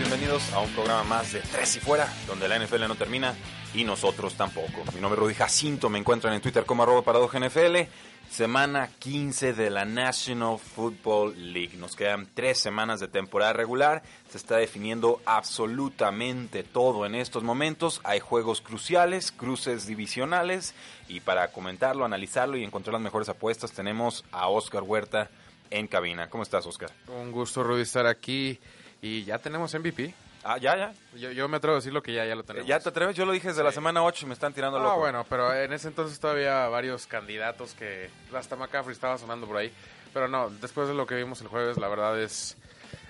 Bienvenidos 0.00 0.50
a 0.54 0.60
un 0.60 0.70
programa 0.70 1.04
más 1.04 1.34
de 1.34 1.40
Tres 1.40 1.76
y 1.76 1.80
Fuera, 1.80 2.10
donde 2.26 2.48
la 2.48 2.58
NFL 2.58 2.88
no 2.88 2.94
termina 2.94 3.34
y 3.74 3.84
nosotros 3.84 4.32
tampoco. 4.32 4.82
Mi 4.94 5.00
nombre 5.00 5.18
es 5.18 5.18
Rudy 5.18 5.34
Jacinto, 5.34 5.90
me 5.90 5.98
encuentran 5.98 6.32
en 6.32 6.40
Twitter 6.40 6.64
como 6.64 6.82
arroba 6.82 7.02
NFL. 7.38 7.76
Semana 8.30 8.88
15 8.98 9.52
de 9.52 9.68
la 9.68 9.84
National 9.84 10.58
Football 10.58 11.52
League. 11.52 11.76
Nos 11.76 11.96
quedan 11.96 12.30
tres 12.32 12.58
semanas 12.58 12.98
de 13.00 13.08
temporada 13.08 13.52
regular. 13.52 14.02
Se 14.30 14.38
está 14.38 14.56
definiendo 14.56 15.20
absolutamente 15.26 16.62
todo 16.62 17.04
en 17.04 17.14
estos 17.14 17.42
momentos. 17.42 18.00
Hay 18.02 18.20
juegos 18.20 18.62
cruciales, 18.62 19.30
cruces 19.30 19.86
divisionales. 19.86 20.72
Y 21.08 21.20
para 21.20 21.48
comentarlo, 21.48 22.06
analizarlo 22.06 22.56
y 22.56 22.64
encontrar 22.64 22.94
las 22.94 23.02
mejores 23.02 23.28
apuestas, 23.28 23.72
tenemos 23.72 24.24
a 24.32 24.48
Oscar 24.48 24.82
Huerta 24.82 25.28
en 25.68 25.86
cabina. 25.88 26.30
¿Cómo 26.30 26.42
estás, 26.42 26.64
Oscar? 26.64 26.90
Un 27.06 27.32
gusto, 27.32 27.62
Rudy, 27.62 27.82
estar 27.82 28.06
aquí. 28.06 28.58
Y 29.02 29.24
ya 29.24 29.38
tenemos 29.38 29.72
MVP. 29.74 30.14
Ah, 30.42 30.56
ya, 30.58 30.74
ya. 30.76 30.92
Yo, 31.18 31.32
yo 31.32 31.48
me 31.48 31.58
atrevo 31.58 31.74
a 31.76 31.78
decir 31.80 31.92
lo 31.92 32.02
que 32.02 32.12
ya, 32.14 32.24
ya 32.24 32.34
lo 32.34 32.42
tenemos. 32.44 32.66
¿Ya 32.68 32.80
te 32.80 32.88
atreves? 32.88 33.14
Yo 33.16 33.26
lo 33.26 33.32
dije 33.32 33.48
desde 33.48 33.62
la 33.62 33.72
semana 33.72 34.02
8 34.02 34.24
y 34.24 34.28
me 34.28 34.34
están 34.34 34.52
tirando 34.54 34.78
Ah, 34.78 34.82
loco. 34.82 34.98
bueno, 35.00 35.24
pero 35.28 35.52
en 35.54 35.72
ese 35.72 35.88
entonces 35.88 36.18
todavía 36.18 36.66
varios 36.68 37.06
candidatos 37.06 37.74
que 37.74 38.08
hasta 38.34 38.56
McCaffrey 38.56 38.92
estaba 38.94 39.18
sonando 39.18 39.46
por 39.46 39.58
ahí. 39.58 39.70
Pero 40.14 40.28
no, 40.28 40.48
después 40.50 40.88
de 40.88 40.94
lo 40.94 41.06
que 41.06 41.14
vimos 41.14 41.40
el 41.42 41.48
jueves, 41.48 41.76
la 41.78 41.88
verdad 41.88 42.18
es 42.20 42.56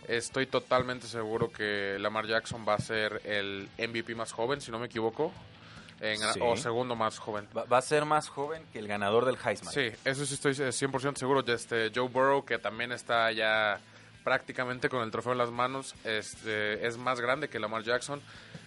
estoy 0.08 0.46
totalmente 0.46 1.06
seguro 1.06 1.52
que 1.52 1.96
Lamar 2.00 2.26
Jackson 2.26 2.64
va 2.68 2.74
a 2.74 2.78
ser 2.78 3.20
el 3.24 3.68
MVP 3.78 4.14
más 4.16 4.32
joven, 4.32 4.60
si 4.60 4.72
no 4.72 4.80
me 4.80 4.86
equivoco, 4.86 5.32
en- 6.00 6.18
Sí. 6.18 6.40
o 6.42 6.56
segundo 6.56 6.96
más 6.96 7.18
joven. 7.20 7.46
Va, 7.56 7.62
va 7.64 7.78
a 7.78 7.82
ser 7.82 8.04
más 8.06 8.28
joven 8.28 8.64
que 8.72 8.80
el 8.80 8.88
ganador 8.88 9.24
del 9.24 9.36
Heisman. 9.36 9.72
Sí, 9.72 9.88
eso 10.04 10.26
sí 10.26 10.34
estoy 10.34 10.54
100% 10.72 11.16
seguro. 11.20 11.44
Este, 11.46 11.92
Joe 11.94 12.08
Burrow, 12.08 12.44
que 12.44 12.58
también 12.58 12.90
está 12.90 13.30
ya 13.30 13.78
prácticamente 14.24 14.88
con 14.88 15.02
el 15.02 15.10
trofeo 15.10 15.32
en 15.32 15.38
las 15.38 15.50
manos, 15.50 15.94
este, 16.04 16.86
es 16.86 16.96
más 16.96 17.20
grande 17.20 17.48
que 17.48 17.58
Lamar 17.58 17.82
Jackson. 17.82 18.20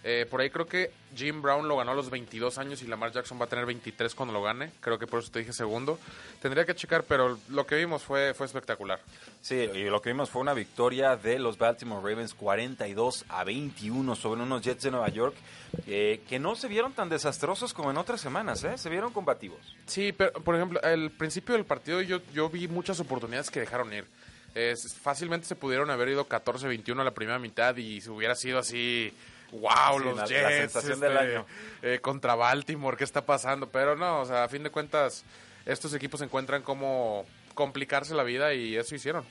Eh, 0.06 0.26
por 0.30 0.42
ahí 0.42 0.50
creo 0.50 0.68
que 0.68 0.92
Jim 1.16 1.42
Brown 1.42 1.68
lo 1.68 1.78
ganó 1.78 1.92
a 1.92 1.96
los 1.96 2.10
22 2.10 2.58
años 2.58 2.82
y 2.82 2.88
Lamar 2.88 3.12
Jackson 3.14 3.40
va 3.40 3.46
a 3.46 3.48
tener 3.48 3.66
23 3.66 4.14
cuando 4.16 4.34
lo 4.34 4.44
gane. 4.44 4.72
Creo 4.82 5.00
que 5.00 5.08
por 5.08 5.20
eso 5.20 5.32
te 5.32 5.40
dije 5.40 5.54
segundo. 5.54 5.98
Tendría 6.42 6.66
que 6.66 6.76
checar, 6.76 7.04
pero 7.04 7.40
lo 7.50 7.66
que 7.66 7.76
vimos 7.76 8.04
fue, 8.04 8.34
fue 8.34 8.46
espectacular. 8.46 9.00
Sí, 9.42 9.56
y 9.56 9.86
lo 9.86 10.02
que 10.02 10.10
vimos 10.10 10.30
fue 10.30 10.42
una 10.42 10.54
victoria 10.54 11.16
de 11.16 11.40
los 11.40 11.58
Baltimore 11.58 12.02
Ravens 12.02 12.34
42 12.34 13.26
a 13.30 13.44
21 13.46 14.16
sobre 14.16 14.42
unos 14.42 14.62
Jets 14.62 14.84
de 14.84 14.92
Nueva 14.92 15.10
York 15.10 15.36
eh, 15.88 16.22
que 16.30 16.38
no 16.38 16.56
se 16.56 16.68
vieron 16.68 16.94
tan 16.94 17.10
desastrosos 17.10 17.74
como 17.74 17.90
en 17.90 17.98
otras 17.98 18.22
semanas, 18.22 18.64
¿eh? 18.64 18.78
Se 18.78 18.90
vieron 18.90 19.12
combativos. 19.12 19.60
Sí, 19.88 20.12
pero 20.12 20.32
por 20.34 20.56
ejemplo, 20.56 20.80
al 20.84 21.12
principio 21.12 21.56
del 21.56 21.66
partido 21.66 22.02
yo, 22.02 22.20
yo 22.34 22.50
vi 22.50 22.68
muchas 22.68 23.00
oportunidades 23.00 23.50
que 23.50 23.60
dejaron 23.60 23.92
ir. 23.92 24.06
Es- 24.56 24.94
fácilmente 24.96 25.48
se 25.48 25.56
pudieron 25.56 25.90
haber 25.90 26.10
ido 26.10 26.28
14-21 26.28 27.02
a 27.02 27.04
la 27.06 27.14
primera 27.14 27.40
mitad 27.40 27.76
y 27.78 28.02
si 28.02 28.10
hubiera 28.10 28.36
sido 28.36 28.60
así, 28.60 29.14
wow, 29.52 29.98
Sí, 30.00 30.04
los 30.06 30.16
la- 30.18 30.22
la 30.24 30.28
Jets 30.28 30.56
sensación 30.74 31.00
del 31.00 31.14
este, 31.14 31.24
año. 31.36 31.46
eh, 31.82 32.00
contra 32.02 32.36
Baltimore, 32.36 32.98
¿qué 32.98 33.04
está 33.04 33.26
pasando? 33.26 33.68
Pero 33.70 33.96
no, 33.96 34.22
o 34.22 34.26
sea, 34.26 34.44
a 34.44 34.48
fin 34.50 34.64
de 34.64 34.70
cuentas, 34.70 35.24
estos 35.66 35.94
equipos 35.94 36.22
encuentran 36.22 36.62
cómo 36.62 37.26
complicarse 37.56 38.14
la 38.16 38.24
vida 38.24 38.54
y 38.54 38.76
eso 38.76 38.96
hicieron. 38.96 39.24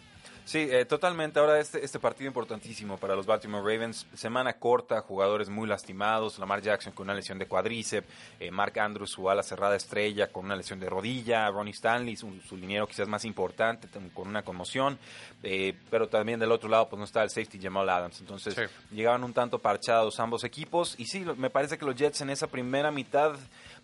Sí, 0.44 0.66
eh, 0.70 0.84
totalmente. 0.84 1.38
Ahora 1.38 1.60
este, 1.60 1.84
este 1.84 1.98
partido 2.00 2.26
importantísimo 2.26 2.98
para 2.98 3.14
los 3.14 3.26
Baltimore 3.26 3.62
Ravens. 3.62 4.06
Semana 4.14 4.54
corta, 4.54 5.00
jugadores 5.00 5.48
muy 5.48 5.68
lastimados. 5.68 6.38
Lamar 6.38 6.60
Jackson 6.60 6.92
con 6.92 7.04
una 7.06 7.14
lesión 7.14 7.38
de 7.38 7.46
cuadríceps. 7.46 8.06
eh, 8.40 8.50
Mark 8.50 8.78
Andrews, 8.80 9.10
su 9.12 9.30
ala 9.30 9.42
cerrada 9.44 9.76
estrella, 9.76 10.32
con 10.32 10.44
una 10.46 10.56
lesión 10.56 10.80
de 10.80 10.90
rodilla. 10.90 11.48
Ronnie 11.48 11.72
Stanley, 11.72 12.16
su, 12.16 12.40
su 12.40 12.56
liniero 12.56 12.86
quizás 12.88 13.06
más 13.08 13.24
importante, 13.24 13.88
con 14.12 14.28
una 14.28 14.42
conmoción. 14.42 14.98
eh, 15.44 15.74
pero 15.90 16.08
también 16.08 16.38
del 16.38 16.52
otro 16.52 16.68
lado 16.68 16.88
pues 16.88 16.98
no 16.98 17.04
está 17.04 17.22
el 17.22 17.30
safety 17.30 17.58
Jamal 17.60 17.88
Adams. 17.88 18.20
Entonces 18.20 18.54
Sí. 18.54 18.62
llegaban 18.94 19.24
un 19.24 19.32
tanto 19.32 19.58
parchados 19.60 20.18
ambos 20.20 20.44
equipos. 20.44 20.94
Y 20.98 21.06
sí, 21.06 21.24
me 21.36 21.50
parece 21.50 21.78
que 21.78 21.84
los 21.84 21.94
Jets 21.96 22.20
en 22.20 22.30
esa 22.30 22.46
primera 22.48 22.90
mitad 22.90 23.32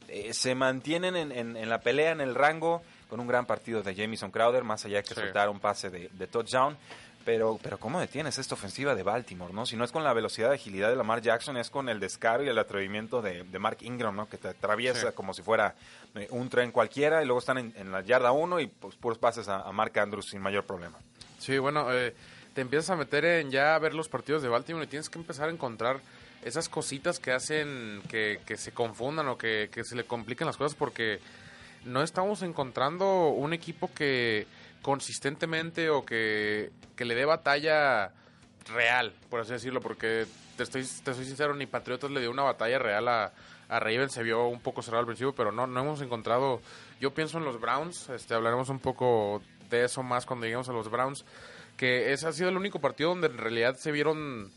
eh, 0.09 0.33
se 0.33 0.55
mantienen 0.55 1.17
en, 1.17 1.33
en- 1.33 1.57
en 1.57 1.69
la 1.69 1.81
pelea, 1.81 2.13
en 2.13 2.21
el 2.21 2.35
rango, 2.35 2.83
con 3.09 3.21
un 3.21 3.27
gran 3.27 3.47
partido 3.47 3.83
de 3.83 3.95
Jamison 3.95 4.31
Crowder, 4.31 4.65
más 4.65 4.85
allá 4.85 5.03
que 5.03 5.15
Sí. 5.15 5.21
soltar 5.21 5.49
un 5.49 5.61
pase 5.61 5.91
de, 5.91 6.09
de 6.13 6.27
touchdown. 6.27 6.77
Pero, 7.25 7.59
pero 7.63 7.77
¿cómo 7.79 8.01
detienes 8.01 8.39
esta 8.39 8.55
ofensiva 8.55 8.95
de 8.95 9.03
Baltimore? 9.03 9.53
no 9.53 9.67
Si 9.67 9.77
no 9.77 9.85
es 9.85 9.93
con 9.93 10.03
la 10.03 10.15
velocidad 10.15 10.51
y 10.53 10.55
agilidad 10.55 10.89
de 10.89 10.97
Lamar 10.97 11.21
Jackson, 11.21 11.59
es 11.59 11.69
con 11.69 11.91
el 11.91 12.01
descaro 12.01 12.43
y 12.43 12.49
el 12.49 12.59
atrevimiento 12.59 13.21
de, 13.21 13.43
de 13.45 13.59
Mark 13.59 13.79
Ingram, 13.83 14.17
¿no? 14.17 14.29
que 14.31 14.39
te 14.39 14.49
atraviesa 14.49 15.09
Sí. 15.11 15.15
como 15.15 15.35
si 15.35 15.43
fuera 15.43 15.75
eh, 16.15 16.27
un 16.31 16.49
tren 16.49 16.71
cualquiera 16.71 17.23
y 17.23 17.27
luego 17.27 17.41
están 17.41 17.59
en, 17.59 17.75
en 17.77 17.93
la 17.93 18.01
yarda 18.01 18.33
1 18.33 18.61
y 18.61 18.67
pues 18.69 18.95
puros 18.97 19.19
pases 19.19 19.47
a, 19.49 19.61
a 19.61 19.73
Mark 19.73 19.99
Andrews 19.99 20.31
sin 20.31 20.41
mayor 20.41 20.65
problema. 20.65 20.97
Sí, 21.39 21.59
bueno, 21.59 21.93
eh, 21.93 22.15
te 22.55 22.63
empiezas 22.63 22.89
a 22.91 22.97
meter 22.97 23.25
en 23.27 23.51
ya 23.51 23.79
ver 23.79 23.93
los 23.93 24.09
partidos 24.09 24.41
de 24.43 24.49
Baltimore 24.49 24.87
y 24.87 24.89
tienes 24.89 25.11
que 25.11 25.19
empezar 25.19 25.51
a 25.51 25.53
encontrar 25.53 26.01
esas 26.43 26.71
cositas 26.71 27.19
que 27.19 27.33
hacen 27.33 28.01
que, 28.09 28.41
que 28.47 28.57
se 28.57 28.73
confundan 28.73 29.29
o 29.29 29.37
que, 29.37 29.69
que 29.71 29.85
se 29.85 29.97
le 29.97 30.05
compliquen 30.05 30.47
las 30.47 30.57
cosas 30.57 30.75
porque 30.75 31.21
no 31.85 32.03
estamos 32.03 32.43
encontrando 32.43 33.29
un 33.29 33.53
equipo 33.53 33.91
que 33.93 34.47
consistentemente 34.83 35.91
o 35.91 36.05
que, 36.05 36.71
que 36.97 37.05
le 37.05 37.15
dé 37.15 37.25
batalla 37.25 38.13
real, 38.73 39.13
por 39.31 39.41
así 39.41 39.53
decirlo, 39.53 39.81
porque 39.81 40.27
te 40.57 40.63
estoy, 40.63 40.83
te 41.05 41.15
soy 41.15 41.25
sincero, 41.25 41.55
ni 41.55 41.67
Patriotas 41.67 42.11
le 42.11 42.21
dio 42.21 42.31
una 42.31 42.43
batalla 42.43 42.79
real 42.79 43.09
a, 43.09 43.33
a 43.69 43.81
Ravens, 43.81 44.13
se 44.13 44.23
vio 44.23 44.47
un 44.47 44.61
poco 44.61 44.83
cerrado 44.83 45.01
al 45.01 45.07
principio, 45.07 45.35
pero 45.35 45.53
no, 45.53 45.67
no 45.67 45.81
hemos 45.81 46.01
encontrado, 46.01 46.61
yo 47.01 47.13
pienso 47.13 47.39
en 47.39 47.45
los 47.45 47.61
Browns, 47.61 48.09
este, 48.11 48.35
hablaremos 48.35 48.69
un 48.69 48.79
poco 48.79 49.43
de 49.71 49.85
eso 49.85 50.03
más 50.03 50.27
cuando 50.27 50.47
lleguemos 50.47 50.69
a 50.69 50.73
los 50.73 50.91
Browns, 50.91 51.25
que 51.77 52.13
ese 52.13 52.27
ha 52.27 52.33
sido 52.33 52.49
el 52.49 52.57
único 52.57 52.81
partido 52.81 53.11
donde 53.11 53.29
en 53.29 53.39
realidad 53.39 53.77
se 53.77 53.93
vieron 53.93 54.51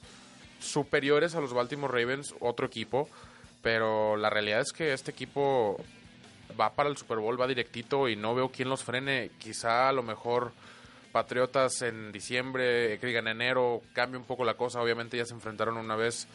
superiores 0.60 1.36
a 1.36 1.42
los 1.42 1.54
Baltimore 1.54 1.94
Ravens, 1.94 2.34
otro 2.40 2.66
equipo, 2.66 3.10
pero 3.62 4.18
la 4.18 4.30
realidad 4.30 4.62
es 4.62 4.74
que 4.74 4.94
este 4.94 5.12
equipo 5.12 5.78
va 6.62 6.74
para 6.74 6.90
el 6.90 6.98
Super 6.98 7.18
Bowl, 7.18 7.40
va 7.40 7.48
directito 7.48 8.08
y 8.08 8.16
no 8.16 8.36
veo 8.36 8.50
quién 8.50 8.70
los 8.70 8.84
frene. 8.84 9.32
Quizá 9.40 9.90
a 9.90 9.92
lo 9.92 10.04
mejor 10.04 10.52
Patriotas 11.12 11.82
en 11.82 12.12
diciembre, 12.12 12.98
que 13.00 13.08
digan 13.08 13.28
enero, 13.28 13.82
cambia 13.94 14.18
un 14.20 14.26
poco 14.26 14.46
la 14.46 14.54
cosa. 14.54 14.82
Obviamente 14.82 15.18
ya 15.18 15.26
se 15.26 15.34
enfrentaron 15.34 15.76
una 15.78 15.96
vez, 15.96 16.28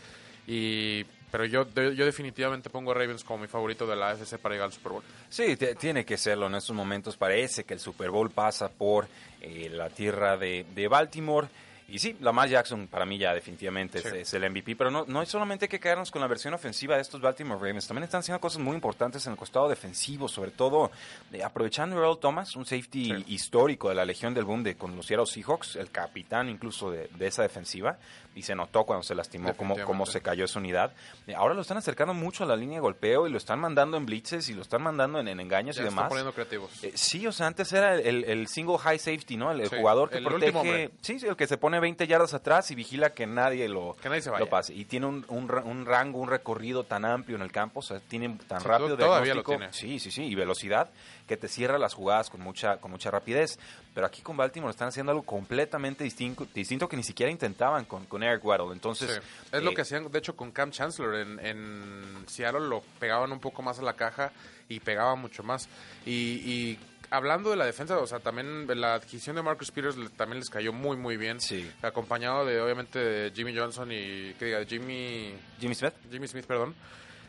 y 0.46 1.04
pero 1.30 1.44
yo, 1.44 1.66
yo 1.74 2.04
definitivamente 2.04 2.70
pongo 2.70 2.90
a 2.90 2.94
Ravens 2.94 3.24
como 3.24 3.40
mi 3.40 3.48
favorito 3.48 3.86
de 3.86 3.96
la 3.96 4.10
AFC 4.10 4.38
para 4.38 4.54
llegar 4.54 4.66
al 4.66 4.72
Super 4.72 4.92
Bowl. 4.92 5.02
Sí, 5.28 5.56
tiene 5.78 6.04
que 6.04 6.16
serlo 6.16 6.46
en 6.46 6.56
estos 6.56 6.74
momentos. 6.76 7.16
Parece 7.16 7.64
que 7.64 7.74
el 7.74 7.80
Super 7.80 8.10
Bowl 8.10 8.30
pasa 8.30 8.68
por 8.68 9.08
eh, 9.40 9.68
la 9.70 9.88
tierra 9.88 10.36
de 10.36 10.88
Baltimore. 10.88 11.48
Y 11.88 11.98
sí, 12.00 12.16
Lamar 12.20 12.48
Jackson 12.48 12.88
para 12.88 13.06
mí 13.06 13.16
ya 13.18 13.32
definitivamente 13.32 14.00
Sí. 14.00 14.08
es, 14.08 14.14
es 14.14 14.34
el 14.34 14.50
MVP, 14.50 14.74
pero 14.76 14.90
no, 14.90 15.04
no 15.06 15.22
es 15.22 15.28
solamente 15.28 15.68
que 15.68 15.78
quedarnos 15.78 16.10
con 16.10 16.20
la 16.20 16.26
versión 16.26 16.52
ofensiva 16.54 16.96
de 16.96 17.02
estos 17.02 17.20
Baltimore 17.20 17.58
Ravens, 17.60 17.86
también 17.86 18.04
están 18.04 18.20
haciendo 18.20 18.40
cosas 18.40 18.60
muy 18.60 18.74
importantes 18.74 19.24
en 19.26 19.32
el 19.32 19.38
costado 19.38 19.68
defensivo, 19.68 20.26
sobre 20.28 20.50
todo 20.50 20.90
eh, 21.32 21.44
aprovechando 21.44 21.96
a 21.96 22.00
Earl 22.00 22.18
Thomas, 22.18 22.56
un 22.56 22.66
safety 22.66 23.04
Sí. 23.06 23.24
histórico 23.28 23.88
de 23.88 23.94
la 23.94 24.04
Legión 24.04 24.34
del 24.34 24.44
Boom 24.44 24.62
de 24.64 24.76
con 24.76 24.96
los 24.96 25.06
Seattle 25.06 25.26
Seahawks, 25.26 25.76
el 25.76 25.90
capitán 25.90 26.48
incluso 26.48 26.90
de, 26.90 27.08
de 27.16 27.26
esa 27.28 27.42
defensiva, 27.42 27.98
y 28.34 28.42
se 28.42 28.54
notó 28.54 28.84
cuando 28.84 29.02
se 29.02 29.14
lastimó 29.14 29.54
cómo, 29.56 29.76
cómo 29.84 30.04
se 30.04 30.20
cayó 30.20 30.44
esa 30.44 30.58
unidad. 30.58 30.92
Eh, 31.26 31.34
Ahora 31.34 31.54
lo 31.54 31.62
están 31.62 31.78
acercando 31.78 32.12
mucho 32.12 32.44
a 32.44 32.46
la 32.46 32.54
línea 32.56 32.76
de 32.76 32.80
golpeo 32.82 33.26
y 33.26 33.30
lo 33.30 33.38
están 33.38 33.58
mandando 33.60 33.96
en 33.96 34.04
blitzes 34.04 34.48
y 34.50 34.54
lo 34.54 34.60
están 34.62 34.82
mandando 34.82 35.20
en, 35.20 35.28
en 35.28 35.40
engaños 35.40 35.76
Ya 35.76 35.82
y 35.82 35.84
están 35.86 35.96
demás. 35.96 36.08
poniendo 36.10 36.32
creativos. 36.34 36.84
Eh, 36.84 36.92
sí, 36.94 37.26
o 37.26 37.32
sea, 37.32 37.46
antes 37.46 37.72
era 37.72 37.94
el, 37.94 38.24
el 38.24 38.46
single 38.48 38.76
high 38.78 38.98
safety, 38.98 39.36
¿no? 39.38 39.50
El, 39.52 39.66
jugador 39.68 40.10
que 40.10 40.18
el 40.18 40.24
protege. 40.24 40.90
sí, 41.00 41.18
el 41.26 41.34
que 41.36 41.46
se 41.46 41.56
pone 41.56 41.75
pone 41.76 41.80
20 41.80 42.06
yardas 42.06 42.34
atrás 42.34 42.70
y 42.70 42.74
vigila 42.74 43.10
que 43.10 43.26
nadie 43.26 43.68
lo, 43.68 43.94
Que 44.00 44.08
nadie 44.08 44.22
se 44.22 44.30
lo 44.30 44.48
pase. 44.48 44.72
Y 44.74 44.84
tiene 44.86 45.06
un, 45.06 45.24
un 45.28 45.48
ra- 45.48 45.62
un 45.62 45.84
rango, 45.86 46.18
un 46.18 46.28
recorrido 46.28 46.84
tan 46.84 47.04
amplio 47.04 47.36
en 47.36 47.42
el 47.42 47.52
campo, 47.52 47.80
o 47.80 47.82
sea, 47.82 48.00
tiene 48.00 48.36
tan 48.48 48.62
rápido 48.62 48.96
to- 48.96 49.04
todavía 49.04 49.34
lo 49.34 49.42
tiene. 49.44 49.72
Sí, 49.72 49.98
sí, 49.98 50.10
sí, 50.10 50.24
y 50.24 50.34
velocidad 50.34 50.90
que 51.26 51.36
te 51.36 51.48
cierra 51.48 51.78
las 51.78 51.92
jugadas 51.94 52.30
con 52.30 52.40
mucha, 52.40 52.76
con 52.78 52.90
mucha 52.90 53.10
rapidez. 53.10 53.58
Pero 53.94 54.06
aquí 54.06 54.22
con 54.22 54.36
Baltimore 54.36 54.70
están 54.70 54.88
haciendo 54.88 55.10
algo 55.12 55.24
completamente 55.24 56.04
distinto, 56.04 56.46
distinto 56.54 56.88
que 56.88 56.96
ni 56.96 57.02
siquiera 57.02 57.32
intentaban 57.32 57.84
con, 57.86 58.04
con 58.06 58.22
Eric 58.22 58.44
Weddle. 58.44 58.72
Entonces, 58.72 59.10
Sí. 59.10 59.20
Es 59.52 59.62
lo 59.62 59.70
eh, 59.70 59.74
que 59.74 59.80
hacían, 59.82 60.10
de 60.10 60.18
hecho, 60.18 60.36
con 60.36 60.52
Cam 60.52 60.70
Chancellor 60.70 61.14
en, 61.16 61.38
en 61.44 62.24
Seattle 62.28 62.68
lo 62.68 62.82
pegaban 63.00 63.32
un 63.32 63.40
poco 63.40 63.62
más 63.62 63.78
a 63.78 63.82
la 63.82 63.94
caja 63.94 64.32
y 64.68 64.80
pegaban 64.80 65.18
mucho 65.20 65.42
más. 65.42 65.68
Y, 66.04 66.12
y 66.44 66.78
hablando 67.10 67.50
de 67.50 67.56
la 67.56 67.64
defensa, 67.66 67.98
o 67.98 68.06
sea, 68.06 68.18
también 68.20 68.66
la 68.80 68.94
adquisición 68.94 69.36
de 69.36 69.42
Marcus 69.42 69.70
Peters 69.70 69.96
le- 69.96 70.08
también 70.10 70.40
les 70.40 70.50
cayó 70.50 70.72
muy, 70.72 70.96
muy 70.96 71.16
bien. 71.16 71.40
Sí. 71.40 71.70
Acompañado 71.82 72.44
de, 72.44 72.60
obviamente, 72.60 72.98
de 72.98 73.32
Jimmy 73.34 73.56
Johnson 73.56 73.90
y, 73.92 74.34
que 74.38 74.44
diga, 74.46 74.64
Jimmy, 74.64 75.34
Jimmy 75.60 75.74
Smith. 75.74 75.94
Jimmy 76.10 76.28
Smith, 76.28 76.46
perdón. 76.46 76.74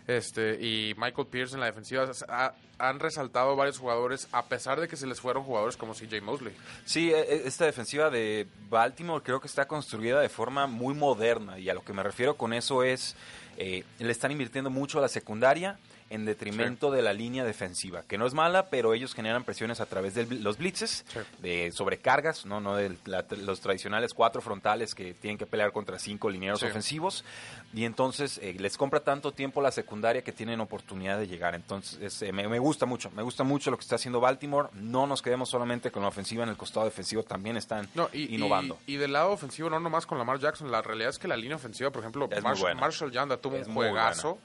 Este, 0.08 0.54
y 0.66 0.94
Michael 0.98 1.28
Pierce 1.28 1.56
en 1.56 1.60
la 1.60 1.66
defensiva 1.66 2.04
o 2.04 2.14
sea, 2.14 2.28
ha- 2.30 2.56
han 2.80 3.00
resaltado 3.02 3.58
varios 3.58 3.78
jugadores 3.78 4.30
a 4.32 4.46
pesar 4.46 4.80
de 4.80 4.88
que 4.88 4.96
se 4.96 5.06
les 5.06 5.20
fueron 5.20 5.44
jugadores 5.44 5.76
como 5.76 5.94
CJ 5.94 6.22
Mosley. 6.22 6.54
Sí, 6.86 7.12
e- 7.12 7.20
e- 7.20 7.48
esta 7.48 7.66
defensiva 7.66 8.10
de 8.10 8.48
Baltimore 8.70 9.22
creo 9.22 9.42
que 9.42 9.48
está 9.48 9.68
construida 9.68 10.22
de 10.22 10.30
forma 10.30 10.66
muy 10.66 10.94
moderna 10.96 11.60
y 11.60 11.68
a 11.70 11.74
lo 11.74 11.84
que 11.84 11.92
me 11.92 12.04
refiero 12.04 12.36
con 12.38 12.54
eso 12.54 12.84
es, 12.84 13.18
eh, 13.58 13.84
le 14.00 14.12
están 14.12 14.32
invirtiendo 14.32 14.70
mucho 14.70 15.00
a 15.00 15.02
la 15.02 15.10
secundaria 15.10 15.78
en 16.10 16.26
detrimento 16.26 16.92
de 16.92 17.02
la 17.02 17.14
línea 17.14 17.44
defensiva, 17.44 18.04
que 18.08 18.18
no 18.18 18.26
es 18.26 18.34
mala, 18.34 18.68
pero 18.70 18.94
ellos 18.94 19.14
generan 19.14 19.44
presiones 19.44 19.80
a 19.82 19.86
través 19.86 20.14
de 20.16 20.26
los 20.26 20.58
blitzes, 20.58 21.06
Sí. 21.08 21.20
de 21.40 21.72
sobrecargas, 21.72 22.46
no, 22.46 22.60
no 22.60 22.76
de 22.76 22.96
la- 23.06 23.26
los 23.44 23.60
tradicionales 23.62 24.14
cuatro 24.14 24.42
frontales 24.42 24.96
que 24.96 25.14
tienen 25.14 25.38
que 25.38 25.46
pelear 25.46 25.72
contra 25.72 26.00
cinco 26.00 26.30
linieros 26.30 26.60
Sí. 26.62 26.66
ofensivos, 26.68 27.26
y 27.74 27.84
entonces 27.86 28.40
eh, 28.42 28.56
les 28.60 28.78
compra 28.78 29.00
tanto 29.02 29.32
tiempo 29.32 29.62
la 29.62 29.72
secundaria 29.72 30.22
que 30.24 30.32
tienen 30.32 30.60
oportunidad 30.62 31.18
de 31.20 31.28
llegar. 31.28 31.56
Entonces 31.56 32.22
eh, 32.22 32.32
me, 32.32 32.48
me 32.48 32.60
gusta 32.60 32.86
mucho, 32.86 33.12
me 33.12 33.22
gusta 33.24 33.44
mucho 33.44 33.72
lo 33.72 33.78
que 33.78 33.82
está 33.84 33.96
haciendo 33.96 34.20
Baltimore. 34.20 34.70
No 34.74 35.08
nos 35.08 35.22
quedemos 35.22 35.50
solamente 35.50 35.92
con 35.92 36.04
la 36.04 36.10
ofensiva, 36.10 36.44
en 36.44 36.50
el 36.50 36.58
costado 36.58 36.86
defensivo 36.86 37.24
también 37.24 37.58
están 37.58 37.88
No, 37.96 38.10
y, 38.14 38.36
innovando. 38.36 38.80
Y, 38.88 38.94
y 38.94 38.98
del 38.98 39.14
lado 39.14 39.32
ofensivo, 39.32 39.70
no 39.70 39.80
nomás 39.80 40.06
con 40.06 40.18
Lamar 40.18 40.40
Jackson, 40.40 40.72
la 40.72 40.82
realidad 40.82 41.10
es 41.10 41.20
que 41.20 41.28
la 41.28 41.38
línea 41.38 41.58
ofensiva, 41.58 41.90
por 41.92 42.02
ejemplo, 42.02 42.28
Es 42.32 42.42
muy 42.44 42.52
Marsh- 42.54 42.60
buena. 42.62 42.80
Marshall 42.82 43.12
Yanda 43.12 43.38
tuvo 43.38 43.58
Es 43.58 43.68
un 43.68 43.74
juegazo. 43.74 44.38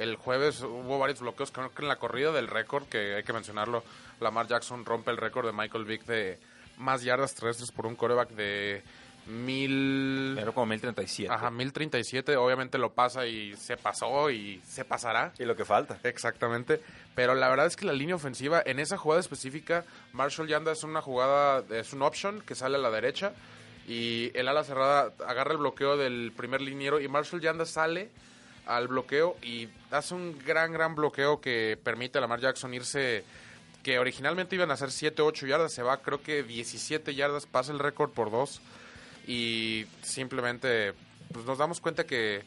El 0.00 0.16
jueves 0.16 0.62
hubo 0.62 0.98
varios 0.98 1.20
bloqueos, 1.20 1.50
creo 1.50 1.70
que 1.74 1.82
en 1.82 1.88
la 1.88 1.96
corrida 1.96 2.32
del 2.32 2.48
récord, 2.48 2.84
que 2.84 3.16
hay 3.16 3.22
que 3.22 3.34
mencionarlo, 3.34 3.84
Lamar 4.18 4.46
Jackson 4.46 4.86
rompe 4.86 5.10
el 5.10 5.18
récord 5.18 5.44
de 5.46 5.52
Michael 5.52 5.84
Vick 5.84 6.06
de 6.06 6.38
más 6.78 7.02
yardas 7.02 7.34
terrestres 7.34 7.70
por 7.70 7.84
un 7.86 7.96
coreback 7.96 8.30
de 8.30 8.82
mil... 9.26 10.32
Pero 10.36 10.54
como 10.54 10.66
1037. 10.66 11.30
Ajá, 11.30 11.50
1037, 11.50 12.34
obviamente 12.38 12.78
lo 12.78 12.94
pasa 12.94 13.26
y 13.26 13.54
se 13.56 13.76
pasó 13.76 14.30
y 14.30 14.62
se 14.64 14.86
pasará. 14.86 15.34
Y 15.38 15.44
lo 15.44 15.54
que 15.54 15.66
falta. 15.66 15.98
Exactamente. 16.02 16.80
Pero 17.14 17.34
la 17.34 17.50
verdad 17.50 17.66
es 17.66 17.76
que 17.76 17.84
la 17.84 17.92
línea 17.92 18.14
ofensiva, 18.14 18.62
en 18.64 18.78
esa 18.78 18.96
jugada 18.96 19.20
específica, 19.20 19.84
Marshall 20.14 20.48
Yanda 20.48 20.72
es 20.72 20.82
una 20.82 21.02
jugada, 21.02 21.62
es 21.70 21.92
un 21.92 22.00
option 22.00 22.40
que 22.40 22.54
sale 22.54 22.76
a 22.76 22.80
la 22.80 22.90
derecha 22.90 23.32
y 23.86 24.30
el 24.34 24.48
ala 24.48 24.64
cerrada 24.64 25.12
agarra 25.26 25.52
el 25.52 25.58
bloqueo 25.58 25.96
del 25.96 26.32
primer 26.34 26.62
liniero 26.62 27.00
y 27.00 27.08
Marshall 27.08 27.42
Yanda 27.42 27.66
sale 27.66 28.08
al 28.70 28.86
bloqueo 28.86 29.36
y 29.42 29.68
hace 29.90 30.14
un 30.14 30.38
gran, 30.46 30.72
gran 30.72 30.94
bloqueo 30.94 31.40
que 31.40 31.78
permite 31.82 32.18
a 32.18 32.20
Lamar 32.20 32.40
Jackson 32.40 32.72
irse, 32.72 33.24
que 33.82 33.98
originalmente 33.98 34.54
iban 34.54 34.70
a 34.70 34.76
ser 34.76 34.92
7, 34.92 35.22
8 35.22 35.46
yardas, 35.46 35.72
se 35.72 35.82
va 35.82 35.96
creo 35.98 36.22
que 36.22 36.44
17 36.44 37.14
yardas, 37.14 37.46
pasa 37.46 37.72
el 37.72 37.80
récord 37.80 38.10
por 38.10 38.30
dos 38.30 38.60
y 39.26 39.86
simplemente 40.02 40.94
pues 41.32 41.44
nos 41.44 41.58
damos 41.58 41.80
cuenta 41.80 42.04
que, 42.04 42.44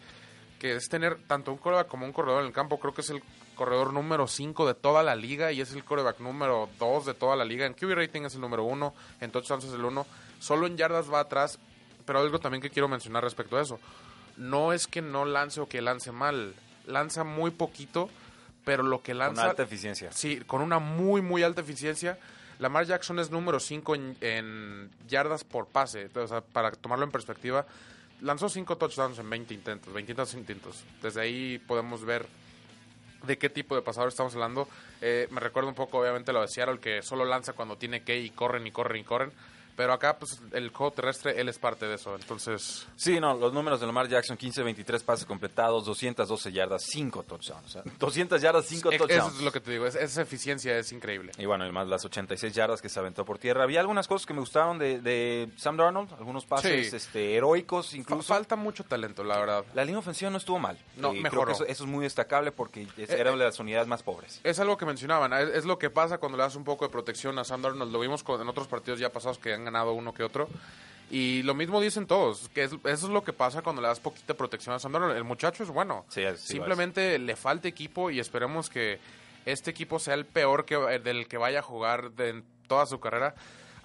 que 0.60 0.76
es 0.76 0.88
tener 0.88 1.18
tanto 1.28 1.52
un 1.52 1.58
coreback 1.58 1.88
como 1.88 2.06
un 2.06 2.14
corredor 2.14 2.42
en 2.42 2.48
el 2.48 2.54
campo. 2.54 2.80
Creo 2.80 2.94
que 2.94 3.02
es 3.02 3.10
el 3.10 3.22
corredor 3.56 3.94
número 3.94 4.28
5 4.28 4.66
de 4.66 4.74
toda 4.74 5.04
la 5.04 5.16
liga 5.16 5.52
y 5.52 5.62
es 5.62 5.74
el 5.74 5.84
coreback 5.84 6.20
número 6.20 6.70
2 6.80 7.06
de 7.06 7.14
toda 7.14 7.36
la 7.36 7.46
liga. 7.46 7.66
En 7.66 7.74
QB 7.74 7.96
rating 7.96 8.24
es 8.24 8.36
el 8.36 8.42
número 8.42 8.64
1, 8.64 8.94
en 9.22 9.32
touchdowns 9.32 9.66
es 9.66 9.74
el 9.74 9.84
1. 9.84 10.06
Solo 10.40 10.68
en 10.68 10.78
yardas 10.78 11.12
va 11.12 11.20
atrás, 11.20 11.60
pero 12.06 12.20
algo 12.20 12.40
también 12.40 12.62
que 12.62 12.70
quiero 12.70 12.88
mencionar 12.88 13.24
respecto 13.24 13.58
a 13.58 13.62
eso. 13.62 13.80
No 14.38 14.74
es 14.74 14.88
que 14.88 15.02
no 15.02 15.26
lance 15.26 15.62
o 15.62 15.68
que 15.68 15.82
lance 15.82 16.12
mal, 16.12 16.56
lanza 16.88 17.24
muy 17.24 17.52
poquito, 17.52 18.10
pero 18.66 18.84
lo 18.84 19.02
que 19.02 19.12
Con 19.12 19.20
lanza... 19.20 19.50
alta 19.50 19.64
eficiencia. 19.64 20.12
Sí, 20.12 20.40
con 20.48 20.62
una 20.62 20.80
muy, 20.80 21.22
muy 21.22 21.44
alta 21.44 21.62
eficiencia. 21.62 22.18
Lamar 22.60 22.86
Jackson 22.86 23.20
es 23.20 23.30
número 23.32 23.60
5 23.60 23.96
en, 23.96 24.18
en 24.22 24.90
yardas 25.08 25.44
por 25.44 25.68
pase. 25.68 26.10
O 26.16 26.28
sea, 26.28 26.42
para 26.42 26.72
tomarlo 26.72 27.06
en 27.06 27.12
perspectiva, 27.12 27.66
lanzó 28.22 28.50
5 28.50 28.78
touchdowns 28.78 29.20
en 29.20 29.30
20 29.30 29.54
intentos, 29.54 29.94
20 29.94 30.16
intentos. 30.38 30.84
Desde 31.02 31.22
ahí 31.22 31.60
podemos 31.68 32.06
ver 32.06 32.26
de 33.24 33.38
qué 33.38 33.50
tipo 33.50 33.76
de 33.76 33.82
pasador 33.82 34.10
estamos 34.10 34.34
hablando. 34.34 34.68
Eh, 35.02 35.28
me 35.32 35.40
recuerda 35.40 35.70
un 35.70 35.76
poco, 35.76 36.00
obviamente, 36.00 36.34
lo 36.34 36.42
de 36.42 36.48
Seattle, 36.48 36.80
que 36.80 37.02
solo 37.02 37.26
lanza 37.26 37.54
cuando 37.54 37.78
tiene 37.78 38.04
que 38.04 38.20
y 38.20 38.30
corren 38.30 38.66
y 38.68 38.72
corren 38.72 39.02
y 39.02 39.04
corren. 39.04 39.32
Pero 39.76 39.94
acá, 39.94 40.18
pues, 40.20 40.40
el 40.52 40.70
juego 40.70 40.92
terrestre, 40.94 41.40
él 41.42 41.50
es 41.50 41.58
parte 41.58 41.86
de 41.88 41.96
eso. 41.96 42.16
Entonces, 42.16 42.86
Sí, 42.96 43.20
no, 43.20 43.34
los 43.34 43.54
números 43.54 43.80
de 43.80 43.88
Lamar 43.88 44.08
Jackson, 44.08 44.38
15, 44.38 44.62
23 44.64 45.02
pases 45.04 45.26
completados, 45.26 45.86
212 45.86 46.52
yardas, 46.52 46.84
5 46.86 47.24
touchdowns. 47.24 47.66
O 47.66 47.70
sea, 47.70 47.84
200 48.00 48.42
yardas, 48.42 48.66
5 48.66 48.92
e- 48.92 48.98
touchdowns. 48.98 49.28
eso 49.28 49.38
es 49.38 49.44
lo 49.44 49.52
que 49.52 49.60
te 49.60 49.72
digo. 49.72 49.86
es- 49.88 49.96
esa 49.96 50.22
eficiencia 50.22 50.78
es 50.78 50.92
increíble. 50.92 51.32
Y 51.38 51.46
bueno, 51.46 51.64
además 51.64 51.88
las 51.88 52.06
86 52.06 52.54
yardas 52.54 52.82
que 52.82 52.90
se 52.90 53.00
aventó 53.00 53.26
por 53.26 53.38
tierra. 53.40 53.64
Había 53.64 53.80
algunas 53.80 54.08
cosas 54.08 54.26
que 54.26 54.34
me 54.34 54.40
gustaron 54.40 54.78
de, 54.78 55.00
de 55.02 55.50
Sam 55.58 55.78
Darnold, 55.78 56.14
algunos 56.14 56.46
pases 56.46 56.90
Sí. 56.92 56.96
este, 56.96 57.36
heroicos 57.36 57.90
Fa- 57.92 57.98
incluso. 57.98 58.24
Falta 58.34 58.56
mucho 58.56 58.84
talento, 58.84 59.24
la 59.24 59.38
verdad. 59.40 59.66
La 59.74 59.84
línea 59.84 60.00
ofensiva 60.00 60.30
no 60.30 60.38
estuvo 60.38 60.60
mal. 60.60 60.78
No, 60.98 61.10
creo 61.12 61.22
mejoró. 61.24 61.46
que 61.48 61.52
eso, 61.54 61.66
eso 61.66 61.84
es 61.84 61.90
muy 61.90 62.04
destacable 62.04 62.52
porque 62.52 62.88
es- 62.98 63.10
Eh, 63.10 63.16
era 63.20 63.32
eh. 63.32 63.38
de 63.38 63.44
las 63.46 63.60
unidades 63.60 63.88
más 63.88 64.04
pobres. 64.04 64.40
Es 64.44 64.60
algo 64.60 64.78
que 64.78 64.86
mencionaban, 64.86 65.34
es, 65.34 65.50
es 65.50 65.66
lo 65.66 65.78
que 65.80 65.90
pasa 65.90 66.18
cuando 66.20 66.38
le 66.38 66.44
das 66.44 66.56
un 66.56 66.64
poco 66.64 66.86
de 66.86 66.92
protección 66.92 67.38
a 67.40 67.44
Sam 67.44 67.62
Darnold. 67.62 67.92
Lo 67.92 68.00
vimos 68.00 68.24
con- 68.24 68.40
en 68.42 68.48
otros 68.48 68.68
partidos 68.68 69.00
ya 69.00 69.10
pasados 69.12 69.38
que 69.40 69.54
han 69.54 69.63
ganado 69.66 69.94
uno 69.94 70.14
que 70.14 70.24
otro. 70.24 70.48
Y 71.12 71.44
lo 71.44 71.54
mismo 71.54 71.80
dicen 71.80 72.08
todos, 72.08 72.50
que 72.50 72.64
es- 72.64 72.72
eso 72.74 73.06
es 73.08 73.12
lo 73.14 73.24
que 73.24 73.34
pasa 73.34 73.62
cuando 73.62 73.82
le 73.82 73.88
das 73.88 74.00
poquita 74.00 74.34
protección 74.34 74.74
a 74.74 74.80
Sam 74.80 74.94
Darnold. 74.94 75.16
El 75.16 75.24
muchacho 75.24 75.64
es 75.64 75.70
bueno. 75.70 76.06
Sí, 76.10 76.22
es- 76.22 76.40
sí 76.40 76.54
lo 76.58 76.64
Simplemente 76.64 77.20
le 77.20 77.36
falta 77.36 77.68
equipo 77.68 78.10
y 78.10 78.20
esperemos 78.20 78.70
que 78.70 79.00
este 79.46 79.70
equipo 79.72 80.00
sea 80.00 80.16
el 80.16 80.26
peor 80.26 80.66
que, 80.66 80.76
del 80.78 81.28
que 81.28 81.38
vaya 81.38 81.60
a 81.60 81.62
jugar 81.62 82.12
de, 82.12 82.30
en 82.30 82.44
toda 82.68 82.86
su 82.86 83.00
carrera. 83.00 83.36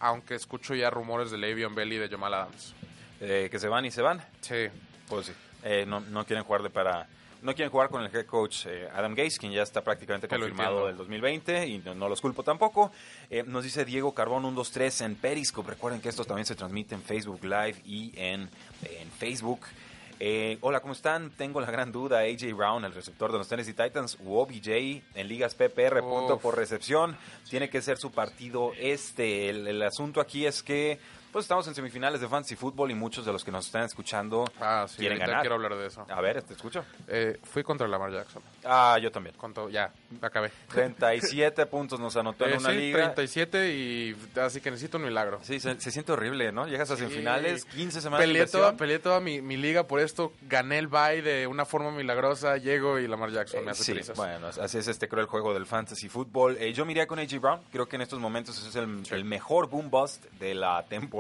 Aunque 0.01 0.37
escucho 0.37 0.75
ya 0.77 0.91
rumores 0.91 1.31
de 1.33 1.39
Le'Veon 1.39 1.75
Bell 1.75 1.93
y 1.93 1.99
de 1.99 2.09
Jamal 2.09 2.33
Adams. 2.33 2.73
Eh, 3.21 3.49
que 3.51 3.59
se 3.59 3.67
van 3.69 3.85
y 3.85 3.91
se 3.91 4.01
van. 4.01 4.25
Sí. 4.41 4.69
Pues 5.09 5.27
sí. 5.27 5.33
Eh, 5.65 5.85
no, 5.87 5.99
no 6.01 6.25
quieren 6.25 6.45
jugar 6.45 6.63
de 6.63 6.71
para. 6.71 7.09
No 7.41 7.55
quieren 7.55 7.71
jugar 7.71 7.89
con 7.89 8.03
el 8.03 8.15
head 8.15 8.27
coach 8.27 8.67
eh, 8.67 8.89
Adam 8.93 9.15
Gase, 9.15 9.39
quien 9.39 9.53
ya 9.53 9.63
está 9.63 9.83
prácticamente 9.83 10.27
confirmado 10.27 10.87
del 10.87 10.97
2020 10.97 11.67
y 11.67 11.79
no, 11.79 11.95
no 11.95 12.09
los 12.09 12.21
culpo 12.21 12.43
tampoco. 12.43 12.91
Eh, 13.31 13.45
nos 13.47 13.63
dice 13.63 13.85
Diego 13.85 14.13
Carbón 14.13 14.43
123 14.43 15.01
en 15.03 15.15
Periscope. 15.15 15.71
Recuerden 15.71 16.01
que 16.01 16.09
esto 16.09 16.25
también 16.25 16.47
se 16.47 16.57
transmite 16.57 16.95
en 16.95 17.03
Facebook 17.03 17.45
Live 17.45 17.77
y 17.85 18.13
en, 18.17 18.49
en 18.83 19.11
Facebook. 19.19 19.61
Eh, 20.21 20.59
hola, 20.63 20.81
¿cómo 20.81 20.95
están? 20.95 21.31
Tengo 21.31 21.61
la 21.61 21.71
gran 21.71 21.93
duda. 21.93 22.21
AJ 22.21 22.53
Brown, 22.57 22.85
el 22.85 22.93
receptor 22.93 23.31
de 23.31 23.39
los 23.39 23.47
Tennessee 23.47 23.73
Titans, 23.73 24.19
u 24.25 24.37
OBJ 24.37 24.69
en 25.15 25.29
ligas 25.29 25.55
PPR, 25.55 26.01
punto 26.01 26.37
Uf. 26.37 26.43
por 26.43 26.57
recepción. 26.57 27.17
Tiene 27.49 27.71
que 27.71 27.81
ser 27.81 27.99
su 27.99 28.11
partido 28.11 28.73
este. 28.77 29.49
El, 29.49 29.69
el 29.69 29.83
asunto 29.83 30.21
aquí 30.21 30.45
es 30.45 30.65
que 30.65 30.99
pues 31.33 31.45
estamos 31.45 31.67
en 31.69 31.75
semifinales 31.75 32.21
de 32.21 32.29
fantasy 32.29 32.57
fútbol 32.57 32.91
y 32.91 32.95
muchos 32.95 33.25
de 33.27 33.33
los 33.33 33.45
que 33.45 33.51
nos 33.51 33.67
están 33.67 33.85
escuchando 33.85 34.45
Ah, 34.61 34.87
sí, 34.89 34.97
quieren 34.99 35.19
ganar. 35.19 35.41
quiero 35.41 35.55
hablar 35.57 35.77
de 35.77 35.87
eso. 35.87 36.07
A 36.09 36.21
ver, 36.21 36.43
te 36.43 36.55
escucho. 36.55 36.85
Eh, 37.07 37.39
fui 37.45 37.63
contra 37.63 37.87
Lamar 37.87 38.11
Jackson. 38.13 38.43
Ah, 38.65 38.99
yo 39.01 39.11
también. 39.11 39.37
Con 39.37 39.53
todo- 39.55 39.69
ya, 39.69 39.93
acabé. 40.23 40.51
37 40.69 41.67
puntos 41.67 42.01
nos 42.01 42.17
anotó 42.17 42.47
en 42.47 42.55
Eh, 42.55 42.57
una 42.59 42.71
sí, 42.71 42.77
liga. 42.77 42.99
37 43.15 43.75
y 43.75 44.17
así 44.41 44.61
que 44.61 44.71
necesito 44.71 44.97
un 44.99 45.05
milagro. 45.05 45.39
Sí, 45.43 45.61
se, 45.61 45.81
se 45.81 45.91
siente 45.91 46.13
horrible, 46.13 46.51
¿no? 46.53 46.67
Llegas 46.67 46.91
a 46.91 46.97
Sí. 46.97 47.03
semifinales, 47.03 47.65
15 47.67 48.01
semanas 48.01 48.21
de 48.21 48.27
Peleé 48.27 48.41
inversión. 48.43 48.63
toda, 48.63 48.77
peleé 48.77 48.99
toda 48.99 49.21
mi, 49.21 49.41
mi 49.43 49.57
liga 49.57 49.85
por 49.87 50.01
esto, 50.01 50.33
gané 50.43 50.79
el 50.79 50.89
bye 50.89 51.23
de 51.23 51.47
una 51.47 51.65
forma 51.65 51.91
milagrosa, 51.91 52.57
llego 52.57 52.99
y 52.99 53.07
Lamar 53.07 53.31
Jackson 53.31 53.61
me 53.65 53.69
Eh, 53.69 53.73
hace 53.73 53.85
sí, 53.85 53.93
trizas. 53.93 54.17
bueno, 54.17 54.49
así 54.49 54.79
es 54.79 54.89
este 54.89 55.09
cruel 55.09 55.27
juego 55.27 55.53
del 55.55 55.67
fantasy 55.67 56.09
fútbol. 56.09 56.57
Eh, 56.59 56.73
yo 56.73 56.85
miré 56.85 57.07
con 57.07 57.19
AJ 57.19 57.39
Brown, 57.39 57.61
creo 57.71 57.87
que 57.89 57.97
en 57.97 58.03
estos 58.03 58.19
momentos 58.19 58.67
es 58.67 58.75
el, 58.77 59.03
el 59.11 59.25
mejor 59.25 59.69
boom 59.69 59.91
bust 59.91 60.25
de 60.41 60.55
la 60.55 60.85
temporada. 60.85 61.19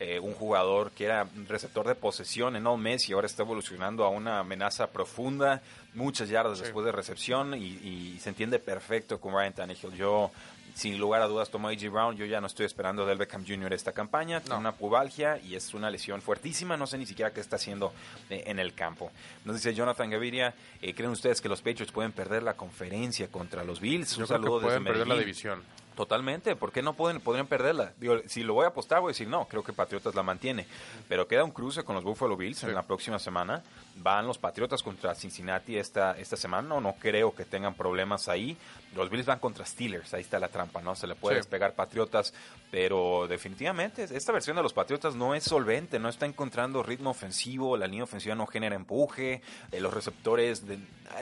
Eh, 0.00 0.18
un 0.18 0.32
jugador 0.34 0.90
que 0.90 1.04
era 1.04 1.28
receptor 1.48 1.86
de 1.86 1.94
posesión 1.94 2.56
en 2.56 2.66
All 2.66 2.78
Mes 2.80 3.08
y 3.08 3.12
ahora 3.12 3.26
está 3.26 3.44
evolucionando 3.44 4.04
a 4.04 4.08
una 4.08 4.40
amenaza 4.40 4.88
profunda, 4.88 5.62
muchas 5.94 6.28
yardas 6.28 6.58
Sí. 6.58 6.64
después 6.64 6.84
de 6.84 6.90
recepción 6.92 7.54
y, 7.54 7.66
y 8.14 8.18
se 8.18 8.30
entiende 8.30 8.58
perfecto 8.58 9.20
con 9.20 9.32
Ryan 9.32 9.52
Tannehill. 9.52 9.94
Yo, 9.94 10.32
sin 10.74 10.98
lugar 10.98 11.22
a 11.22 11.26
dudas, 11.26 11.50
tomo 11.50 11.68
a 11.68 11.70
AJ 11.70 11.90
Brown. 11.90 12.16
Yo 12.16 12.24
ya 12.24 12.40
no 12.40 12.48
estoy 12.48 12.66
esperando 12.66 13.06
del 13.06 13.16
Beckham 13.18 13.44
Jr. 13.46 13.72
esta 13.74 13.92
campaña. 13.92 14.40
Tiene 14.40 14.58
una 14.58 14.72
pubalgia 14.72 15.38
y 15.38 15.54
es 15.54 15.72
una 15.72 15.88
lesión 15.88 16.20
fuertísima. 16.20 16.76
No 16.76 16.88
sé 16.88 16.98
ni 16.98 17.06
siquiera 17.06 17.32
qué 17.32 17.40
está 17.40 17.54
haciendo 17.56 17.92
eh, 18.28 18.42
en 18.46 18.58
el 18.58 18.74
campo. 18.74 19.12
Nos 19.44 19.54
dice 19.54 19.72
Jonathan 19.72 20.10
Gaviria, 20.10 20.52
eh, 20.80 20.94
¿creen 20.94 21.12
ustedes 21.12 21.40
que 21.40 21.48
los 21.48 21.60
Patriots 21.60 21.92
pueden 21.92 22.10
perder 22.10 22.42
la 22.42 22.54
conferencia 22.54 23.28
contra 23.28 23.62
los 23.62 23.78
Bills? 23.80 24.16
Yo 24.16 24.22
Un 24.22 24.26
creo 24.26 24.38
saludo 24.38 24.58
que 24.58 24.64
pueden 24.64 24.82
desde 24.82 24.92
perder 24.98 25.06
la 25.14 25.16
división. 25.20 25.62
Totalmente, 25.94 26.56
¿por 26.56 26.72
qué 26.72 26.82
no 26.82 26.94
pueden, 26.94 27.20
podrían 27.20 27.46
perderla? 27.46 27.92
Digo, 27.98 28.16
si 28.26 28.42
lo 28.42 28.54
voy 28.54 28.64
a 28.64 28.68
apostar, 28.68 29.00
voy 29.00 29.10
a 29.10 29.12
decir 29.12 29.28
no, 29.28 29.46
creo 29.46 29.62
que 29.62 29.72
Patriotas 29.72 30.14
la 30.14 30.22
mantiene. 30.22 30.66
Pero 31.08 31.28
queda 31.28 31.44
un 31.44 31.50
cruce 31.50 31.84
con 31.84 31.94
los 31.94 32.04
Buffalo 32.04 32.36
Bills 32.36 32.62
en 32.64 32.74
la 32.74 32.82
próxima 32.82 33.18
semana. 33.18 33.62
Van 33.96 34.26
los 34.26 34.38
Patriotas 34.38 34.82
contra 34.82 35.14
Cincinnati 35.14 35.76
esta, 35.76 36.16
esta 36.18 36.36
semana. 36.36 36.66
No, 36.68 36.80
no 36.80 36.94
creo 36.98 37.34
que 37.34 37.44
tengan 37.44 37.74
problemas 37.74 38.28
ahí. 38.28 38.56
Los 38.96 39.10
Bills 39.10 39.26
van 39.26 39.38
contra 39.38 39.64
Steelers, 39.64 40.12
ahí 40.14 40.22
está 40.22 40.38
la 40.38 40.48
trampa, 40.48 40.80
¿no? 40.82 40.94
Se 40.94 41.06
le 41.06 41.14
puede 41.14 41.36
Sí. 41.36 41.40
despegar 41.40 41.74
Patriotas, 41.74 42.34
pero 42.70 43.26
definitivamente 43.28 44.04
esta 44.04 44.32
versión 44.32 44.56
de 44.56 44.62
los 44.62 44.72
Patriotas 44.72 45.14
no 45.14 45.34
es 45.34 45.44
solvente, 45.44 45.98
no 45.98 46.08
está 46.08 46.26
encontrando 46.26 46.82
ritmo 46.82 47.10
ofensivo, 47.10 47.76
la 47.76 47.86
línea 47.86 48.04
ofensiva 48.04 48.34
no 48.34 48.46
genera 48.46 48.76
empuje, 48.76 49.40
eh, 49.70 49.80
los 49.80 49.92
receptores, 49.94 50.66
de, 50.66 50.78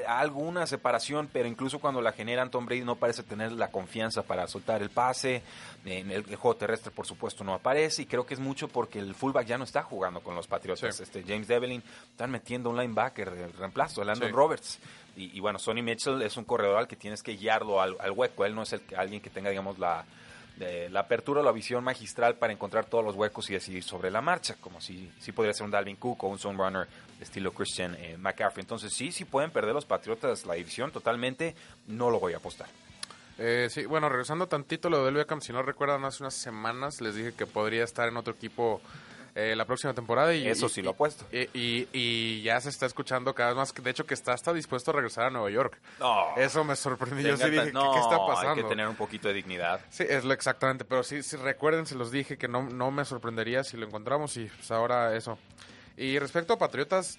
alguna 0.06 0.66
separación, 0.66 1.28
pero 1.32 1.48
incluso 1.48 1.78
cuando 1.80 2.00
la 2.00 2.12
generan, 2.12 2.50
Tom 2.50 2.66
Brady 2.66 2.82
no 2.84 2.96
parece 2.96 3.22
tener 3.22 3.52
la 3.52 3.70
confianza 3.70 4.22
para 4.22 4.46
soltar 4.46 4.82
el 4.82 4.90
pase, 4.90 5.42
en 5.84 6.10
el, 6.10 6.24
el 6.28 6.36
juego 6.36 6.56
terrestre 6.56 6.90
por 6.90 7.06
supuesto 7.06 7.44
no 7.44 7.54
aparece, 7.54 8.02
y 8.02 8.06
creo 8.06 8.26
que 8.26 8.34
es 8.34 8.40
mucho 8.40 8.68
porque 8.68 8.98
el 8.98 9.14
fullback 9.14 9.46
ya 9.46 9.58
no 9.58 9.64
está 9.64 9.82
jugando 9.82 10.20
con 10.20 10.34
los 10.34 10.46
Patriotas, 10.46 10.96
Sí. 10.96 11.02
este 11.02 11.22
James 11.24 11.48
Devlin, 11.48 11.82
están 12.10 12.30
metiendo 12.30 12.60
un 12.69 12.76
linebacker 12.76 13.31
de 13.31 13.49
reemplazo, 13.49 14.05
Landon 14.05 14.29
Sí. 14.29 14.35
Roberts, 14.35 14.79
y, 15.17 15.37
y 15.37 15.40
bueno, 15.40 15.59
Sonny 15.59 15.83
Mitchell 15.83 16.21
es 16.23 16.37
un 16.37 16.45
corredor 16.45 16.76
al 16.79 16.88
que 16.88 16.97
tienes 16.97 17.23
que 17.23 17.33
guiarlo 17.37 17.81
al, 17.81 17.97
al 18.00 18.11
hueco, 18.11 18.45
él 18.45 18.55
no 18.55 18.62
es 18.62 18.73
el 18.75 18.83
alguien 18.97 19.21
que 19.23 19.31
tenga, 19.31 19.50
digamos, 19.50 19.79
la 19.79 20.05
de 20.57 20.90
la 20.90 21.00
apertura 21.00 21.40
o 21.40 21.43
la 21.43 21.52
visión 21.52 21.83
magistral 21.83 22.35
para 22.37 22.52
encontrar 22.52 22.85
todos 22.85 23.02
los 23.02 23.14
huecos 23.17 23.49
y 23.49 23.55
decidir 23.55 23.83
sobre 23.83 24.11
la 24.11 24.21
marcha, 24.21 24.57
como 24.61 24.79
si, 24.79 25.11
si 25.19 25.33
podría 25.33 25.55
ser 25.55 25.64
un 25.64 25.71
Dalvin 25.71 25.97
Cook 25.97 26.23
o 26.25 26.26
un 26.29 26.38
zone 26.38 26.59
runner 26.59 26.87
de 27.17 27.25
estilo 27.25 27.52
Christian 27.52 27.95
eh, 27.99 28.19
McCaffrey. 28.19 28.62
Entonces 28.62 28.93
sí, 28.93 29.11
sí 29.11 29.25
pueden 29.25 29.52
perder 29.52 29.73
los 29.73 29.87
Patriotas 29.87 30.45
la 30.45 30.55
división 30.55 30.90
totalmente, 30.90 31.55
no 31.87 32.11
lo 32.11 32.21
voy 32.21 32.35
a 32.35 32.37
apostar. 32.37 32.69
Eh, 33.38 33.69
sí, 33.71 33.87
bueno, 33.87 34.11
regresando 34.11 34.49
tantito 34.49 34.88
a 34.88 34.90
lo 34.90 35.02
de 35.07 35.11
Beckham, 35.12 35.40
si 35.40 35.50
no 35.50 35.62
recuerdan, 35.62 36.05
hace 36.05 36.23
unas 36.23 36.35
semanas 36.35 37.00
les 37.00 37.14
dije 37.14 37.33
que 37.33 37.47
podría 37.47 37.83
estar 37.85 38.07
en 38.07 38.19
otro 38.19 38.35
equipo 38.35 38.83
eh, 39.34 39.54
la 39.56 39.64
próxima 39.64 39.94
temporada. 39.94 40.34
Y, 40.34 40.46
Eso 40.49 40.68
sí 40.68 40.82
lo 40.82 40.90
apuesto. 40.90 41.25
Y, 41.32 41.49
y- 41.58 41.88
y 41.92 42.42
ya 42.42 42.60
se 42.60 42.68
está 42.68 42.87
escuchando 42.87 43.34
cada 43.34 43.50
vez 43.50 43.56
más. 43.56 43.75
De 43.75 43.90
hecho, 43.90 44.04
que 44.06 44.14
está 44.14 44.32
hasta 44.32 44.52
dispuesto 44.52 44.90
a 44.90 44.94
regresar 44.94 45.26
a 45.26 45.30
Nueva 45.30 45.50
York. 45.50 45.78
No. 45.99 46.37
Eso 46.37 46.64
me 46.64 46.76
sorprendió. 46.76 47.28
Yo 47.28 47.37
sí 47.37 47.44
dije, 47.44 47.56
tan- 47.56 47.66
¿qué, 47.66 47.72
no, 47.72 47.92
qué 47.92 48.00
está 48.00 48.18
pasando? 48.26 48.50
Hay 48.56 48.62
que 48.62 48.68
tener 48.68 48.88
un 48.88 48.96
poquito 48.96 49.28
de 49.28 49.34
dignidad. 49.34 49.80
Sí, 49.90 50.04
es 50.08 50.25
lo 50.25 50.32
exactamente. 50.32 50.84
Pero 50.84 51.02
sí, 51.02 51.22
sí, 51.22 51.37
recuerden, 51.37 51.87
se 51.87 51.94
los 51.94 52.10
dije 52.10 52.37
que 52.38 52.49
no, 52.49 52.62
no 52.62 52.90
me 52.90 53.04
sorprendería 53.04 53.62
si 53.64 53.76
lo 53.76 53.87
encontramos 53.87 54.37
y 54.37 54.46
pues 54.46 54.70
ahora 54.70 55.14
eso. 55.16 55.38
Y 55.96 56.18
respecto 56.18 56.54
a 56.54 56.58
Patriotas, 56.58 57.18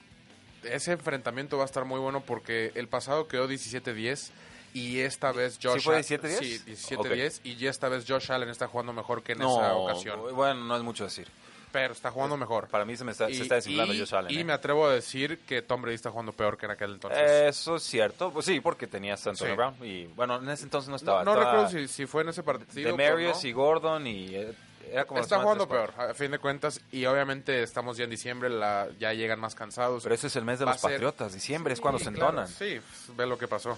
ese 0.64 0.92
enfrentamiento 0.92 1.58
va 1.58 1.64
a 1.64 1.66
estar 1.66 1.86
muy 1.86 2.00
bueno 2.00 2.22
porque 2.22 2.72
el 2.76 2.88
pasado 2.88 3.28
quedó 3.28 3.48
17-10 3.48 4.32
y 4.74 5.00
esta 5.00 5.32
vez 5.32 5.60
Josh 5.62 5.82
fue 5.82 5.98
Al- 5.98 6.04
17-10? 6.04 6.40
Sí, 6.40 6.62
17-10 6.66 7.42
y 7.44 7.68
esta 7.68 7.90
vez 7.90 8.06
Josh 8.08 8.32
Allen 8.32 8.50
está 8.50 8.68
jugando 8.68 8.94
mejor 8.94 9.22
que 9.24 9.34
en 9.34 9.42
esa 9.42 9.76
ocasión. 9.76 10.20
bueno, 10.34 10.64
no 10.66 10.76
es 10.78 10.84
mucho 10.84 11.04
decir. 11.04 11.28
Pero 11.72 11.94
está 11.94 12.12
jugando 12.12 12.36
mejor. 12.38 12.68
Para 12.68 12.84
mí 12.86 12.98
se 12.98 13.04
me 13.06 13.12
está, 13.14 13.28
se 13.28 13.34
Y- 13.34 13.42
está 13.42 13.56
desinflando 13.56 13.94
y- 13.94 14.00
Josh 14.00 14.14
Allen. 14.16 14.32
Y 14.32 14.40
eh. 14.40 14.44
me 14.44 14.54
atrevo 14.54 14.88
a 14.88 14.94
decir 14.94 15.40
que 15.48 15.62
Tom 15.62 15.82
Brady 15.82 15.96
está 15.96 16.12
jugando 16.12 16.34
peor 16.34 16.58
que 16.58 16.66
en 16.66 16.72
aquel 16.74 16.92
entonces. 16.94 17.20
Eso 17.22 17.78
es 17.78 17.84
cierto. 17.84 18.32
Pues 18.32 18.46
sí, 18.46 18.60
porque 18.60 18.88
tenías 18.88 19.26
a 19.26 19.30
Antonio 19.30 19.54
Sí. 19.54 19.58
Brown. 19.58 19.76
Y 19.82 20.06
bueno, 20.08 20.36
en 20.38 20.50
ese 20.50 20.64
entonces 20.66 20.90
no 20.90 20.98
estaba. 20.98 21.24
no 21.24 21.32
estaba 21.34 21.52
recuerdo 21.64 21.70
si, 21.70 21.88
si 21.88 22.06
fue 22.06 22.24
en 22.24 22.30
ese 22.30 22.44
partido. 22.44 22.96
De 22.96 23.10
Marius 23.10 23.44
no. 23.44 23.50
y 23.50 23.52
Gordon 23.54 24.08
y 24.08 24.36
eh, 24.36 24.54
era 24.92 25.06
como 25.06 25.20
la 25.20 25.24
Está 25.24 25.40
jugando 25.40 25.70
peor, 25.70 25.94
a 25.98 26.14
fin 26.14 26.32
de 26.32 26.40
cuentas. 26.40 26.82
Y 26.92 27.06
obviamente 27.06 27.64
estamos 27.64 27.96
ya 27.96 28.04
en 28.04 28.10
diciembre, 28.10 28.50
la, 28.50 28.90
ya 29.00 29.14
llegan 29.14 29.40
más 29.40 29.56
cansados. 29.56 30.04
Pero 30.04 30.16
ese 30.16 30.28
es 30.28 30.36
el 30.36 30.44
mes 30.44 30.60
de 30.60 30.66
Va 30.66 30.72
los 30.74 30.82
ser- 30.82 30.92
Patriotas. 30.92 31.34
Diciembre 31.34 31.74
es 31.74 31.80
cuando 31.80 32.00
Sí, 32.00 32.06
se 32.06 32.12
claro, 32.12 32.30
entonan. 32.32 32.48
sí, 32.50 32.80
pues, 33.06 33.16
ve 33.18 33.26
lo 33.26 33.38
que 33.38 33.48
pasó. 33.48 33.78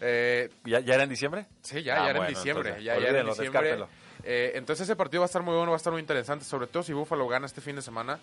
Eh, 0.00 0.50
¿Ya, 0.64 0.80
¿Ya 0.80 0.94
era 0.94 1.04
en 1.04 1.10
diciembre? 1.10 1.46
sí, 1.60 1.82
ya, 1.82 1.94
Ah, 1.94 1.96
ya 1.98 2.10
era 2.10 2.18
bueno, 2.20 2.28
en 2.28 2.34
diciembre. 2.34 2.68
entonces, 2.70 2.84
ya, 2.84 2.92
ya 2.94 2.98
era 3.08 3.20
en 3.20 3.26
olvídenlo, 3.28 3.34
diciembre. 3.34 3.86
Eh, 4.24 4.52
entonces 4.54 4.84
ese 4.88 4.96
partido 4.96 5.20
va 5.20 5.24
a 5.24 5.26
estar 5.26 5.42
muy 5.42 5.54
bueno, 5.54 5.70
va 5.72 5.76
a 5.76 5.78
estar 5.78 5.92
muy 5.92 6.00
interesante, 6.00 6.44
sobre 6.44 6.66
todo 6.66 6.82
si 6.82 6.92
Buffalo 6.92 7.26
gana 7.28 7.46
este 7.46 7.60
fin 7.60 7.76
de 7.76 7.82
semana. 7.82 8.18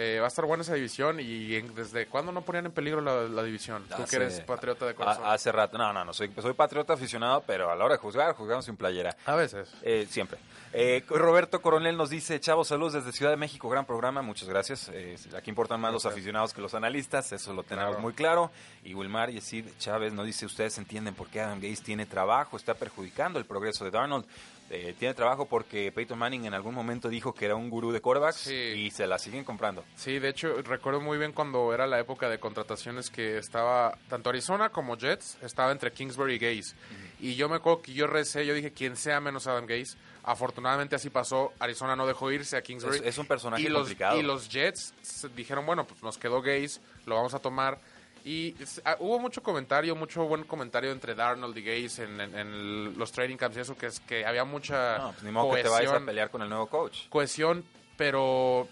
Eh, 0.00 0.18
va 0.20 0.26
a 0.26 0.28
estar 0.28 0.44
buena 0.44 0.62
esa 0.62 0.74
división 0.74 1.18
y 1.18 1.56
en- 1.56 1.74
desde 1.74 2.06
cuándo 2.06 2.30
no 2.30 2.42
ponían 2.42 2.66
en 2.66 2.70
peligro 2.70 3.00
la, 3.00 3.22
la 3.24 3.42
división. 3.42 3.82
Tú 3.88 3.94
Hace- 4.00 4.04
que 4.10 4.16
eres 4.22 4.40
patriota 4.42 4.86
de 4.86 4.94
corazón. 4.94 5.24
a- 5.24 5.32
hace 5.32 5.50
rato. 5.50 5.76
No, 5.76 5.92
no, 5.92 6.04
no. 6.04 6.12
Soy, 6.14 6.30
soy 6.40 6.52
patriota 6.52 6.92
aficionado, 6.92 7.42
pero 7.44 7.68
a 7.68 7.74
la 7.74 7.84
hora 7.84 7.94
de 7.94 7.98
juzgar, 8.00 8.32
juzgamos 8.34 8.64
sin 8.64 8.76
playera. 8.76 9.16
a 9.26 9.34
veces. 9.34 9.68
Eh, 9.82 10.06
siempre. 10.08 10.38
Eh, 10.72 11.02
Roberto 11.08 11.60
Coronel 11.60 11.96
nos 11.96 12.10
dice, 12.10 12.38
chavos, 12.38 12.68
saludos 12.68 12.92
desde 12.92 13.10
Ciudad 13.10 13.32
de 13.32 13.38
México, 13.38 13.68
gran 13.68 13.86
programa, 13.86 14.22
muchas 14.22 14.48
gracias. 14.48 14.88
Eh, 14.94 15.16
aquí 15.36 15.50
importan 15.50 15.80
más 15.80 15.92
los 15.92 16.06
aficionados 16.06 16.52
que 16.54 16.60
los 16.60 16.74
analistas, 16.74 17.32
eso 17.32 17.52
lo 17.52 17.64
tenemos 17.64 17.90
Claro. 17.92 18.02
muy 18.02 18.12
claro. 18.12 18.50
Y 18.84 18.94
Wilmar 18.94 19.30
Yesid 19.32 19.64
Chávez 19.80 20.12
nos 20.12 20.26
dice, 20.26 20.46
ustedes 20.46 20.78
entienden 20.78 21.14
por 21.16 21.26
qué 21.28 21.40
Adam 21.40 21.58
Gates 21.58 21.82
tiene 21.82 22.06
trabajo, 22.06 22.56
está 22.56 22.74
perjudicando 22.74 23.40
el 23.40 23.46
progreso 23.46 23.84
de 23.84 23.90
Darnold. 23.90 24.26
Eh, 24.70 24.94
tiene 24.98 25.14
trabajo 25.14 25.46
porque 25.46 25.90
Peyton 25.92 26.18
Manning 26.18 26.44
en 26.44 26.52
algún 26.54 26.74
momento 26.74 27.08
dijo 27.08 27.32
que 27.32 27.46
era 27.46 27.54
un 27.54 27.70
gurú 27.70 27.90
de 27.90 28.02
quarterbacks 28.02 28.36
Sí. 28.36 28.52
y 28.54 28.90
se 28.90 29.06
la 29.06 29.18
siguen 29.18 29.42
comprando. 29.42 29.82
Sí, 29.96 30.18
de 30.18 30.28
hecho, 30.28 30.60
recuerdo 30.62 31.00
muy 31.00 31.16
bien 31.16 31.32
cuando 31.32 31.72
era 31.72 31.86
la 31.86 31.98
época 31.98 32.28
de 32.28 32.38
contrataciones 32.38 33.08
que 33.08 33.38
estaba, 33.38 33.96
tanto 34.08 34.28
Arizona 34.28 34.68
como 34.68 34.96
Jets, 34.98 35.38
estaba 35.42 35.72
entre 35.72 35.90
Kingsbury 35.92 36.34
y 36.34 36.38
Gaze. 36.38 36.74
Y 37.20 37.34
yo 37.34 37.48
me 37.48 37.56
acuerdo 37.56 37.80
que 37.82 37.94
yo 37.94 38.06
recé, 38.06 38.44
yo 38.44 38.52
dije, 38.52 38.70
quien 38.72 38.96
sea 38.96 39.20
menos 39.20 39.46
Adam 39.46 39.64
Gaze. 39.66 39.96
Afortunadamente 40.22 40.94
así 40.94 41.08
pasó, 41.08 41.52
Arizona 41.58 41.96
no 41.96 42.06
dejó 42.06 42.30
irse 42.30 42.56
a 42.58 42.62
Kingsbury. 42.62 42.98
Es- 42.98 43.02
es 43.06 43.18
un 43.18 43.26
personaje 43.26 43.62
y 43.62 43.68
los, 43.68 43.80
complicado. 43.84 44.18
Y 44.18 44.22
los 44.22 44.50
Jets 44.50 44.92
dijeron, 45.34 45.64
bueno, 45.64 45.86
pues 45.86 46.02
nos 46.02 46.18
quedó 46.18 46.42
Gaze, 46.42 46.80
lo 47.06 47.14
vamos 47.14 47.32
a 47.32 47.38
tomar. 47.38 47.78
Y 48.24 48.54
ah, 48.84 48.96
hubo 49.00 49.18
mucho 49.18 49.42
comentario, 49.42 49.94
mucho 49.96 50.24
buen 50.24 50.44
comentario 50.44 50.90
entre 50.92 51.14
Darnold 51.14 51.56
y 51.56 51.62
Gaze 51.62 52.04
en, 52.04 52.20
en- 52.20 52.34
en 52.38 52.98
los 52.98 53.10
trading 53.12 53.36
camps 53.36 53.56
y 53.56 53.60
eso, 53.60 53.76
que 53.76 53.86
es 53.86 54.00
que 54.00 54.26
había 54.26 54.44
mucha 54.44 54.98
No, 54.98 55.10
pues 55.12 55.22
ni 55.22 55.30
modo 55.30 55.54
que 55.54 55.62
te 55.62 55.68
vayas 55.68 55.92
a 55.92 56.00
pelear 56.00 56.30
con 56.30 56.42
el 56.42 56.48
nuevo 56.48 56.66
coach. 56.66 57.08
cohesión, 57.08 57.64
pero 57.96 58.68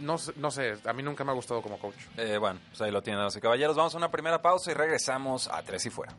no, 0.00 0.18
sé- 0.18 0.32
no 0.36 0.50
sé, 0.50 0.76
a 0.84 0.92
mí 0.92 1.02
nunca 1.02 1.24
me 1.24 1.30
ha 1.30 1.34
gustado 1.34 1.62
como 1.62 1.78
coach. 1.78 1.96
Eh, 2.16 2.36
bueno, 2.38 2.58
pues 2.68 2.80
ahí 2.82 2.90
lo 2.90 3.02
tienen, 3.02 3.26
y 3.34 3.40
caballeros. 3.40 3.76
Vamos 3.76 3.94
a 3.94 3.98
una 3.98 4.10
primera 4.10 4.42
pausa 4.42 4.70
y 4.70 4.74
regresamos 4.74 5.48
a 5.48 5.62
Tres 5.62 5.86
y 5.86 5.90
Fuera. 5.90 6.14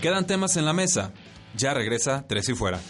Quedan 0.00 0.26
temas 0.26 0.56
en 0.56 0.64
la 0.66 0.72
mesa. 0.72 1.12
Ya 1.56 1.74
regresa 1.74 2.24
Tres 2.26 2.48
y 2.48 2.54
Fuera. 2.54 2.80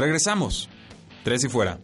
Regresamos. 0.00 0.66
Tres 1.24 1.44
y 1.44 1.48
Fuera. 1.50 1.78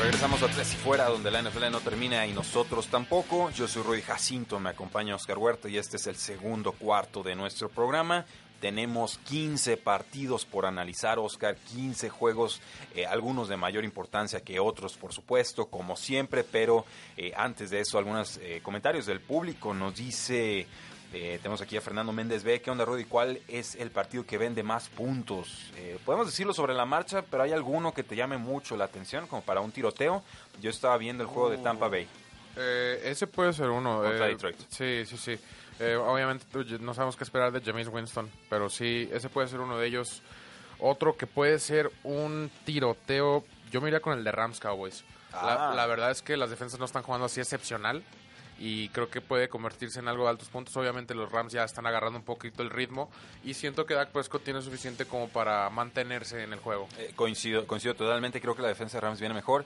Regresamos 0.00 0.42
a 0.42 0.48
Tres 0.48 0.74
y 0.74 0.76
Fuera, 0.78 1.04
donde 1.04 1.30
la 1.30 1.42
NFL 1.42 1.70
no 1.70 1.78
termina 1.78 2.26
y 2.26 2.32
nosotros 2.32 2.88
tampoco. 2.88 3.50
Yo 3.50 3.68
soy 3.68 3.84
Rudy 3.84 4.02
Jacinto, 4.02 4.58
me 4.58 4.70
acompaña 4.70 5.14
Oscar 5.14 5.38
Huerta 5.38 5.68
y 5.68 5.78
este 5.78 5.96
es 5.96 6.08
el 6.08 6.16
segundo 6.16 6.72
cuarto 6.72 7.22
de 7.22 7.36
nuestro 7.36 7.68
programa. 7.68 8.26
Tenemos 8.62 9.18
15 9.18 9.76
partidos 9.76 10.46
por 10.46 10.64
analizar, 10.64 11.18
Oscar, 11.18 11.56
15 11.56 12.08
juegos, 12.08 12.62
eh, 12.94 13.04
algunos 13.04 13.48
de 13.48 13.58
mayor 13.58 13.84
importancia 13.84 14.40
que 14.40 14.58
otros, 14.58 14.96
por 14.96 15.12
supuesto, 15.12 15.66
como 15.66 15.96
siempre, 15.96 16.44
pero 16.44 16.86
eh, 17.18 17.32
antes 17.36 17.68
de 17.68 17.80
eso, 17.80 17.98
algunos 17.98 18.38
eh, 18.38 18.60
comentarios 18.62 19.04
del 19.04 19.20
público. 19.20 19.74
Nos 19.74 19.96
dice, 19.96 20.66
eh, 21.14 21.38
tenemos 21.42 21.60
aquí 21.60 21.76
a 21.76 21.82
Fernando 21.82 22.10
Méndez 22.12 22.42
B, 22.42 22.62
¿qué 22.62 22.70
onda, 22.70 22.86
Rudy? 22.86 23.04
¿Cuál 23.04 23.40
es 23.46 23.74
el 23.74 23.90
partido 23.90 24.24
que 24.24 24.38
vende 24.38 24.62
más 24.62 24.88
puntos? 24.88 25.70
Eh, 25.76 25.98
podemos 26.06 26.26
decirlo 26.26 26.54
sobre 26.54 26.72
la 26.72 26.86
marcha, 26.86 27.22
pero 27.22 27.42
hay 27.42 27.52
alguno 27.52 27.92
que 27.92 28.02
te 28.02 28.16
llame 28.16 28.38
mucho 28.38 28.76
la 28.78 28.86
atención, 28.86 29.26
como 29.26 29.42
para 29.42 29.60
un 29.60 29.72
tiroteo. 29.72 30.22
Yo 30.62 30.70
estaba 30.70 30.96
viendo 30.96 31.22
el 31.22 31.28
juego 31.28 31.50
de 31.50 31.58
Tampa 31.58 31.88
Bay. 31.88 32.08
Eh, 32.56 33.02
ese 33.04 33.26
puede 33.26 33.52
ser 33.52 33.68
uno. 33.68 34.02
Contra 34.02 34.26
Detroit. 34.26 34.56
Sí, 34.68 35.04
sí, 35.04 35.16
sí. 35.18 35.38
Eh, 35.80 35.96
obviamente 35.96 36.44
no 36.80 36.94
sabemos 36.94 37.16
qué 37.16 37.24
esperar 37.24 37.50
de 37.52 37.60
James 37.60 37.88
Winston, 37.88 38.30
pero 38.48 38.68
sí, 38.70 39.08
ese 39.12 39.28
puede 39.28 39.48
ser 39.48 39.60
uno 39.60 39.78
de 39.78 39.86
ellos. 39.86 40.22
Otro 40.78 41.16
que 41.16 41.26
puede 41.26 41.58
ser 41.58 41.90
un 42.02 42.50
tiroteo, 42.64 43.44
yo 43.70 43.80
me 43.80 43.88
iría 43.88 44.00
con 44.00 44.16
el 44.18 44.24
de 44.24 44.32
Rams 44.32 44.58
Cowboys. 44.60 45.04
La, 45.32 45.70
Ah. 45.70 45.74
la 45.74 45.86
verdad 45.86 46.10
es 46.10 46.22
que 46.22 46.36
las 46.36 46.50
defensas 46.50 46.78
no 46.78 46.84
están 46.84 47.02
jugando 47.02 47.26
así 47.26 47.40
excepcional 47.40 48.02
y 48.58 48.90
creo 48.90 49.08
que 49.08 49.20
puede 49.20 49.48
convertirse 49.48 49.98
en 49.98 50.08
algo 50.08 50.24
de 50.24 50.30
altos 50.30 50.48
puntos. 50.48 50.76
Obviamente 50.76 51.14
los 51.14 51.32
Rams 51.32 51.52
ya 51.52 51.64
están 51.64 51.86
agarrando 51.86 52.18
un 52.18 52.24
poquito 52.24 52.62
el 52.62 52.70
ritmo 52.70 53.10
y 53.42 53.54
siento 53.54 53.86
que 53.86 53.94
Dak 53.94 54.10
Prescott 54.10 54.44
tiene 54.44 54.60
suficiente 54.60 55.06
como 55.06 55.28
para 55.28 55.68
mantenerse 55.70 56.42
en 56.42 56.52
el 56.52 56.58
juego. 56.60 56.86
Eh, 56.98 57.12
coincido, 57.16 57.66
coincido 57.66 57.94
totalmente, 57.94 58.40
creo 58.40 58.54
que 58.54 58.62
la 58.62 58.68
defensa 58.68 58.98
de 58.98 59.00
Rams 59.02 59.20
viene 59.20 59.34
mejor. 59.34 59.64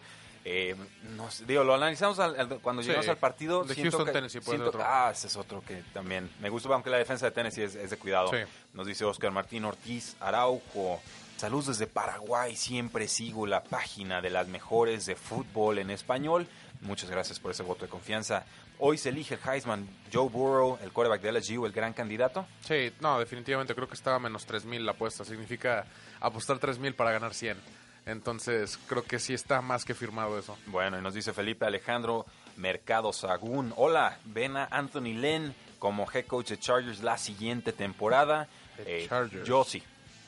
Eh, 0.49 0.77
no 1.17 1.29
sé, 1.29 1.45
digo, 1.45 1.65
lo 1.65 1.75
analizamos 1.75 2.21
al- 2.21 2.39
al- 2.39 2.61
cuando 2.61 2.81
Sí. 2.81 2.87
llegamos 2.89 3.09
al 3.09 3.17
partido. 3.17 3.65
De 3.65 3.75
Houston, 3.75 4.05
que- 4.07 4.13
Tennessee, 4.13 4.39
puede 4.41 4.59
siento- 4.59 4.69
otro. 4.69 4.83
Ah, 4.85 5.11
ese 5.13 5.27
es 5.27 5.37
otro 5.37 5.61
que 5.61 5.83
también 5.93 6.31
me 6.41 6.49
gusta, 6.51 6.69
aunque 6.73 6.89
la 6.89 6.99
defensa 6.99 7.27
de 7.27 7.33
Tennessee 7.33 7.63
es, 7.65 7.75
es 7.75 7.91
de 7.91 7.97
cuidado. 7.97 8.29
Sí. 8.31 8.37
Nos 8.73 8.87
dice 8.87 9.05
Oscar 9.05 9.33
Martín 9.33 9.65
Ortiz 9.65 10.15
Araujo. 10.21 11.03
Saludos 11.37 11.67
desde 11.67 11.89
Paraguay, 11.89 12.55
siempre 12.55 13.09
sigo 13.09 13.45
la 13.47 13.65
página 13.65 14.21
de 14.21 14.31
las 14.31 14.47
mejores 14.47 15.05
de 15.07 15.17
fútbol 15.17 15.79
en 15.81 15.91
español. 15.91 16.47
Muchas 16.81 17.11
gracias 17.11 17.41
por 17.41 17.51
ese 17.51 17.65
voto 17.65 17.85
de 17.87 17.91
confianza. 17.91 18.45
Hoy 18.79 18.99
se 18.99 19.09
elige 19.09 19.35
el 19.35 19.41
Heisman 19.51 19.89
Joe 20.13 20.29
Burrow, 20.29 20.79
el 20.81 20.93
quarterback 20.93 21.23
de 21.23 21.31
LSU, 21.33 21.67
el 21.67 21.73
gran 21.73 21.93
candidato. 21.93 22.47
Sí, 22.61 22.93
no, 23.01 23.19
definitivamente 23.19 23.75
creo 23.75 23.89
que 23.89 23.95
estaba 23.95 24.21
menos 24.21 24.47
3.000 24.47 24.85
la 24.85 24.93
apuesta. 24.93 25.25
Significa 25.25 25.87
apostar 26.21 26.59
3.000 26.61 26.95
para 26.95 27.11
ganar 27.11 27.35
100. 27.35 27.59
Entonces 28.07 28.79
creo 28.89 29.03
que 29.03 29.19
sí 29.19 29.35
está 29.35 29.61
más 29.61 29.85
que 29.85 29.95
firmado 29.95 30.39
eso. 30.39 30.57
Bueno, 30.67 30.99
y 30.99 31.03
nos 31.03 31.13
dice 31.13 31.33
Felipe 31.33 31.67
Alejandro 31.67 32.25
Mercado 32.57 33.13
Sagún. 33.13 33.73
Hola, 33.77 34.19
ven 34.25 34.57
a 34.57 34.67
Anthony 34.71 35.13
Lynn 35.15 35.55
como 35.81 36.07
head 36.11 36.27
coach 36.27 36.51
de 36.51 36.59
Chargers 36.59 37.03
la 37.03 37.19
siguiente 37.19 37.73
temporada. 37.73 38.49
Eh, 38.79 39.07
Chargers. 39.09 39.47
yo 39.47 39.65
sí, 39.65 39.83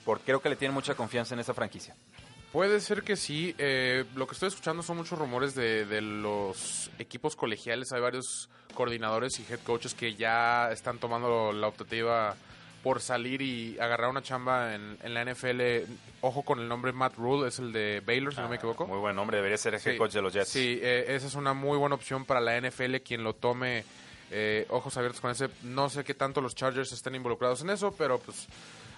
porque 0.04 0.24
creo 0.24 0.42
que 0.42 0.48
le 0.48 0.56
tiene 0.56 0.74
mucha 0.74 0.94
confianza 0.94 1.34
en 1.34 1.40
esa 1.40 1.54
franquicia. 1.54 1.94
Puede 2.52 2.80
ser 2.80 3.02
que 3.02 3.14
sí. 3.14 3.54
eh, 3.58 4.04
lo 4.14 4.26
que 4.26 4.32
estoy 4.32 4.48
escuchando 4.48 4.82
son 4.82 4.96
muchos 4.96 5.18
rumores 5.18 5.54
de, 5.54 5.84
de 5.84 6.00
los 6.00 6.90
equipos 6.98 7.36
colegiales. 7.36 7.92
Hay 7.92 8.00
varios 8.00 8.48
coordinadores 8.74 9.38
y 9.38 9.46
head 9.52 9.60
coaches 9.60 9.94
que 9.94 10.14
ya 10.14 10.70
están 10.72 10.98
tomando 10.98 11.52
la 11.52 11.68
optativa 11.68 12.34
por 12.82 13.00
salir 13.00 13.42
y 13.42 13.78
agarrar 13.80 14.08
una 14.10 14.22
chamba 14.22 14.74
en, 14.74 14.96
en 15.02 15.14
la 15.14 15.24
NFL. 15.24 15.60
Ojo 16.20 16.42
con 16.42 16.60
el 16.60 16.68
nombre 16.68 16.92
Matt 16.92 17.16
Rule, 17.16 17.48
es 17.48 17.58
el 17.58 17.72
de 17.72 18.02
Baylor, 18.06 18.34
si 18.34 18.40
no 18.40 18.48
me 18.48 18.56
equivoco. 18.56 18.86
Muy 18.86 18.98
buen 18.98 19.14
nombre, 19.16 19.36
debería 19.36 19.56
ser 19.58 19.74
el 19.74 19.80
Sí, 19.80 19.96
coach 19.96 20.12
de 20.12 20.22
los 20.22 20.32
Jets. 20.32 20.48
Sí, 20.48 20.78
eh, 20.82 21.06
esa 21.08 21.26
es 21.26 21.34
una 21.34 21.54
muy 21.54 21.76
buena 21.78 21.94
opción 21.96 22.24
para 22.24 22.40
la 22.40 22.56
NFL. 22.60 22.96
Quien 23.04 23.24
lo 23.24 23.34
tome, 23.34 23.84
eh, 24.30 24.66
ojos 24.70 24.96
abiertos 24.96 25.20
con 25.20 25.30
ese. 25.30 25.48
No 25.62 25.90
sé 25.90 26.04
qué 26.04 26.14
tanto 26.14 26.40
los 26.40 26.54
Chargers 26.54 26.92
estén 26.92 27.14
involucrados 27.14 27.60
en 27.62 27.70
eso, 27.70 27.94
pero 27.96 28.18
pues 28.18 28.46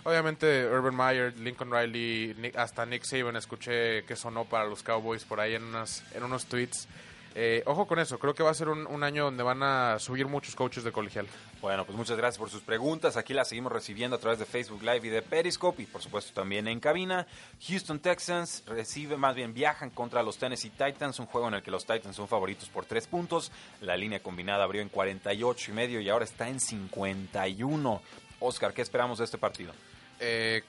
obviamente 0.04 0.66
Urban 0.66 0.96
Meyer, 0.96 1.38
Lincoln 1.38 1.70
Riley, 1.70 2.34
Nick- 2.38 2.56
hasta 2.56 2.84
Nick 2.87 3.04
Saban 3.04 3.37
escuché 3.37 4.04
que 4.04 4.16
sonó 4.16 4.44
para 4.44 4.64
los 4.64 4.82
Cowboys 4.82 5.25
por 5.25 5.40
ahí 5.40 5.54
en, 5.54 5.64
unas, 5.64 6.02
en 6.14 6.22
unos 6.22 6.46
tweets. 6.46 6.87
Eh, 7.34 7.62
ojo 7.66 7.87
con 7.87 8.00
eso, 8.00 8.18
creo 8.18 8.34
que 8.34 8.42
va 8.42 8.50
a 8.50 8.54
ser 8.54 8.68
un, 8.68 8.87
un 8.88 9.04
año 9.04 9.25
donde 9.26 9.44
van 9.44 9.62
a 9.62 10.00
subir 10.00 10.26
muchos 10.26 10.56
coaches 10.56 10.82
de 10.82 10.90
colegial. 10.90 11.28
Bueno, 11.60 11.84
pues 11.84 11.96
muchas 11.96 12.16
gracias 12.16 12.38
por 12.38 12.50
sus 12.50 12.62
preguntas. 12.62 13.16
Aquí 13.16 13.34
las 13.34 13.49
seguimos 13.49 13.70
recibiendo 13.70 14.16
a 14.16 14.18
través 14.18 14.40
de 14.40 14.46
Facebook 14.46 14.82
Live 14.82 15.06
y 15.06 15.10
de 15.10 15.22
Periscope 15.22 15.82
y 15.82 15.87
por 15.87 16.02
supuesto 16.02 16.32
también 16.32 16.66
en 16.66 16.80
cabina. 16.80 17.26
Houston 17.68 18.00
Texans 18.00 18.64
recibe, 18.66 19.16
más 19.16 19.37
bien 19.37 19.54
viajan 19.54 19.90
contra 19.90 20.22
los 20.25 20.38
Tennessee 20.38 20.70
Titans, 20.70 21.20
un 21.20 21.26
juego 21.26 21.46
en 21.49 21.54
el 21.54 21.62
que 21.62 21.70
los 21.70 21.87
Titans 21.87 22.16
son 22.16 22.26
favoritos 22.26 22.68
por 22.68 22.84
tres 22.84 23.06
puntos. 23.06 23.52
La 23.80 23.96
línea 23.96 24.20
combinada 24.20 24.64
abrió 24.64 24.82
en 24.82 24.88
48 24.88 25.70
y 25.70 25.75
medio 25.75 26.00
y 26.00 26.08
ahora 26.08 26.25
está 26.25 26.49
en 26.49 26.58
51. 26.58 28.02
Oscar, 28.40 28.72
¿qué 28.72 28.82
esperamos 28.82 29.18
de 29.18 29.26
este 29.26 29.38
partido? 29.38 29.72
Eh, 30.18 30.62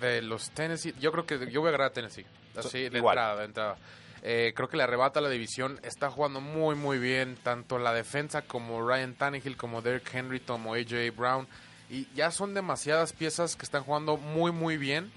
de 0.00 0.20
los 0.22 0.50
Tennessee, 0.50 0.94
yo 1.00 1.12
creo 1.12 1.24
que 1.24 1.50
yo 1.50 1.60
voy 1.60 1.68
a 1.68 1.70
agarrar 1.70 1.90
a 1.90 1.92
Tennessee. 1.92 2.26
Así, 2.56 2.88
de 2.90 2.98
Igual. 2.98 3.16
entrada, 3.16 3.36
de 3.38 3.44
entrada. 3.46 3.76
Eh, 4.22 4.52
creo 4.54 4.68
que 4.68 4.76
le 4.76 4.84
arrebata 4.84 5.20
la 5.20 5.28
división. 5.28 5.80
Está 5.82 6.10
jugando 6.10 6.40
muy, 6.40 6.74
muy 6.74 6.98
bien. 6.98 7.36
Tanto 7.42 7.78
la 7.78 7.92
defensa 7.92 8.42
como 8.42 8.86
Ryan 8.86 9.14
Tannehill, 9.14 9.56
como 9.56 9.82
Derrick 9.82 10.14
Henry, 10.14 10.40
como 10.40 10.74
AJ 10.74 11.14
Brown. 11.16 11.48
Y 11.90 12.06
ya 12.14 12.30
son 12.30 12.54
demasiadas 12.54 13.12
piezas 13.12 13.56
que 13.56 13.64
están 13.64 13.82
jugando 13.82 14.16
muy, 14.16 14.52
muy 14.52 14.76
bien. 14.76 15.10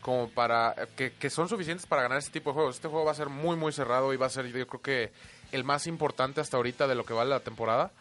Como 0.00 0.28
para. 0.28 0.74
Que, 0.96 1.12
que 1.12 1.30
son 1.30 1.48
suficientes 1.48 1.86
para 1.86 2.02
ganar 2.02 2.18
este 2.18 2.32
tipo 2.32 2.50
de 2.50 2.54
juegos. 2.54 2.76
Este 2.76 2.88
juego 2.88 3.04
va 3.04 3.12
a 3.12 3.16
ser 3.16 3.28
muy, 3.28 3.56
muy 3.56 3.72
cerrado 3.72 4.12
y 4.12 4.16
va 4.16 4.26
a 4.26 4.30
ser, 4.30 4.46
yo 4.46 4.66
creo 4.66 4.82
que, 4.82 5.12
el 5.52 5.64
más 5.64 5.86
importante 5.86 6.40
hasta 6.40 6.56
ahorita 6.56 6.88
de 6.88 6.94
lo 6.94 7.04
que 7.04 7.12
vale 7.12 7.30
la 7.30 7.40
temporada. 7.40 7.92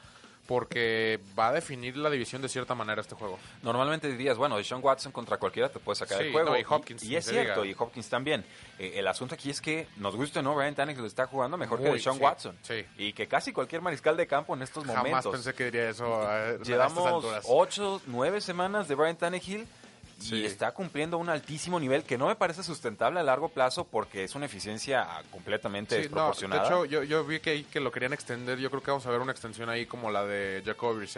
Porque 0.51 1.17
va 1.39 1.48
a 1.48 1.53
definir 1.53 1.96
la 1.96 2.10
división 2.10 2.41
de 2.41 2.50
cierta 2.50 2.75
manera 2.75 3.00
este 3.00 3.15
juego. 3.15 3.39
Normalmente 3.63 4.10
dirías, 4.12 4.36
bueno, 4.38 4.58
de 4.58 4.65
Sean 4.65 4.81
Watson 4.84 5.13
contra 5.13 5.38
cualquiera 5.38 5.70
te 5.70 5.79
puede 5.79 5.96
sacar 5.96 6.17
Sí, 6.17 6.25
el 6.25 6.31
juego. 6.34 6.50
no, 6.50 6.60
y 6.60 6.65
Hopkins, 6.67 7.03
Y, 7.03 7.15
es 7.15 7.25
ni 7.27 7.34
se 7.36 7.41
cierto, 7.41 7.62
diga. 7.62 7.74
y 7.74 7.81
Hopkins 7.81 8.10
también. 8.10 8.43
Eh, 8.77 8.91
el 8.96 9.08
asunto 9.08 9.34
aquí 9.36 9.50
es 9.50 9.62
que 9.62 9.88
nos 9.96 10.13
gusta 10.17 10.41
o 10.41 10.43
no, 10.43 10.53
Ryan 10.58 10.75
Tannehill 10.75 11.05
está 11.05 11.25
jugando 11.27 11.55
mejor 11.55 11.79
que 11.79 11.86
Muy, 11.88 11.93
de 11.98 12.03
Sean 12.03 12.15
sí, 12.17 12.22
Watson. 12.22 12.58
sí. 12.63 12.86
Y 12.98 13.13
que 13.13 13.27
casi 13.29 13.53
cualquier 13.53 13.81
mariscal 13.81 14.17
de 14.17 14.27
campo 14.27 14.53
en 14.53 14.62
estos 14.62 14.84
Jamás 14.84 15.03
momentos. 15.05 15.31
pensé 15.31 15.53
que 15.53 15.65
diría 15.65 15.89
eso 15.89 16.22
a, 16.22 16.31
a 16.36 16.50
estas 16.50 16.67
Llevamos 16.67 17.24
ocho, 17.48 18.01
nueve 18.08 18.41
semanas 18.41 18.89
de 18.89 18.96
Brian 18.96 19.15
Tannehill 19.15 19.65
y 20.29 20.45
está 20.45 20.71
cumpliendo 20.73 21.17
un 21.17 21.29
altísimo 21.29 21.79
nivel 21.79 22.03
que 22.03 22.17
no 22.17 22.27
me 22.27 22.35
parece 22.35 22.63
sustentable 22.63 23.19
a 23.19 23.23
largo 23.23 23.49
plazo 23.49 23.85
porque 23.85 24.23
es 24.23 24.35
una 24.35 24.45
eficiencia 24.45 25.07
completamente 25.31 25.95
Sí, 25.95 25.95
no, 25.95 26.01
de 26.01 26.09
desproporcionada. 26.09 26.65
hecho, 26.65 26.85
yo, 26.85 27.03
yo 27.03 27.23
vi 27.25 27.39
que, 27.39 27.49
ahí 27.51 27.63
que 27.63 27.79
lo 27.79 27.91
querían 27.91 28.13
extender. 28.13 28.57
Yo 28.59 28.69
creo 28.69 28.81
que 28.83 28.91
vamos 28.91 29.05
a 29.05 29.09
ver 29.11 29.19
una 29.21 29.31
extensión 29.31 29.69
ahí 29.69 29.85
como 29.85 30.11
la 30.11 30.25
de 30.25 30.61
Jacob. 30.65 31.01
Es, 31.01 31.15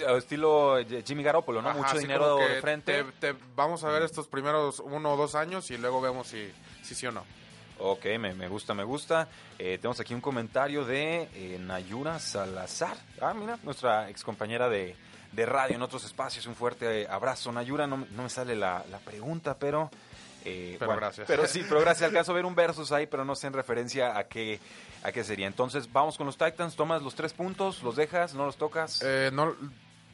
eh, 0.00 0.16
estilo 0.16 0.76
Jimmy 1.06 1.22
Garoppolo, 1.22 1.62
¿no? 1.62 1.72
Mucho 1.74 1.98
dinero 1.98 2.36
de 2.38 2.60
frente. 2.60 3.04
Te, 3.20 3.32
te- 3.32 3.38
vamos 3.54 3.84
a 3.84 3.88
ver 3.88 4.02
estos 4.02 4.26
primeros 4.26 4.80
uno 4.80 5.12
o 5.12 5.16
dos 5.16 5.34
años 5.34 5.70
y 5.70 5.78
luego 5.78 6.00
vemos 6.00 6.26
si, 6.28 6.50
si 6.82 6.94
sí 6.94 7.06
o 7.06 7.12
no. 7.12 7.24
Ok, 7.78 8.06
me, 8.18 8.32
me 8.32 8.48
gusta, 8.48 8.72
me 8.72 8.84
gusta. 8.84 9.28
Eh, 9.58 9.76
tenemos 9.78 10.00
aquí 10.00 10.14
un 10.14 10.22
comentario 10.22 10.84
de 10.86 11.28
eh, 11.34 11.58
Nayura 11.60 12.18
Salazar. 12.18 12.96
Ah, 13.20 13.34
mira, 13.34 13.58
nuestra 13.64 14.08
ex 14.08 14.22
compañera 14.24 14.68
de, 14.70 14.96
de 15.32 15.46
radio 15.46 15.76
en 15.76 15.82
otros 15.82 16.04
espacios. 16.04 16.46
Un 16.46 16.54
fuerte 16.54 17.06
abrazo, 17.08 17.52
Nayura. 17.52 17.86
No, 17.86 18.06
no 18.10 18.22
me 18.22 18.28
sale 18.30 18.54
la, 18.56 18.84
la 18.90 18.98
pregunta, 18.98 19.56
pero... 19.58 19.90
eh, 20.44 20.76
Pero 20.78 20.96
gracias. 20.96 21.26
Pero 21.26 21.46
sí, 21.46 21.64
pero 21.68 21.80
gracias. 21.80 22.02
Alcanzo 22.08 22.32
a 22.32 22.34
ver 22.36 22.44
un 22.46 22.54
versus 22.54 22.92
ahí, 22.92 23.06
pero 23.06 23.24
no 23.24 23.34
sé 23.34 23.46
en 23.48 23.52
referencia 23.52 24.16
a 24.16 24.24
qué, 24.24 24.60
a 25.02 25.12
qué 25.12 25.24
sería. 25.24 25.46
Entonces, 25.46 25.92
vamos 25.92 26.16
con 26.16 26.26
los 26.26 26.36
Titans. 26.38 26.76
Tomas 26.76 27.02
los 27.02 27.14
tres 27.14 27.32
puntos, 27.32 27.82
los 27.82 27.96
dejas, 27.96 28.34
no 28.34 28.46
los 28.46 28.56
tocas. 28.56 29.02
Eh, 29.04 29.30
no, 29.32 29.54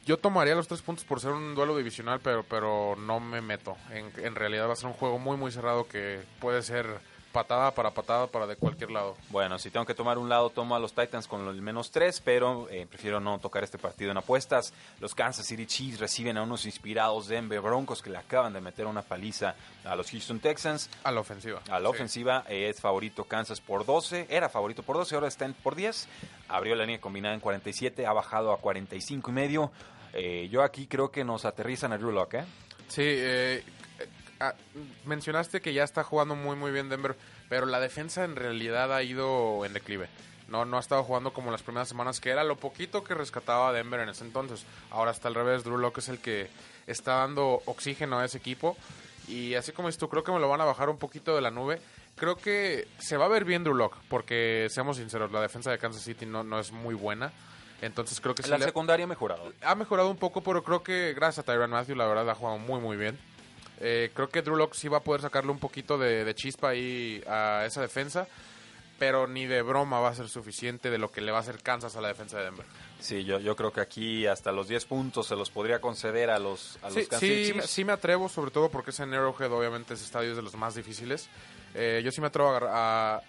yo 0.05 0.17
tomaría 0.17 0.55
los 0.55 0.67
tres 0.67 0.81
puntos 0.81 1.05
por 1.05 1.19
ser 1.21 1.31
un 1.31 1.55
duelo 1.55 1.77
divisional, 1.77 2.19
pero, 2.19 2.43
pero 2.43 2.95
no 2.97 3.19
me 3.19 3.41
meto. 3.41 3.77
En, 3.91 4.11
en 4.25 4.35
realidad 4.35 4.67
va 4.67 4.73
a 4.73 4.75
ser 4.75 4.87
un 4.87 4.93
juego 4.93 5.17
muy, 5.19 5.37
muy 5.37 5.51
cerrado 5.51 5.87
que 5.87 6.21
puede 6.39 6.61
ser 6.61 6.87
patada 7.33 7.71
para 7.71 7.91
patada 7.91 8.27
para 8.27 8.47
de 8.47 8.55
cualquier 8.55 8.91
lado. 8.91 9.17
Bueno, 9.29 9.59
si 9.59 9.69
tengo 9.71 9.85
que 9.85 9.93
tomar 9.93 10.17
un 10.17 10.29
lado, 10.29 10.49
tomo 10.51 10.75
a 10.75 10.79
los 10.79 10.93
Titans 10.93 11.27
con 11.27 11.45
el 11.47 11.61
menos 11.61 11.91
tres, 11.91 12.21
pero 12.23 12.69
eh, 12.69 12.85
prefiero 12.87 13.19
no 13.19 13.39
tocar 13.39 13.63
este 13.65 13.77
partido 13.77 14.11
en 14.11 14.17
apuestas. 14.17 14.73
Los 15.01 15.13
Kansas 15.13 15.45
City 15.45 15.65
Chiefs 15.65 15.99
reciben 15.99 16.37
a 16.37 16.43
unos 16.43 16.65
inspirados 16.65 17.27
Denver 17.27 17.59
Broncos 17.59 18.01
que 18.01 18.09
le 18.11 18.17
acaban 18.19 18.53
de 18.53 18.61
meter 18.61 18.85
una 18.85 19.01
paliza 19.01 19.55
a 19.83 19.95
los 19.97 20.09
Houston 20.11 20.39
Texans. 20.39 20.89
A 21.03 21.11
la 21.11 21.19
ofensiva. 21.19 21.59
A 21.69 21.79
la 21.79 21.89
Sí. 21.89 21.95
ofensiva 21.95 22.45
eh, 22.47 22.69
es 22.69 22.79
favorito 22.79 23.25
Kansas 23.25 23.59
por 23.59 23.85
12, 23.85 24.27
era 24.29 24.47
favorito 24.47 24.83
por 24.83 24.95
12, 24.95 25.15
ahora 25.15 25.27
está 25.27 25.43
en 25.45 25.53
por 25.55 25.75
10. 25.75 26.07
Abrió 26.47 26.75
la 26.75 26.83
línea 26.85 27.01
combinada 27.01 27.33
en 27.33 27.39
47, 27.41 28.05
ha 28.05 28.13
bajado 28.13 28.53
a 28.53 28.57
45 28.59 29.31
y 29.31 29.33
medio. 29.33 29.71
Eh, 30.13 30.47
yo 30.51 30.61
aquí 30.61 30.85
creo 30.85 31.09
que 31.09 31.23
nos 31.23 31.43
aterrizan 31.43 31.91
a 31.91 31.97
Drew 31.97 32.11
Lock, 32.11 32.35
¿eh? 32.35 32.45
Sí, 32.87 33.01
eh, 33.03 33.63
ah, 34.49 34.55
mencionaste 35.05 35.61
que 35.61 35.73
ya 35.73 35.83
está 35.83 36.03
jugando 36.03 36.35
muy 36.35 36.55
muy 36.55 36.71
bien 36.71 36.89
Denver, 36.89 37.15
pero 37.49 37.65
la 37.65 37.79
defensa 37.79 38.23
en 38.23 38.35
realidad 38.35 38.93
ha 38.93 39.03
ido 39.03 39.65
en 39.65 39.73
declive. 39.73 40.07
No, 40.47 40.65
no 40.65 40.77
ha 40.77 40.79
estado 40.81 41.03
jugando 41.03 41.33
como 41.33 41.51
las 41.51 41.63
primeras 41.63 41.89
semanas, 41.89 42.19
que 42.19 42.29
era 42.29 42.43
lo 42.43 42.57
poquito 42.57 43.03
que 43.03 43.13
rescataba 43.13 43.69
a 43.69 43.73
Denver 43.73 44.01
en 44.01 44.09
ese 44.09 44.23
entonces. 44.23 44.65
Ahora 44.91 45.11
está 45.11 45.27
al 45.27 45.35
revés, 45.35 45.63
Drew 45.63 45.77
Locke 45.77 45.99
es 45.99 46.09
el 46.09 46.19
que 46.19 46.49
está 46.85 47.15
dando 47.15 47.61
oxígeno 47.65 48.19
a 48.19 48.25
ese 48.25 48.37
equipo. 48.37 48.77
Y 49.27 49.55
así 49.55 49.71
como 49.71 49.89
tú, 49.91 50.09
creo 50.09 50.23
que 50.23 50.31
me 50.31 50.39
lo 50.39 50.49
van 50.49 50.61
a 50.61 50.65
bajar 50.65 50.89
un 50.89 50.97
poquito 50.97 51.33
de 51.33 51.41
la 51.41 51.49
nube. 51.49 51.81
Creo 52.15 52.35
que 52.35 52.87
se 52.99 53.17
va 53.17 53.25
a 53.25 53.29
ver 53.29 53.45
bien 53.45 53.63
Drew 53.63 53.73
Locke, 53.73 53.97
porque 54.09 54.67
seamos 54.69 54.97
sinceros, 54.97 55.31
la 55.31 55.41
defensa 55.41 55.71
de 55.71 55.79
Kansas 55.79 56.03
City 56.03 56.25
no, 56.25 56.43
no 56.43 56.59
es 56.59 56.71
muy 56.71 56.93
buena. 56.93 57.31
Entonces 57.81 58.21
creo 58.21 58.35
que 58.35 58.47
La 58.47 58.59
secundaria 58.59 59.03
ha 59.05 59.07
mejorado. 59.07 59.51
ha 59.61 59.75
mejorado 59.75 60.09
un 60.09 60.17
poco, 60.17 60.41
pero 60.41 60.63
creo 60.63 60.83
que 60.83 61.13
gracias 61.13 61.39
a 61.39 61.43
Tyron 61.43 61.71
Matthew, 61.71 61.95
la 61.95 62.05
verdad, 62.05 62.29
ha 62.29 62.35
jugado 62.35 62.57
muy, 62.57 62.79
muy 62.79 62.95
bien. 62.95 63.19
Eh, 63.79 64.11
creo 64.13 64.29
que 64.29 64.41
Drew 64.41 64.55
Lock 64.55 64.73
sí 64.73 64.87
va 64.87 64.97
a 64.99 65.03
poder 65.03 65.21
sacarle 65.21 65.51
un 65.51 65.59
poquito 65.59 65.97
de, 65.97 66.23
de 66.23 66.35
chispa 66.35 66.69
ahí 66.69 67.21
a 67.27 67.63
esa 67.65 67.81
defensa, 67.81 68.27
pero 68.99 69.27
ni 69.27 69.45
de 69.45 69.61
broma 69.61 69.99
va 69.99 70.09
a 70.09 70.15
ser 70.15 70.29
suficiente 70.29 70.89
de 70.89 70.97
lo 70.97 71.11
que 71.11 71.19
le 71.21 71.31
va 71.31 71.39
a 71.39 71.41
hacer 71.41 71.61
Kansas 71.61 71.95
a 71.95 72.01
la 72.01 72.07
defensa 72.09 72.37
de 72.37 72.45
Denver. 72.45 72.65
Sí, 72.99 73.25
yo, 73.25 73.39
yo 73.39 73.55
creo 73.55 73.73
que 73.73 73.81
aquí 73.81 74.25
hasta 74.27 74.51
los 74.53 74.67
10 74.69 74.85
puntos 74.85 75.27
se 75.27 75.35
los 75.35 75.49
podría 75.49 75.81
conceder 75.81 76.29
a 76.29 76.39
los, 76.39 76.77
a 76.81 76.85
los 76.85 76.93
Sí, 76.93 77.01
Kansas 77.01 77.19
sí, 77.19 77.51
Chiefs. 77.51 77.69
sí 77.69 77.83
me 77.83 77.91
atrevo, 77.91 78.29
sobre 78.29 78.51
todo 78.51 78.69
porque 78.69 78.91
ese 78.91 79.03
Arrowhead, 79.03 79.51
obviamente, 79.51 79.95
ese 79.95 80.05
estadio 80.05 80.29
es 80.29 80.35
de 80.37 80.43
los 80.43 80.55
más 80.55 80.75
difíciles. 80.75 81.27
Eh, 81.75 82.01
yo 82.05 82.11
sí 82.11 82.21
me 82.21 82.27
atrevo 82.27 82.49
a, 82.49 82.57
agarrar- 82.57 82.71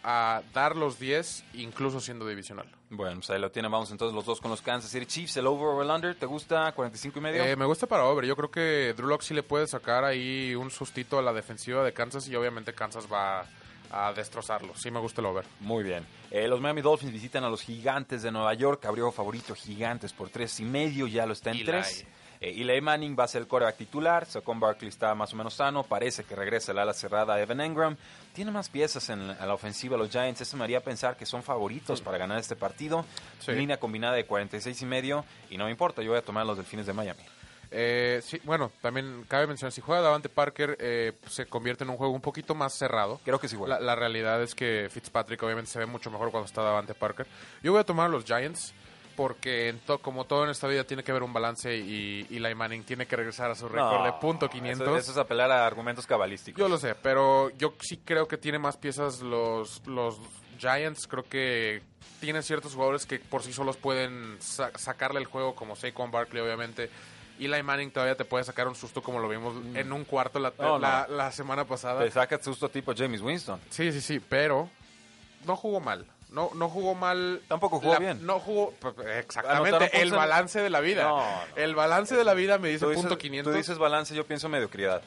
a- 0.04 0.36
a 0.36 0.42
dar 0.52 0.76
los 0.76 0.98
10, 1.00 1.42
incluso 1.54 1.98
siendo 2.00 2.28
divisional. 2.28 2.66
Bueno, 2.96 3.16
pues 3.16 3.30
ahí 3.30 3.40
lo 3.40 3.50
tienen. 3.50 3.70
Vamos 3.70 3.90
entonces 3.90 4.14
los 4.14 4.24
dos 4.24 4.40
con 4.40 4.50
los 4.50 4.62
Kansas 4.62 4.90
City 4.90 5.06
Chiefs. 5.06 5.36
El 5.36 5.46
over 5.46 5.66
o 5.66 5.82
el 5.82 5.90
under, 5.90 6.14
¿te 6.14 6.26
gusta? 6.26 6.72
45 6.72 7.18
y 7.18 7.22
medio. 7.22 7.44
Eh, 7.44 7.56
me 7.56 7.64
gusta 7.64 7.86
para 7.86 8.04
over. 8.04 8.24
Yo 8.24 8.36
creo 8.36 8.50
que 8.50 8.94
Drew 8.96 9.08
Lock 9.08 9.22
sí 9.22 9.34
le 9.34 9.42
puede 9.42 9.66
sacar 9.66 10.04
ahí 10.04 10.54
un 10.54 10.70
sustito 10.70 11.18
a 11.18 11.22
la 11.22 11.32
defensiva 11.32 11.82
de 11.84 11.92
Kansas 11.92 12.28
y 12.28 12.36
obviamente 12.36 12.72
Kansas 12.72 13.06
va 13.12 13.46
a 13.90 14.12
destrozarlo. 14.12 14.74
Sí 14.76 14.90
me 14.90 14.98
gusta 15.00 15.20
el 15.20 15.26
over. 15.26 15.44
Muy 15.60 15.84
bien. 15.84 16.04
Eh, 16.30 16.48
los 16.48 16.60
Miami 16.60 16.80
Dolphins 16.80 17.12
visitan 17.12 17.44
a 17.44 17.48
los 17.48 17.62
Gigantes 17.62 18.22
de 18.22 18.32
Nueva 18.32 18.52
York. 18.54 18.84
Abrió 18.86 19.10
favorito 19.12 19.54
Gigantes 19.54 20.12
por 20.12 20.30
tres 20.30 20.58
y 20.60 20.64
medio. 20.64 21.06
Ya 21.06 21.26
lo 21.26 21.32
está 21.32 21.50
en 21.50 21.56
Eli. 21.56 21.64
tres. 21.66 22.06
Eh, 22.44 22.60
Eli 22.60 22.78
Manning 22.82 23.16
va 23.18 23.24
a 23.24 23.28
ser 23.28 23.40
el 23.40 23.48
coreback 23.48 23.76
titular. 23.76 24.26
Saquon 24.26 24.60
Barkley 24.60 24.90
está 24.90 25.14
más 25.14 25.32
o 25.32 25.36
menos 25.36 25.54
sano. 25.54 25.82
Parece 25.82 26.24
que 26.24 26.36
regresa 26.36 26.72
el 26.72 26.78
ala 26.78 26.92
cerrada 26.92 27.40
Evan 27.40 27.62
Engram. 27.62 27.96
Tiene 28.34 28.50
más 28.50 28.68
piezas 28.68 29.08
en 29.08 29.28
la, 29.28 29.32
en 29.38 29.48
la 29.48 29.54
ofensiva 29.54 29.96
los 29.96 30.10
Giants. 30.10 30.42
Eso 30.42 30.56
me 30.58 30.64
haría 30.64 30.80
pensar 30.82 31.16
que 31.16 31.24
son 31.24 31.42
favoritos 31.42 32.02
para 32.02 32.18
ganar 32.18 32.38
este 32.38 32.54
partido. 32.54 33.06
Sí. 33.38 33.52
Línea 33.52 33.78
combinada 33.78 34.14
de 34.14 34.26
46 34.26 34.82
y 34.82 34.84
medio. 34.84 35.24
Y 35.48 35.56
no 35.56 35.64
me 35.64 35.70
importa, 35.70 36.02
yo 36.02 36.10
voy 36.10 36.18
a 36.18 36.22
tomar 36.22 36.44
los 36.44 36.58
Delfines 36.58 36.84
de 36.84 36.92
Miami. 36.92 37.22
Eh, 37.70 38.20
sí, 38.22 38.38
bueno, 38.44 38.70
también 38.82 39.24
cabe 39.26 39.46
mencionar, 39.46 39.72
si 39.72 39.80
juega 39.80 40.02
Davante 40.02 40.28
Parker, 40.28 40.76
eh, 40.78 41.12
se 41.28 41.46
convierte 41.46 41.82
en 41.82 41.90
un 41.90 41.96
juego 41.96 42.12
un 42.12 42.20
poquito 42.20 42.54
más 42.54 42.74
cerrado. 42.74 43.20
Creo 43.24 43.40
que 43.40 43.48
sí. 43.48 43.56
La, 43.66 43.80
la 43.80 43.96
realidad 43.96 44.42
es 44.42 44.54
que 44.54 44.88
Fitzpatrick 44.90 45.42
obviamente 45.42 45.70
se 45.70 45.78
ve 45.78 45.86
mucho 45.86 46.10
mejor 46.10 46.30
cuando 46.30 46.46
está 46.46 46.62
Davante 46.62 46.94
Parker. 46.94 47.26
Yo 47.62 47.72
voy 47.72 47.80
a 47.80 47.84
tomar 47.84 48.06
a 48.06 48.08
los 48.10 48.24
Giants 48.24 48.74
porque 49.16 49.68
en 49.68 49.78
to- 49.80 49.98
como 49.98 50.24
todo 50.24 50.44
en 50.44 50.50
esta 50.50 50.66
vida 50.68 50.84
tiene 50.84 51.02
que 51.02 51.10
haber 51.10 51.22
un 51.22 51.32
balance 51.32 51.74
y, 51.76 52.26
y 52.30 52.36
Eli 52.36 52.54
Manning 52.54 52.84
tiene 52.84 53.06
que 53.06 53.16
regresar 53.16 53.50
a 53.50 53.54
su 53.54 53.68
récord 53.68 53.98
No, 53.98 54.04
de 54.04 54.12
punto 54.14 54.48
500. 54.48 54.86
Eso, 54.88 54.96
eso 54.96 55.12
es 55.12 55.18
apelar 55.18 55.50
a 55.50 55.66
argumentos 55.66 56.06
cabalísticos. 56.06 56.58
Yo 56.58 56.68
lo 56.68 56.78
sé, 56.78 56.94
pero 56.94 57.50
yo 57.56 57.74
sí 57.80 57.98
creo 58.04 58.26
que 58.28 58.36
tiene 58.38 58.58
más 58.58 58.76
piezas 58.76 59.20
los, 59.20 59.86
los 59.86 60.18
Giants. 60.58 61.06
Creo 61.06 61.24
que 61.28 61.82
tienen 62.20 62.42
ciertos 62.42 62.74
jugadores 62.74 63.06
que 63.06 63.18
por 63.18 63.42
sí 63.42 63.52
solos 63.52 63.76
pueden 63.76 64.36
sa- 64.40 64.70
sacarle 64.76 65.20
el 65.20 65.26
juego, 65.26 65.54
como 65.54 65.76
Saquon 65.76 66.10
Barkley, 66.10 66.42
obviamente. 66.42 66.90
Eli 67.40 67.62
Manning 67.64 67.90
todavía 67.90 68.16
te 68.16 68.24
puede 68.24 68.44
sacar 68.44 68.68
un 68.68 68.76
susto 68.76 69.02
como 69.02 69.18
lo 69.18 69.28
vimos 69.28 69.54
en 69.74 69.92
un 69.92 70.04
cuarto 70.04 70.38
la, 70.38 70.50
Mm. 70.50 70.54
No, 70.58 70.64
no. 70.74 70.78
la- 70.78 71.08
la 71.08 71.32
semana 71.32 71.64
pasada. 71.64 72.04
Te 72.04 72.10
saca 72.10 72.40
susto 72.40 72.68
tipo 72.68 72.92
James 72.96 73.20
Winston. 73.20 73.60
Sí, 73.70 73.90
sí, 73.90 74.00
sí, 74.00 74.20
pero 74.20 74.70
no 75.44 75.56
jugó 75.56 75.80
mal. 75.80 76.06
No, 76.34 76.50
no 76.54 76.68
jugó 76.68 76.94
mal. 76.96 77.40
Tampoco 77.46 77.78
jugó 77.80 77.96
bien. 77.98 78.26
No 78.26 78.40
jugó. 78.40 78.74
pues, 78.80 78.94
Exactamente. 79.18 80.00
El 80.02 80.10
balance 80.10 80.60
de 80.60 80.68
la 80.68 80.80
vida. 80.80 81.04
No, 81.04 81.18
no. 81.18 81.40
El 81.56 81.74
balance 81.76 82.16
de 82.16 82.24
la 82.24 82.34
vida 82.34 82.58
me 82.58 82.68
dice 82.68 82.80
Tú 82.84 82.90
dices, 82.90 83.02
punto 83.04 83.16
500. 83.16 83.52
tú 83.52 83.56
dices 83.56 83.78
balance, 83.78 84.14
yo 84.14 84.26
pienso 84.26 84.48
mediocridad. 84.48 85.02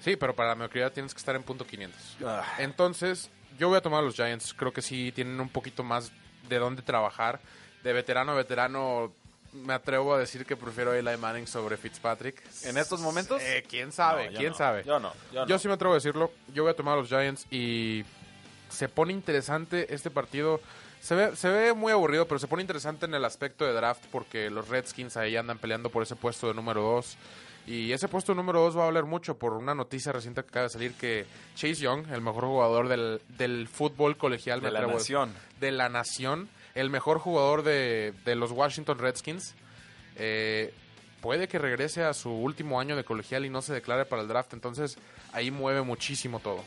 Sí, 0.00 0.16
pero 0.16 0.34
para 0.34 0.50
la 0.50 0.54
mediocridad 0.54 0.92
tienes 0.92 1.12
que 1.12 1.18
estar 1.18 1.36
en 1.36 1.42
punto 1.42 1.66
500. 1.66 2.16
Ah. 2.24 2.42
Entonces, 2.58 3.30
yo 3.58 3.68
voy 3.68 3.76
a 3.76 3.82
tomar 3.82 4.00
a 4.00 4.02
los 4.02 4.14
Giants. 4.14 4.54
Creo 4.54 4.72
que 4.72 4.80
sí 4.82 5.12
tienen 5.12 5.38
un 5.40 5.50
poquito 5.50 5.82
más 5.82 6.10
de 6.48 6.58
dónde 6.58 6.80
trabajar. 6.82 7.38
De 7.82 7.92
veterano 7.92 8.32
a 8.32 8.34
veterano, 8.34 9.12
me 9.52 9.74
atrevo 9.74 10.14
a 10.14 10.18
decir 10.18 10.44
que 10.46 10.56
prefiero 10.56 10.92
a 10.92 10.98
Eli 10.98 11.16
Manning 11.18 11.46
sobre 11.46 11.76
Fitzpatrick. 11.76 12.42
¿En 12.64 12.78
estos 12.78 13.00
momentos? 13.00 13.42
Eh, 13.42 13.64
¿Quién 13.68 13.92
sabe? 13.92 14.30
No, 14.30 14.38
¿Quién 14.38 14.52
no. 14.52 14.56
sabe? 14.58 14.84
Yo 14.84 14.98
no, 14.98 15.12
yo 15.32 15.40
no. 15.42 15.46
Yo 15.46 15.58
sí 15.58 15.68
me 15.68 15.74
atrevo 15.74 15.92
a 15.92 15.96
decirlo. 15.96 16.30
Yo 16.54 16.62
voy 16.62 16.72
a 16.72 16.76
tomar 16.76 16.94
a 16.94 17.00
los 17.00 17.08
Giants 17.08 17.46
y 17.50 18.04
se 18.68 18.88
pone 18.88 19.12
interesante 19.12 19.92
este 19.94 20.10
partido. 20.10 20.60
Se 21.00 21.14
ve, 21.14 21.36
se 21.36 21.48
ve 21.48 21.72
muy 21.74 21.92
aburrido, 21.92 22.26
pero 22.26 22.38
se 22.38 22.48
pone 22.48 22.62
interesante 22.62 23.06
en 23.06 23.14
el 23.14 23.24
aspecto 23.24 23.64
de 23.64 23.72
draft 23.72 24.04
porque 24.10 24.50
los 24.50 24.68
Redskins 24.68 25.16
ahí 25.16 25.36
andan 25.36 25.58
peleando 25.58 25.90
por 25.90 26.02
ese 26.02 26.16
puesto 26.16 26.48
de 26.48 26.54
número 26.54 26.82
2. 26.82 27.16
Y 27.68 27.92
ese 27.92 28.06
puesto 28.08 28.34
número 28.34 28.60
2 28.62 28.78
va 28.78 28.84
a 28.84 28.86
hablar 28.86 29.04
mucho 29.06 29.36
por 29.38 29.52
una 29.52 29.74
noticia 29.74 30.12
reciente 30.12 30.42
que 30.42 30.48
acaba 30.48 30.64
de 30.64 30.70
salir 30.70 30.94
que 30.94 31.26
Chase 31.56 31.74
Young, 31.76 32.06
el 32.12 32.20
mejor 32.20 32.44
jugador 32.44 32.88
del, 32.88 33.20
del 33.38 33.66
fútbol 33.68 34.16
colegial, 34.16 34.60
me 34.62 34.68
De 34.68 34.72
la 34.72 34.78
atrevo 34.80 34.98
nación. 34.98 35.32
de 35.58 35.70
la 35.72 35.88
nación, 35.88 36.48
el 36.76 36.90
mejor 36.90 37.18
jugador 37.18 37.62
de, 37.64 38.14
de 38.24 38.36
los 38.36 38.52
Washington 38.52 38.98
Redskins, 38.98 39.54
eh, 40.14 40.72
puede 41.20 41.48
que 41.48 41.58
regrese 41.58 42.04
a 42.04 42.14
su 42.14 42.30
último 42.30 42.78
año 42.80 42.94
de 42.94 43.02
colegial 43.02 43.44
y 43.44 43.50
no 43.50 43.62
se 43.62 43.72
declare 43.74 44.04
para 44.04 44.22
el 44.22 44.28
draft. 44.28 44.52
Entonces 44.54 44.96
ahí 45.32 45.50
mueve 45.50 45.82
muchísimo 45.82 46.38
todo. 46.38 46.64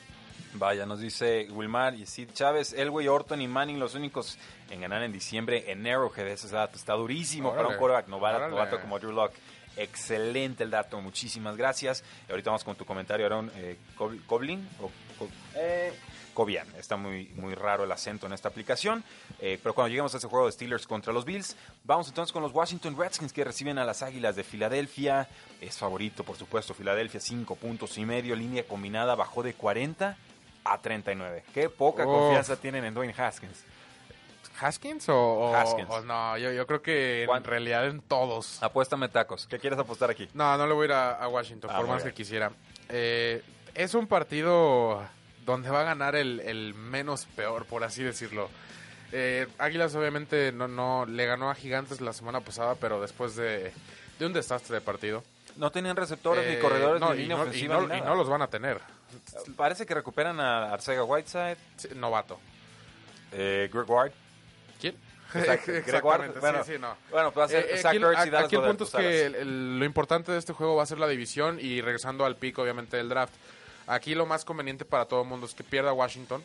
Vaya, 0.54 0.86
nos 0.86 1.00
dice 1.00 1.48
Wilmar 1.52 1.94
y 1.94 2.06
Sid 2.08 2.30
Chávez, 2.34 2.74
Elway, 2.74 3.08
Orton 3.08 3.40
y 3.42 3.48
Manning 3.48 3.80
los 3.80 3.94
únicos 3.94 4.38
en 4.72 4.82
ganar 4.82 5.04
en 5.04 5.12
diciembre 5.12 5.72
en 5.72 5.86
Arrowhead. 5.86 6.28
Ese 6.28 6.48
dato 6.50 6.76
está 6.76 6.94
durísimo 6.94 7.50
para 7.52 7.62
un 7.62 7.66
Órale. 7.68 7.80
quarterback 7.80 8.08
novato, 8.08 8.38
Órale. 8.38 8.52
novato 8.52 8.82
como 8.82 8.98
Drew 9.00 9.12
Lock. 9.12 9.34
Excelente 9.78 10.64
el 10.64 10.72
dato, 10.72 11.00
muchísimas 11.02 11.56
gracias. 11.56 12.04
Y 12.28 12.32
ahorita 12.32 12.50
vamos 12.50 12.64
con 12.64 12.76
tu 12.76 12.84
comentario, 12.84 13.26
Aaron 13.28 13.52
eh, 13.56 13.78
Cob- 13.96 14.20
Coblin. 14.26 14.68
O, 14.82 14.90
Co- 15.20 15.30
eh, 15.56 15.94
Cobian, 16.34 16.68
está 16.78 16.96
muy, 16.96 17.28
muy 17.36 17.54
raro 17.54 17.84
el 17.84 17.92
acento 17.92 18.26
en 18.26 18.34
esta 18.34 18.48
aplicación. 18.50 19.04
Eh, 19.40 19.60
pero 19.62 19.76
cuando 19.76 19.90
lleguemos 19.90 20.14
a 20.16 20.18
ese 20.18 20.28
juego 20.28 20.46
de 20.48 20.52
Steelers 20.54 20.88
contra 20.88 21.12
los 21.14 21.26
Bills, 21.26 21.56
vamos 21.84 22.08
entonces 22.08 22.32
con 22.34 22.42
los 22.42 22.54
Washington 22.54 22.96
Redskins 22.98 23.34
que 23.34 23.44
reciben 23.44 23.78
a 23.78 23.84
las 23.86 24.02
Águilas 24.02 24.36
de 24.36 24.44
Filadelfia. 24.44 25.28
Es 25.62 25.78
favorito, 25.78 26.24
por 26.24 26.38
supuesto, 26.38 26.74
Filadelfia, 26.74 27.20
5 27.20 27.56
puntos 27.56 27.98
y 27.98 28.06
medio. 28.06 28.36
Línea 28.36 28.64
combinada 28.64 29.16
bajó 29.16 29.44
de 29.44 29.54
40 29.54 30.18
a 30.74 30.78
39. 30.82 31.44
Qué 31.54 31.70
poca 31.70 32.06
Uf. 32.06 32.14
confianza 32.14 32.56
tienen 32.58 32.86
en 32.86 32.94
Dwayne 32.94 33.14
Haskins. 33.18 33.64
¿Haskins 34.62 35.08
o, 35.10 35.16
o- 35.18 35.56
Haskins. 35.56 35.88
o 35.90 36.02
no? 36.02 36.38
Yo, 36.38 36.52
yo 36.52 36.68
creo 36.68 36.82
que 36.82 37.22
en 37.24 37.28
¿Cuán- 37.28 37.44
realidad 37.44 37.88
en 37.88 38.02
todos. 38.02 38.62
Apuéstame 38.62 39.08
tacos. 39.08 39.48
¿Qué 39.48 39.58
quieres 39.58 39.80
apostar 39.80 40.10
aquí? 40.10 40.28
No, 40.34 40.58
no 40.58 40.68
le 40.68 40.74
voy 40.74 40.84
a 40.84 40.86
ir 40.86 40.92
a, 40.94 41.12
a 41.14 41.28
Washington, 41.30 41.70
Ah, 41.74 41.78
por 41.78 41.88
más 41.88 42.04
que 42.04 42.14
quisiera. 42.14 42.52
Eh, 42.90 43.42
es 43.74 43.94
un 43.94 44.08
partido 44.08 45.02
donde 45.46 45.70
va 45.70 45.82
a 45.82 45.84
ganar 45.84 46.16
el, 46.16 46.42
el 46.42 46.74
menos 46.74 47.26
peor, 47.38 47.66
por 47.66 47.84
así 47.86 48.04
decirlo. 48.04 48.50
Eh, 49.14 49.48
Águilas 49.58 49.96
obviamente 49.96 50.52
no, 50.52 50.68
no 50.68 51.06
le 51.06 51.26
ganó 51.26 51.50
a 51.50 51.56
Gigantes 51.56 52.02
la 52.02 52.12
semana 52.14 52.42
pasada, 52.42 52.76
pero 52.76 53.00
después 53.02 53.36
de, 53.38 53.72
de 54.20 54.26
un 54.26 54.34
desastre 54.34 54.76
de 54.76 54.82
partido. 54.82 55.24
No 55.56 55.72
tenían 55.72 55.96
receptores 55.96 56.46
ni 56.48 56.54
Eh, 56.56 56.60
corredores 56.60 57.00
no, 57.02 57.14
ni 57.14 57.20
y 57.20 57.22
línea 57.24 57.38
no- 57.38 57.44
y 57.46 57.48
ofensiva 57.48 57.76
no- 57.78 57.88
ni 57.88 57.98
y 57.98 58.02
no 58.02 58.14
los 58.16 58.28
van 58.30 58.42
a 58.42 58.48
tener. 58.48 58.80
Parece 59.56 59.86
que 59.86 59.94
recuperan 59.94 60.40
a 60.40 60.74
Arcega 60.74 61.04
Whiteside, 61.04 61.58
Sí, 61.78 61.90
novato. 61.96 62.40
eh, 63.32 63.70
Greg 63.72 63.90
Ward. 63.90 64.12
¿Quién? 64.80 64.96
Exacto, 65.34 65.72
Greg 65.86 66.04
Ward. 66.04 66.40
Bueno, 66.40 66.64
sí, 66.64 66.74
sí, 66.74 66.80
no. 66.80 66.96
Bueno, 67.12 67.32
pues 67.32 67.42
va 67.42 67.46
a 67.46 67.50
ser 67.50 67.68
Eh, 67.70 67.78
Zach 67.78 67.94
aquí, 67.96 67.98
Ertz 68.04 68.18
y 68.18 68.22
aquí 68.22 68.30
Dallas 68.32 68.54
el 68.54 68.62
punto 68.62 68.84
es 68.86 68.90
pues, 68.90 69.04
que 69.04 69.26
el- 69.26 69.80
lo 69.80 69.86
importante 69.86 70.32
de 70.32 70.40
este 70.40 70.54
juego 70.54 70.76
va 70.76 70.84
a 70.84 70.86
ser 70.88 70.98
la 70.98 71.08
división 71.08 71.60
y 71.62 71.82
regresando 71.82 72.26
al 72.26 72.36
pico, 72.36 72.62
obviamente, 72.64 72.98
del 72.98 73.10
draft. 73.10 73.34
Aquí 73.88 74.16
lo 74.16 74.26
más 74.26 74.46
conveniente 74.46 74.86
para 74.86 75.06
todo 75.06 75.22
el 75.24 75.28
mundo 75.28 75.46
es 75.46 75.54
que 75.54 75.64
pierda 75.64 75.94
Washington. 75.94 76.44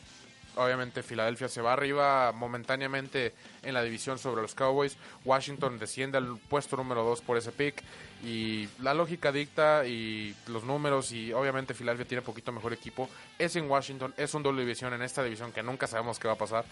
Obviamente 0.56 1.02
Filadelfia 1.02 1.48
se 1.48 1.60
va 1.60 1.72
arriba 1.72 2.32
momentáneamente 2.32 3.34
en 3.62 3.74
la 3.74 3.82
división 3.82 4.18
sobre 4.18 4.42
los 4.42 4.54
Cowboys. 4.54 4.96
Washington 5.24 5.78
desciende 5.78 6.18
al 6.18 6.38
puesto 6.38 6.76
número 6.76 7.04
2 7.04 7.20
por 7.22 7.36
ese 7.36 7.52
pick. 7.52 7.82
Y 8.24 8.68
la 8.80 8.94
lógica 8.94 9.32
dicta 9.32 9.86
y 9.86 10.34
los 10.46 10.64
números 10.64 11.12
y 11.12 11.32
obviamente 11.32 11.74
Filadelfia 11.74 12.06
tiene 12.06 12.22
poquito 12.22 12.52
mejor 12.52 12.72
equipo. 12.72 13.08
Es 13.38 13.56
en 13.56 13.70
Washington, 13.70 14.14
es 14.16 14.32
un 14.34 14.42
doble 14.42 14.62
división 14.62 14.92
en 14.94 15.02
esta 15.02 15.22
división 15.22 15.52
que 15.52 15.62
nunca 15.62 15.86
sabemos 15.86 16.18
qué 16.18 16.28
va 16.28 16.34
a 16.34 16.38
pasar. 16.38 16.64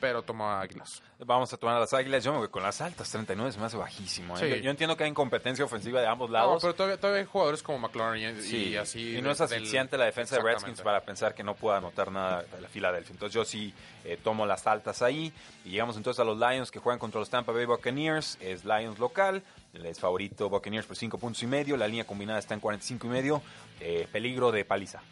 Pero 0.00 0.22
toma 0.22 0.60
Águilas. 0.60 1.02
Vamos 1.18 1.52
a 1.52 1.56
tomar 1.56 1.76
a 1.76 1.80
las 1.80 1.92
Águilas. 1.92 2.22
Yo 2.22 2.32
me 2.32 2.38
voy 2.38 2.48
con 2.48 2.62
las 2.62 2.80
altas. 2.80 3.10
39 3.10 3.50
se 3.52 3.58
me 3.58 3.66
hace 3.66 3.76
bajísimo. 3.76 4.36
¿eh? 4.36 4.40
Sí. 4.40 4.48
Yo, 4.48 4.56
yo 4.56 4.70
entiendo 4.70 4.96
que 4.96 5.02
hay 5.04 5.10
incompetencia 5.10 5.64
ofensiva 5.64 6.00
de 6.00 6.06
ambos 6.06 6.30
No, 6.30 6.34
lados. 6.34 6.62
pero 6.62 6.74
todavía, 6.74 6.96
todavía 7.00 7.20
hay 7.22 7.26
jugadores 7.26 7.62
como 7.62 7.78
McLaurin 7.80 8.38
y, 8.38 8.42
Sí, 8.42 8.68
y 8.68 8.76
así. 8.76 9.16
y 9.16 9.22
no 9.22 9.30
es 9.32 9.38
del- 9.38 9.44
asfixiante 9.46 9.98
la 9.98 10.04
defensa 10.04 10.36
de. 10.36 10.42
Redskins 10.42 10.80
para 10.82 11.00
pensar 11.00 11.34
que 11.34 11.42
no 11.42 11.54
pueda 11.56 11.78
anotar 11.78 12.12
nada 12.12 12.42
de 12.44 12.60
la 12.60 12.68
Filadelfia. 12.68 13.12
Entonces 13.12 13.34
yo 13.34 13.44
sí 13.44 13.74
eh, 14.04 14.16
tomo 14.22 14.46
las 14.46 14.66
altas 14.68 15.02
ahí. 15.02 15.32
Y 15.64 15.70
llegamos 15.70 15.96
entonces 15.96 16.20
a 16.20 16.24
los 16.24 16.38
Lions 16.38 16.70
que 16.70 16.78
juegan 16.78 16.98
contra 17.00 17.18
los 17.18 17.28
Tampa 17.30 17.50
Bay 17.52 17.64
Buccaneers. 17.64 18.38
Es 18.40 18.64
Lions 18.64 18.98
local. 18.98 19.42
Es 19.74 19.98
favorito 19.98 20.48
Buccaneers 20.48 20.86
por 20.86 20.96
5 20.96 21.18
puntos 21.18 21.42
y 21.42 21.46
medio. 21.46 21.76
La 21.76 21.88
línea 21.88 22.04
combinada 22.04 22.38
está 22.38 22.54
en 22.54 22.60
45 22.60 23.06
y 23.06 23.10
medio. 23.10 23.42
Eh, 23.80 24.06
peligro 24.12 24.52
de 24.52 24.64
paliza. 24.64 25.02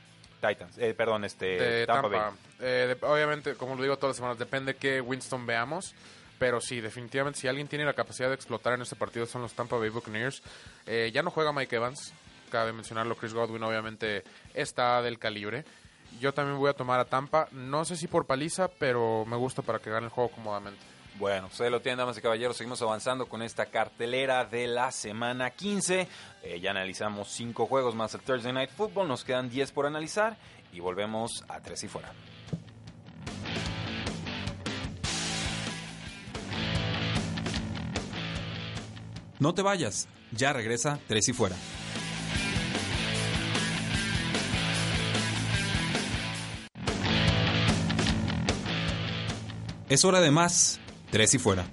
Titans, 0.41 0.77
eh, 0.79 0.95
perdón, 0.95 1.25
este 1.25 1.47
de 1.59 1.87
Tampa, 1.87 2.03
Tampa. 2.11 2.19
Bay. 2.31 2.35
Eh, 2.61 2.97
de- 3.01 3.07
obviamente, 3.07 3.55
como 3.55 3.75
lo 3.75 3.83
digo 3.83 3.97
todas 3.97 4.11
las 4.11 4.17
semanas, 4.17 4.39
depende 4.39 4.77
que 4.77 5.01
Winston 5.01 5.47
veamos. 5.47 5.95
Pero 6.39 6.61
sí, 6.61 6.83
definitivamente, 6.83 7.41
si 7.41 7.49
alguien 7.49 7.67
tiene 7.67 7.87
la 7.87 7.95
capacidad 7.95 8.29
de 8.29 8.35
explotar 8.35 8.75
en 8.75 8.83
este 8.83 8.95
partido 8.95 9.25
son 9.25 9.41
los 9.41 9.55
Tampa 9.55 9.77
Bay 9.79 9.89
Buccaneers. 9.89 10.43
Eh, 10.85 11.11
ya 11.15 11.23
no 11.23 11.31
juega 11.31 11.51
Mike 11.51 11.75
Evans, 11.77 12.13
cabe 12.51 12.75
mencionarlo. 12.75 13.17
Chris 13.17 13.33
Godwin, 13.33 13.63
obviamente, 13.63 14.23
está 14.53 15.01
del 15.01 15.19
calibre. 15.19 15.65
Yo 16.21 16.35
también 16.35 16.59
voy 16.59 16.69
a 16.69 16.75
tomar 16.75 17.01
a 17.01 17.07
Tampa. 17.07 17.49
No 17.53 17.87
sé 17.87 17.97
si 17.97 18.07
por 18.07 18.27
paliza, 18.27 18.69
pero 18.69 19.25
me 19.25 19.37
gusta 19.37 19.63
para 19.63 19.79
que 19.79 19.89
gane 19.89 20.07
el 20.07 20.13
juego 20.13 20.31
cómodamente. 20.31 20.79
Bueno, 21.19 21.49
ahí 21.59 21.71
lo 21.71 21.81
tienen, 21.81 21.99
damas 21.99 22.19
y 22.19 22.21
caballeros. 22.21 22.57
Seguimos 22.57 22.83
avanzando 22.83 23.27
con 23.27 23.43
esta 23.43 23.67
cartelera 23.67 24.45
de 24.45 24.67
la 24.67 24.93
semana 24.93 25.51
15. 25.51 26.09
Eh, 26.43 26.61
ya 26.61 26.73
analizamos 26.73 27.29
cinco 27.29 27.67
juegos 27.67 27.95
más 27.95 28.15
el 28.15 28.21
Thursday 28.21 28.53
Night 28.53 28.71
Football. 28.71 29.09
Nos 29.09 29.25
quedan 29.25 29.49
10 29.49 29.73
por 29.73 29.87
analizar 29.87 30.37
y 30.73 30.81
volvemos 30.81 31.45
a 31.49 31.61
tres 31.61 31.85
y 31.85 31.89
fuera. 31.89 32.13
No 39.39 39.53
te 39.53 39.61
vayas, 39.61 40.09
ya 40.33 40.55
regresa 40.55 40.99
Tres 41.07 41.29
y 41.29 41.35
Fuera. 41.35 41.57
Es 49.91 50.05
hora 50.05 50.21
de 50.21 50.31
más, 50.31 50.81
Tres 51.17 51.33
y 51.33 51.39
Fuera. 51.39 51.65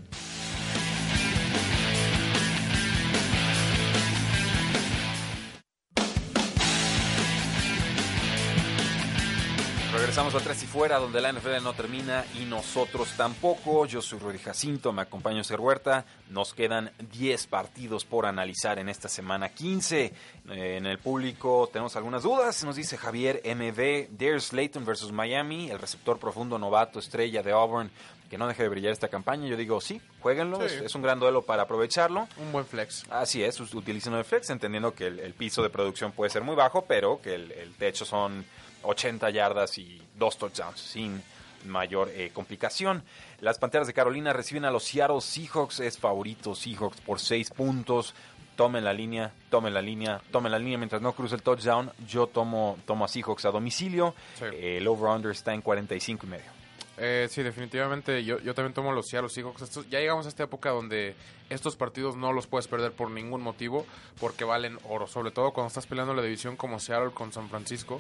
Regresamos 9.92 10.36
a 10.36 10.40
Tres 10.40 10.64
y 10.64 10.66
Fuera, 10.66 10.98
donde 10.98 11.20
la 11.20 11.34
NFL 11.34 11.62
no 11.62 11.74
termina 11.74 12.24
y 12.40 12.46
nosotros 12.46 13.10
tampoco. 13.18 13.86
Yo 13.86 14.02
soy 14.02 14.20
Rudy 14.20 14.38
Jacinto, 14.38 14.94
me 14.94 15.02
acompaño 15.02 15.44
Ser 15.44 15.60
Huerta. 15.60 16.06
Nos 16.30 16.54
quedan 16.54 16.92
10 17.12 17.48
partidos 17.48 18.06
por 18.06 18.26
analizar 18.26 18.80
en 18.80 18.88
esta 18.88 19.10
semana 19.10 19.50
15. 19.50 20.06
Eh, 20.52 20.78
en 20.78 20.86
el 20.86 21.00
público 21.00 21.70
tenemos 21.72 21.98
algunas 21.98 22.24
dudas. 22.24 22.64
Nos 22.64 22.78
dice 22.78 22.98
Javier 22.98 23.42
MB, 23.44 24.18
Darius 24.18 24.46
Slayton 24.46 24.86
versus 24.86 25.12
Miami, 25.12 25.70
el 25.70 25.80
receptor 25.80 26.18
profundo 26.18 26.58
novato 26.58 27.00
estrella 27.00 27.44
de 27.44 27.52
Auburn 27.52 27.92
que 28.34 28.38
no 28.40 28.48
deje 28.48 28.64
de 28.64 28.70
brillar 28.70 28.92
esta 28.92 29.10
campaña. 29.10 29.48
Yo 29.48 29.56
digo, 29.56 29.80
sí, 29.80 30.02
jueguenlo, 30.20 30.58
Sí. 30.58 30.66
Es, 30.66 30.82
es 30.82 30.96
un 30.96 31.04
gran 31.04 31.20
duelo 31.20 31.44
para 31.44 31.64
aprovecharlo. 31.64 32.28
Un 32.38 32.52
buen 32.52 32.66
flex. 32.66 33.04
Así 33.12 33.44
es, 33.44 33.60
utilicen 33.60 34.12
el 34.16 34.26
flex, 34.26 34.50
entendiendo 34.50 34.96
que 34.96 35.06
el, 35.06 35.20
el 35.20 35.36
piso 35.36 35.62
de 35.62 35.70
producción 35.70 36.14
puede 36.14 36.32
ser 36.32 36.42
muy 36.42 36.56
bajo, 36.56 36.86
pero 36.86 37.22
que 37.22 37.36
el, 37.36 37.52
el 37.52 37.76
techo 37.76 38.06
son 38.06 38.44
80 38.82 39.30
yardas 39.30 39.78
y 39.78 40.02
dos 40.16 40.40
touchdowns 40.40 40.80
sin 40.80 41.22
mayor 41.68 42.10
eh, 42.10 42.32
complicación. 42.34 43.04
Las 43.40 43.60
Panteras 43.60 43.86
de 43.86 43.94
Carolina 43.94 44.34
reciben 44.34 44.66
a 44.66 44.72
los 44.72 44.84
Seattle 44.84 45.22
Seahawks, 45.22 45.82
es 45.82 46.00
favorito 46.00 46.56
Seahawks 46.56 47.02
por 47.02 47.20
6 47.20 47.52
puntos. 47.52 48.16
Tomen 48.56 48.84
la 48.84 48.94
línea, 48.94 49.32
tomen 49.52 49.76
la 49.76 49.82
línea, 49.84 50.22
tomen 50.32 50.52
la 50.52 50.58
línea 50.58 50.80
mientras 50.80 51.04
no 51.04 51.14
cruce 51.14 51.36
el 51.36 51.44
touchdown. 51.44 51.92
Yo 52.08 52.26
tomo, 52.26 52.80
tomo 52.88 53.06
a 53.06 53.08
Seahawks 53.08 53.46
a 53.46 53.52
domicilio. 53.52 54.16
Sí. 54.40 54.46
Eh, 54.46 54.78
el 54.78 54.88
over-under 54.88 55.30
está 55.32 55.54
en 55.54 55.62
45 55.62 56.26
y 56.26 56.30
medio. 56.30 56.63
Eh, 57.06 57.28
sí, 57.30 57.44
definitivamente. 57.44 58.24
Yo, 58.24 58.40
yo 58.40 58.54
también 58.54 58.74
tomo 58.74 58.94
los 58.94 59.10
Seattle 59.10 59.28
Seahawks. 59.30 59.62
Estos- 59.62 59.90
ya 59.90 60.00
llegamos 60.00 60.26
a 60.26 60.30
esta 60.30 60.44
época 60.44 60.70
donde 60.70 61.16
estos 61.50 61.76
partidos 61.76 62.16
no 62.16 62.32
los 62.32 62.48
puedes 62.48 62.70
perder 62.70 62.94
por 62.94 63.12
ningún 63.12 63.42
motivo 63.42 63.86
porque 64.22 64.46
valen 64.46 64.78
oro. 64.88 65.06
Sobre 65.06 65.32
todo 65.32 65.52
cuando 65.52 65.68
estás 65.68 65.86
peleando 65.86 66.14
la 66.14 66.22
división 66.22 66.56
como 66.56 66.80
Seattle 66.80 67.12
con 67.12 67.34
San 67.34 67.50
Francisco. 67.50 68.00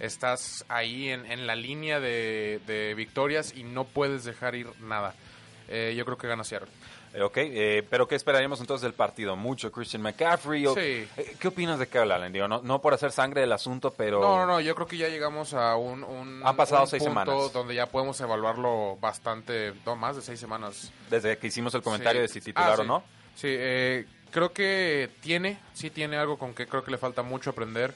Estás 0.00 0.66
ahí 0.68 1.08
en, 1.08 1.46
la 1.46 1.54
línea 1.56 1.98
de, 1.98 2.60
de 2.66 2.92
victorias 2.94 3.54
y 3.56 3.62
no 3.62 3.84
puedes 3.84 4.24
dejar 4.24 4.54
ir 4.54 4.66
nada. 4.80 5.14
Eh, 5.68 5.94
yo 5.96 6.04
creo 6.04 6.18
que 6.18 6.26
gana 6.28 6.44
Seattle. 6.44 6.68
Eh, 7.14 7.22
Ok, 7.22 7.36
eh, 7.36 7.86
pero 7.90 8.08
¿qué 8.08 8.14
esperaríamos 8.14 8.60
entonces 8.60 8.82
del 8.82 8.94
partido? 8.94 9.36
Mucho 9.36 9.70
Christian 9.70 10.02
McCaffrey. 10.02 10.66
o- 10.66 10.74
Sí. 10.74 10.80
eh, 11.16 11.36
¿Qué 11.38 11.48
opinas 11.48 11.78
de 11.78 11.86
Kyle 11.86 12.10
Allen? 12.10 12.32
Digo, 12.32 12.48
no, 12.48 12.62
no 12.62 12.80
por 12.80 12.94
hacer 12.94 13.12
sangre 13.12 13.42
del 13.42 13.52
asunto, 13.52 13.92
pero... 13.96 14.20
No, 14.20 14.38
no, 14.38 14.46
no, 14.46 14.60
yo 14.60 14.74
creo 14.74 14.86
que 14.86 14.96
ya 14.96 15.08
llegamos 15.08 15.52
a 15.52 15.76
un, 15.76 16.02
un, 16.04 16.40
Han 16.46 16.56
pasado 16.56 16.82
un 16.82 16.88
seis 16.88 17.02
punto 17.04 17.20
semanas. 17.24 17.52
donde 17.52 17.74
ya 17.74 17.86
podemos 17.86 18.18
evaluarlo 18.20 18.96
bastante, 19.00 19.74
no, 19.84 19.94
más 19.96 20.16
de 20.16 20.22
seis 20.22 20.40
semanas. 20.40 20.90
Desde 21.10 21.36
que 21.36 21.48
hicimos 21.48 21.74
el 21.74 21.82
comentario 21.82 22.20
Sí. 22.22 22.22
de 22.22 22.28
si 22.28 22.40
titular 22.40 22.78
Ah, 22.78 22.82
o 22.82 22.84
no. 22.84 23.02
Sí, 23.34 23.48
eh, 23.50 24.06
creo 24.30 24.52
que 24.52 25.10
tiene, 25.20 25.58
sí 25.74 25.90
tiene 25.90 26.16
algo 26.16 26.38
con 26.38 26.54
que 26.54 26.66
creo 26.66 26.82
que 26.82 26.90
le 26.90 26.98
falta 26.98 27.22
mucho 27.22 27.50
aprender. 27.50 27.94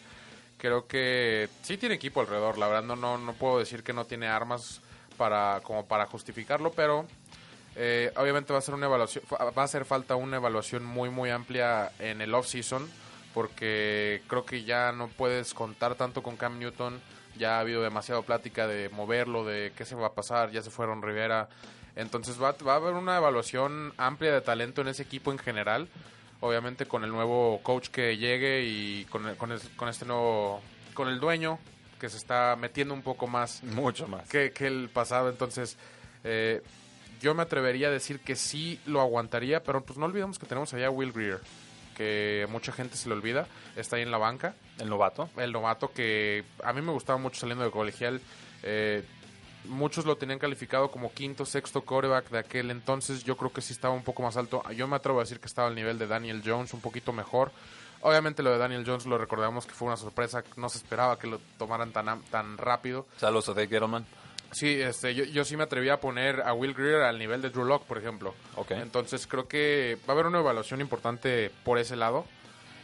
Creo 0.59 0.87
que 0.87 1.49
sí 1.63 1.77
tiene 1.79 1.95
equipo 1.95 2.21
alrededor, 2.21 2.57
la 2.59 2.67
verdad 2.69 2.83
no, 2.83 2.97
no, 2.97 3.17
no 3.19 3.33
puedo 3.35 3.59
decir 3.59 3.83
que 3.83 3.93
no 3.93 4.05
tiene 4.07 4.27
armas 4.29 4.81
para 5.19 5.61
como 5.63 5.87
para 5.87 6.07
justificarlo, 6.07 6.73
pero 6.73 7.07
eh, 7.77 8.11
obviamente 8.17 8.53
va 8.53 8.59
a 8.59 8.63
ser 8.63 8.75
una 8.75 8.87
evaluación, 8.87 9.23
va 9.33 9.63
a 9.63 9.65
hacer 9.65 9.85
falta 9.85 10.17
una 10.17 10.37
evaluación 10.37 10.85
muy 10.85 11.11
muy 11.11 11.31
amplia 11.31 11.93
en 11.99 12.21
el 12.23 12.35
off 12.35 12.47
season 12.47 12.89
porque 13.35 14.23
creo 14.29 14.45
que 14.47 14.65
ya 14.65 14.93
no 14.93 15.09
puedes 15.09 15.53
contar 15.53 15.95
tanto 15.95 16.23
con 16.23 16.37
Cam 16.37 16.59
Newton, 16.59 16.99
ya 17.37 17.57
ha 17.57 17.61
habido 17.61 17.83
demasiado 17.83 18.23
plática 18.23 18.67
de 18.67 18.89
moverlo, 18.89 19.45
de 19.45 19.73
qué 19.77 19.85
se 19.85 19.95
va 19.95 20.07
a 20.07 20.15
pasar, 20.15 20.51
ya 20.53 20.63
se 20.63 20.71
fueron 20.71 21.03
Rivera, 21.03 21.49
entonces 21.97 22.41
va, 22.43 22.53
va 22.67 22.73
a 22.73 22.77
haber 22.77 22.95
una 22.95 23.19
evaluación 23.19 23.93
amplia 23.99 24.33
de 24.33 24.41
talento 24.41 24.81
en 24.81 24.89
ese 24.89 25.03
equipo 25.03 25.31
en 25.33 25.39
general, 25.39 25.89
obviamente 26.41 26.87
con 26.87 27.05
el 27.05 27.11
nuevo 27.11 27.61
coach 27.63 27.89
que 27.89 28.17
llegue 28.17 28.63
y 28.65 29.05
con, 29.11 29.27
el- 29.29 29.37
con, 29.37 29.53
el- 29.53 29.61
con 29.77 29.91
este 29.91 30.07
nuevo, 30.07 30.63
con 30.95 31.09
el 31.09 31.21
dueño 31.21 31.59
que 32.01 32.09
se 32.09 32.17
está 32.17 32.57
metiendo 32.59 32.95
un 32.95 33.03
poco 33.03 33.27
más 33.27 33.63
Mucho 33.65 34.09
más. 34.09 34.27
que, 34.31 34.51
que 34.53 34.67
el 34.67 34.89
pasado. 34.91 35.29
Entonces, 35.31 35.77
eh, 36.25 36.63
yo 37.21 37.35
me 37.35 37.43
atrevería 37.43 37.89
a 37.89 37.91
decir 37.91 38.21
que 38.21 38.37
sí 38.37 38.81
lo 38.87 39.01
aguantaría, 39.01 39.63
pero 39.63 39.85
pues 39.85 39.99
no 39.99 40.07
olvidemos 40.07 40.39
que 40.39 40.47
tenemos 40.47 40.73
allá 40.75 40.87
a 40.87 40.91
Will 40.91 41.13
Greer, 41.13 41.41
que 41.97 42.47
mucha 42.51 42.73
gente 42.73 42.97
se 42.97 43.09
le 43.09 43.15
olvida, 43.15 43.47
está 43.77 43.97
ahí 43.97 44.03
en 44.03 44.11
la 44.11 44.19
banca. 44.19 44.55
El 44.79 44.89
novato. 44.91 45.31
El 45.37 45.53
novato 45.53 45.91
que 45.93 46.45
a 46.63 46.73
mí 46.73 46.83
me 46.83 46.93
gustaba 46.93 47.19
mucho 47.19 47.41
saliendo 47.41 47.65
de 47.65 47.71
colegial. 47.71 48.21
eh, 48.63 49.05
muchos 49.65 50.05
lo 50.05 50.17
tenían 50.17 50.39
calificado 50.39 50.91
como 50.91 51.13
quinto, 51.13 51.45
sexto 51.45 51.83
coreback 51.83 52.31
de 52.31 52.39
aquel 52.39 52.71
entonces. 52.71 53.25
Yo 53.25 53.37
creo 53.37 53.53
que 53.53 53.61
sí 53.61 53.73
estaba 53.73 53.95
un 53.95 54.05
poco 54.05 54.23
más 54.23 54.37
alto. 54.37 54.63
Yo 54.73 54.87
me 54.87 54.97
atrevo 54.97 55.19
a 55.19 55.23
decir 55.23 55.41
que 55.41 55.47
estaba 55.47 55.69
al 55.69 55.75
nivel 55.75 55.99
de 55.99 56.07
Daniel 56.07 56.43
Jones, 56.45 56.73
un 56.73 56.81
poquito 56.81 57.13
mejor. 57.13 57.51
Obviamente 58.03 58.43
lo 58.43 58.51
de 58.53 58.59
Daniel 58.59 58.85
Jones 58.87 59.07
lo 59.07 59.19
recordamos 59.19 59.67
que 59.67 59.73
fue 59.73 59.89
una 59.89 59.97
sorpresa, 59.97 60.45
no 60.57 60.69
se 60.69 60.79
esperaba 60.79 61.19
que 61.19 61.27
lo 61.27 61.41
tomaran 61.59 61.93
tan, 61.93 62.23
tan 62.25 62.59
rápido. 62.59 63.07
Saludos 63.17 63.49
a 63.49 63.53
Dave 63.55 63.69
Gettleman. 63.69 64.07
Sí, 64.59 64.81
este, 64.81 65.15
yo, 65.15 65.25
yo 65.25 65.45
sí 65.45 65.55
me 65.57 65.65
atreví 65.65 65.91
a 65.91 66.01
poner 66.01 66.41
a 66.41 66.55
Will 66.55 66.73
Greer 66.73 67.03
al 67.03 67.19
nivel 67.19 67.43
de 67.43 67.51
Drew 67.51 67.65
Lock, 67.65 67.85
por 67.85 67.99
ejemplo. 67.99 68.35
Ok. 68.55 68.71
Entonces 68.71 69.27
creo 69.27 69.47
que 69.47 69.99
va 70.09 70.09
a 70.09 70.13
haber 70.13 70.27
una 70.27 70.39
evaluación 70.39 70.81
importante 70.81 71.51
por 71.63 71.79
ese 71.79 71.95
lado. 71.97 72.25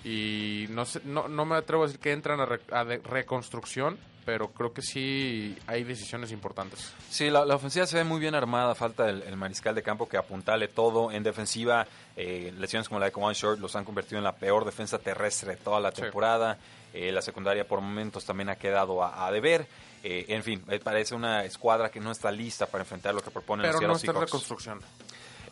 Y 0.04 0.66
no, 0.70 0.85
sé, 0.85 1.00
no, 1.04 1.28
no 1.28 1.44
me 1.44 1.56
atrevo 1.56 1.85
a 1.85 1.87
decir 1.87 2.00
que 2.00 2.12
entran 2.12 2.40
a, 2.40 2.44
re- 2.46 2.61
a 2.72 2.85
de- 2.85 2.98
reconstrucción, 2.98 3.98
pero 4.24 4.48
creo 4.48 4.72
que 4.72 4.82
sí 4.82 5.56
hay 5.68 5.85
decisiones 5.85 6.32
importantes. 6.32 6.92
Sí, 7.08 7.30
la, 7.30 7.44
la 7.46 7.54
ofensiva 7.54 7.87
se 7.87 7.96
ve 7.98 8.04
muy 8.04 8.18
bien 8.20 8.35
armada. 8.35 8.74
Falta 8.74 9.08
el, 9.08 9.22
el 9.22 9.37
mariscal 9.37 9.74
de 9.74 9.82
campo 9.82 10.08
que 10.08 10.16
apuntale 10.16 10.66
todo. 10.68 11.11
En 11.12 11.22
defensiva, 11.22 11.87
eh, 12.16 12.52
lesiones 12.58 12.88
como 12.88 12.98
la 13.00 13.06
de 13.06 13.12
Kawan 13.12 13.35
Short 13.35 13.61
los 13.61 13.76
han 13.76 13.85
convertido 13.85 14.18
en 14.18 14.24
la 14.24 14.35
peor 14.35 14.64
defensa 14.64 14.98
terrestre 14.98 15.52
de 15.52 15.56
toda 15.56 15.78
la 15.80 15.92
Sí. 15.92 16.02
temporada. 16.02 16.58
Eh, 16.92 17.11
la 17.12 17.22
secundaria 17.22 17.64
por 17.66 17.80
momentos 17.80 18.24
también 18.26 18.48
ha 18.50 18.56
quedado 18.56 19.02
a, 19.02 19.26
a 19.26 19.30
deber. 19.32 19.66
Eh, 20.04 20.26
en 20.28 20.42
fin, 20.42 20.64
eh, 20.68 20.80
parece 20.80 21.14
una 21.14 21.44
escuadra 21.44 21.90
que 21.90 22.00
no 22.00 22.10
está 22.10 22.30
lista 22.32 22.66
para 22.66 22.82
enfrentar 22.82 23.14
lo 23.14 23.20
que 23.22 23.30
proponen 23.30 23.62
Pero 23.66 23.80
los 23.80 23.82
no 23.88 23.94
Seattle 23.94 23.96
está 23.96 24.06
en 24.10 24.14
Seahawks. 24.14 24.30
reconstrucción. 24.32 24.80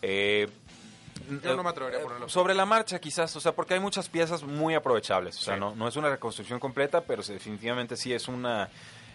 Eh, 0.03 0.49
Yo 1.43 1.57
no 1.57 1.63
me 1.63 1.69
atrevería 1.71 1.99
a 1.99 2.03
eh, 2.03 2.05
ponerlo. 2.05 2.29
Sobre 2.29 2.55
la 2.55 2.65
marcha, 2.67 2.99
quizás, 2.99 3.35
o 3.37 3.41
sea, 3.41 3.53
porque 3.53 3.75
hay 3.75 3.81
muchas 3.81 4.09
piezas 4.09 4.43
muy 4.43 4.75
aprovechables. 4.75 5.37
O 5.39 5.41
sea, 5.43 5.55
Sí. 5.55 5.61
no, 5.61 5.75
no 5.77 5.87
es 5.87 5.95
una 5.97 6.09
reconstrucción 6.11 6.59
completa, 6.59 7.03
pero 7.03 7.23
definitivamente 7.23 7.97
sí 7.97 8.13
es 8.13 8.27
una 8.27 8.69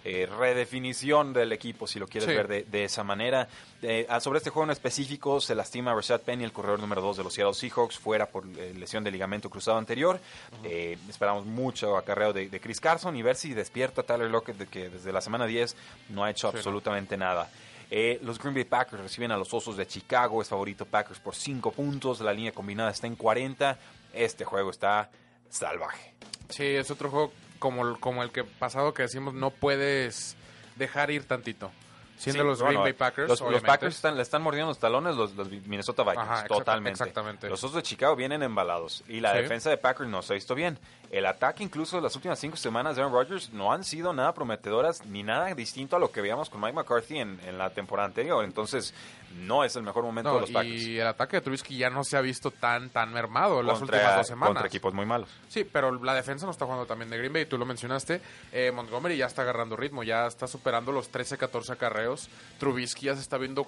eh, 0.05 0.27
redefinición 0.27 1.33
del 1.33 1.51
equipo, 1.51 1.87
si 1.87 1.97
lo 1.99 2.07
quieres 2.07 2.29
Sí. 2.29 2.35
ver 2.35 2.47
de, 2.47 2.63
de 2.63 2.83
esa 2.85 3.03
manera. 3.03 3.47
Eh, 3.81 4.05
ah, 4.07 4.19
sobre 4.19 4.37
este 4.37 4.51
juego 4.51 4.65
en 4.65 4.71
específico, 4.71 5.41
se 5.41 5.55
lastima 5.55 5.93
Rashad 5.93 6.21
Penny, 6.21 6.43
el 6.43 6.51
corredor 6.53 6.79
número 6.79 7.01
2 7.01 7.17
de 7.17 7.23
los 7.23 7.33
Seattle 7.33 7.53
Seahawks, 7.55 7.97
fuera 7.97 8.27
por 8.27 8.45
eh, 8.57 8.73
lesión 8.77 9.03
de 9.03 9.11
ligamento 9.11 9.49
cruzado 9.49 9.77
anterior. 9.77 10.19
Eh, 10.63 10.97
esperamos 11.09 11.45
mucho 11.45 11.97
acarreo 11.97 12.31
de, 12.33 12.49
de 12.49 12.59
Chris 12.59 12.79
Carson 12.79 13.15
y 13.15 13.23
ver 13.23 13.35
si 13.35 13.53
despierta 13.53 14.03
Tyler 14.03 14.29
Lockett, 14.29 14.57
de 14.57 14.67
que 14.67 14.89
desde 14.89 15.11
la 15.11 15.21
semana 15.21 15.45
10 15.47 15.75
no 16.09 16.23
ha 16.23 16.29
hecho 16.29 16.51
Sí, 16.51 16.57
absolutamente 16.57 17.17
nada. 17.17 17.49
Eh, 17.91 18.19
los 18.23 18.39
Green 18.39 18.53
Bay 18.55 18.63
Packers 18.65 19.01
reciben 19.01 19.31
a 19.31 19.37
los 19.37 19.53
Osos 19.53 19.75
de 19.77 19.85
Chicago. 19.87 20.41
Es 20.41 20.49
favorito 20.49 20.85
Packers 20.85 21.19
por 21.19 21.35
5 21.35 21.71
puntos. 21.71 22.19
La 22.21 22.33
línea 22.33 22.51
combinada 22.51 22.91
está 22.91 23.07
en 23.07 23.15
40. 23.15 23.77
Este 24.13 24.45
juego 24.45 24.71
está 24.71 25.09
salvaje. 25.49 26.13
Sí, 26.49 26.63
es 26.63 26.89
otro 26.91 27.09
juego 27.09 27.31
como, 27.59 27.87
el- 27.87 27.99
como 27.99 28.23
el 28.23 28.31
que 28.31 28.43
pasado 28.43 28.93
que 28.93 29.03
decimos, 29.03 29.33
no 29.33 29.49
puedes 29.51 30.35
dejar 30.75 31.11
ir 31.11 31.25
tantito. 31.27 31.71
Siendo 32.17 32.43
Sí, 32.43 32.47
los 32.47 32.59
bueno, 32.61 32.79
Green 32.79 32.83
Bay 32.83 32.93
Packers, 32.93 33.27
Los. 33.27 33.61
Packers 33.61 33.93
están, 33.95 34.15
le 34.15 34.21
están 34.21 34.41
mordiendo 34.41 34.69
los 34.69 34.79
talones 34.79 35.17
los, 35.17 35.35
los 35.35 35.49
Minnesota 35.49 36.03
Vikings. 36.03 36.21
Ajá, 36.29 36.45
totalmente. 36.45 36.91
exactamente. 36.91 37.49
Los 37.49 37.61
Osos 37.61 37.75
de 37.75 37.83
Chicago 37.83 38.15
vienen 38.15 38.41
embalados. 38.41 39.03
Y 39.09 39.19
la 39.19 39.33
Sí. 39.33 39.39
defensa 39.39 39.69
de 39.69 39.77
Packers 39.77 40.09
no 40.09 40.21
se 40.21 40.31
ha 40.31 40.35
visto 40.35 40.55
bien. 40.55 40.79
El 41.15 41.25
ataque, 41.27 41.63
incluso 41.63 41.95
de 41.95 42.01
las 42.01 42.13
últimas 42.17 42.37
cinco 42.37 42.57
semanas 42.57 42.97
de 42.97 43.01
Aaron 43.01 43.13
Rodgers, 43.13 43.53
no 43.53 43.71
han 43.71 43.85
sido 43.85 44.11
nada 44.11 44.33
prometedoras 44.33 45.05
ni 45.05 45.23
nada 45.23 45.53
distinto 45.55 45.95
a 45.95 45.99
lo 45.99 46.11
que 46.11 46.19
veíamos 46.19 46.49
con 46.49 46.59
Mike 46.59 46.73
McCarthy 46.73 47.19
en, 47.19 47.39
en 47.45 47.57
la 47.57 47.69
temporada 47.69 48.07
anterior. 48.07 48.43
Entonces, 48.43 48.93
no 49.37 49.63
es 49.63 49.73
el 49.77 49.83
mejor 49.83 50.03
momento 50.03 50.29
No, 50.31 50.35
de 50.35 50.41
los 50.41 50.51
Packers. 50.51 50.81
y 50.81 50.99
el 50.99 51.07
ataque 51.07 51.37
de 51.37 51.41
Trubisky 51.41 51.77
ya 51.77 51.89
no 51.89 52.03
se 52.03 52.17
ha 52.17 52.21
visto 52.21 52.51
tan 52.51 52.89
tan 52.89 53.13
mermado 53.13 53.61
en 53.61 53.67
las 53.67 53.79
Contra- 53.79 53.97
últimas 53.99 54.17
dos 54.17 54.27
semanas. 54.27 54.47
Contra 54.49 54.67
equipos 54.67 54.93
muy 54.93 55.05
malos. 55.05 55.29
Sí, 55.47 55.63
pero 55.63 55.89
la 56.03 56.13
defensa 56.13 56.45
no 56.45 56.51
está 56.51 56.65
jugando 56.65 56.85
también 56.85 57.09
de 57.09 57.17
Green 57.17 57.31
Bay, 57.31 57.45
tú 57.45 57.57
lo 57.57 57.65
mencionaste. 57.65 58.19
Eh, 58.51 58.73
Montgomery 58.75 59.15
ya 59.15 59.27
está 59.27 59.43
agarrando 59.43 59.77
ritmo, 59.77 60.03
ya 60.03 60.27
está 60.27 60.47
superando 60.47 60.91
los 60.91 61.07
13, 61.07 61.37
14 61.37 61.71
acarreos. 61.71 62.27
Trubisky 62.59 63.05
ya 63.05 63.15
se 63.15 63.21
está 63.21 63.37
viendo 63.37 63.67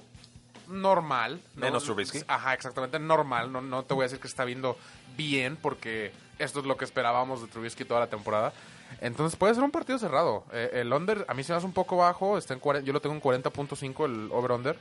normal. 0.68 1.40
¿no? 1.56 1.62
Menos 1.62 1.84
Trubisky. 1.86 2.20
Ajá, 2.28 2.54
exactamente, 2.54 3.00
normal. 3.00 3.52
No, 3.52 3.62
no 3.62 3.84
te 3.84 3.94
voy 3.94 4.04
a 4.04 4.06
decir 4.08 4.20
que 4.20 4.28
está 4.28 4.44
viendo 4.44 4.78
bien, 5.16 5.56
porque 5.56 6.12
esto 6.39 6.60
es 6.60 6.65
lo 6.65 6.78
que 6.78 6.86
esperábamos 6.86 7.41
de 7.41 7.47
Trubisky 7.47 7.86
toda 7.86 8.00
la 8.02 8.08
temporada. 8.08 8.54
Entonces 9.02 9.38
puede 9.38 9.54
ser 9.54 9.63
un 9.63 9.71
partido 9.71 10.00
cerrado. 10.00 10.45
Eh, 10.54 10.69
el 10.76 10.93
under 10.93 11.26
a 11.28 11.34
mí 11.34 11.43
se 11.43 11.52
me 11.52 11.58
hace 11.58 11.65
un 11.65 11.73
poco 11.73 11.97
bajo, 11.97 12.38
está 12.38 12.54
en 12.54 12.60
40 12.60 12.86
yo 12.86 12.93
lo 12.93 13.02
tengo 13.02 13.15
en 13.15 13.21
40.5 13.21 14.06
el 14.06 14.30
over-under. 14.32 14.78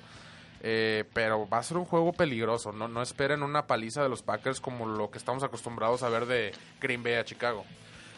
Eh, 0.62 1.04
pero 1.12 1.48
va 1.48 1.58
a 1.58 1.62
ser 1.62 1.76
un 1.76 1.84
juego 1.84 2.12
peligroso. 2.12 2.72
No, 2.72 2.88
no 2.88 3.02
esperen 3.02 3.42
una 3.42 3.66
paliza 3.66 4.02
de 4.02 4.08
los 4.08 4.22
Packers 4.22 4.60
como 4.60 4.86
lo 4.86 5.10
que 5.10 5.18
estamos 5.18 5.42
acostumbrados 5.42 6.02
a 6.02 6.08
ver 6.08 6.26
de 6.26 6.52
Green 6.80 7.02
Bay 7.02 7.14
a 7.14 7.24
Chicago. 7.24 7.64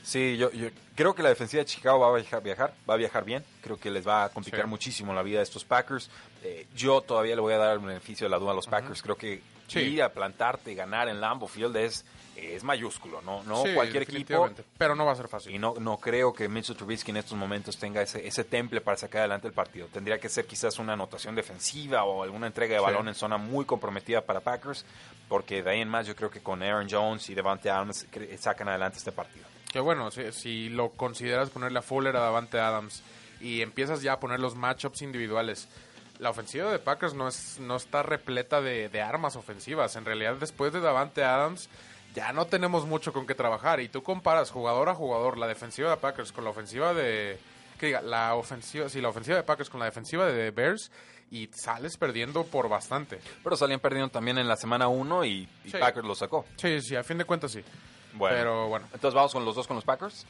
Sí, 0.03 0.37
yo, 0.39 0.51
yo 0.53 0.69
creo 0.95 1.15
que 1.15 1.23
la 1.23 1.29
defensiva 1.29 1.61
de 1.63 1.67
Chicago 1.67 1.99
va 1.99 2.09
a 2.09 2.13
viajar, 2.21 2.43
viajar, 2.43 2.73
va 2.89 2.95
a 2.95 2.97
viajar 2.97 3.25
bien. 3.25 3.45
Creo 3.61 3.77
que 3.79 3.91
les 3.91 4.07
va 4.07 4.25
a 4.25 4.29
complicar 4.31 4.63
Sí. 4.63 4.67
muchísimo 4.69 5.13
la 5.13 5.23
vida 5.23 5.41
a 5.41 5.43
estos 5.43 5.65
Packers. 5.65 6.09
Eh, 6.43 6.67
yo 6.75 7.03
todavía 7.03 7.35
le 7.35 7.41
voy 7.43 7.53
a 7.53 7.59
dar 7.59 7.73
el 7.75 7.81
beneficio 7.81 8.27
de 8.27 8.31
la 8.31 8.39
duda 8.39 8.53
a 8.53 8.55
los 8.55 8.67
Packers. 8.69 9.03
Creo 9.03 9.17
que 9.17 9.43
Sí. 9.67 9.81
ir 9.81 10.03
a 10.03 10.11
plantarte 10.11 10.73
y 10.73 10.75
ganar 10.75 11.09
en 11.09 11.21
Lambeau 11.21 11.49
Field 11.49 11.77
es, 11.77 12.07
es 12.39 12.65
mayúsculo. 12.65 13.21
No, 13.23 13.43
no 13.45 13.63
Sí, 13.65 13.75
cualquier 13.75 14.05
equipo. 14.05 14.49
Pero 14.77 14.95
no 14.95 15.05
va 15.05 15.13
a 15.13 15.17
ser 15.17 15.29
fácil. 15.29 15.55
Y 15.55 15.59
no, 15.59 15.75
no 15.79 15.99
creo 15.99 16.33
que 16.33 16.49
Mitchell 16.49 16.77
Trubisky 16.77 17.11
en 17.11 17.19
estos 17.19 17.37
momentos 17.37 17.79
tenga 17.79 18.03
ese, 18.03 18.27
ese 18.27 18.45
temple 18.45 18.81
para 18.81 18.97
sacar 18.97 19.21
adelante 19.21 19.47
el 19.49 19.53
partido. 19.55 19.87
Tendría 19.89 20.19
que 20.19 20.29
ser 20.29 20.47
quizás 20.47 20.79
una 20.79 20.93
anotación 20.95 21.35
defensiva 21.35 22.05
o 22.05 22.23
alguna 22.23 22.47
entrega 22.47 22.75
de 22.75 22.81
Sí. 22.81 22.85
balón 22.85 23.09
en 23.09 23.15
zona 23.15 23.37
muy 23.39 23.65
comprometida 23.65 24.21
para 24.23 24.41
Packers, 24.41 24.85
porque 25.29 25.63
de 25.63 25.71
ahí 25.71 25.81
en 25.81 25.89
más 25.89 26.07
yo 26.07 26.15
creo 26.17 26.31
que 26.31 26.41
con 26.41 26.63
Aaron 26.63 26.89
Jones 26.91 27.29
y 27.31 27.35
Devante 27.35 27.71
Adams 27.71 28.07
sacan 28.39 28.69
adelante 28.69 28.99
este 28.99 29.13
partido. 29.13 29.47
Que 29.73 29.81
bueno, 29.81 30.11
si, 30.11 30.33
si 30.33 30.69
lo 30.71 30.91
consideras 30.91 31.51
ponerle 31.51 31.81
a 31.81 31.83
Fuller 31.83 32.17
a 32.17 32.21
Davante 32.21 32.59
Adams 32.59 33.03
y 33.41 33.61
empiezas 33.63 34.01
ya 34.03 34.15
a 34.15 34.21
poner 34.21 34.41
los 34.41 34.55
matchups 34.55 35.03
individuales 35.03 35.69
la 36.19 36.31
ofensiva 36.31 36.73
de 36.73 36.81
Packers 36.81 37.15
no, 37.15 37.29
es, 37.29 37.61
no 37.61 37.77
está 37.77 38.03
repleta 38.03 38.61
de, 38.61 38.89
de 38.89 39.01
armas 39.01 39.37
ofensivas. 39.37 39.95
En 39.95 40.05
realidad, 40.05 40.35
después 40.35 40.73
de 40.73 40.81
Davante 40.81 41.23
Adams, 41.23 41.69
ya 42.19 42.33
no 42.33 42.47
tenemos 42.47 42.85
mucho 42.85 43.13
con 43.13 43.27
qué 43.27 43.35
trabajar. 43.37 43.79
Y 43.81 43.89
tú 43.89 44.03
comparas 44.03 44.51
jugador 44.51 44.89
a 44.89 44.95
jugador 44.95 45.39
la 45.39 45.47
defensiva 45.47 45.91
de 45.91 45.97
Packers 45.99 46.33
con 46.33 46.43
la 46.43 46.51
ofensiva 46.51 46.93
de. 46.93 47.39
Que 47.79 47.87
diga, 47.87 48.01
la 48.03 48.35
ofensiva, 48.35 48.89
sí, 48.89 49.01
la 49.01 49.09
ofensiva 49.11 49.37
de 49.37 49.45
Packers 49.45 49.71
con 49.71 49.79
la 49.79 49.87
defensiva 49.87 50.27
de 50.27 50.51
Bears 50.51 50.91
y 51.31 51.49
sales 51.55 51.97
perdiendo 51.97 52.43
por 52.45 52.69
bastante. 52.69 53.21
Pero 53.45 53.57
salían 53.57 53.79
perdiendo 53.79 54.09
también 54.11 54.37
en 54.39 54.49
la 54.49 54.57
semana 54.57 54.89
1 54.89 55.25
y, 55.27 55.49
y 55.65 55.71
Sí. 55.71 55.79
Packers 55.79 56.05
lo 56.05 56.17
sacó. 56.17 56.45
Sí, 56.57 56.81
sí, 56.81 56.97
a 56.97 57.05
fin 57.05 57.19
de 57.19 57.25
cuentas 57.25 57.53
sí. 57.53 57.63
Bueno. 58.15 58.37
Pero 58.37 58.69
bueno, 58.69 58.87
Entonces 58.93 59.15
vamos 59.15 59.33
con 59.33 59.45
los 59.45 59.55
dos 59.55 59.67
con 59.69 59.77
los 59.77 59.85
Packers. 59.85 60.27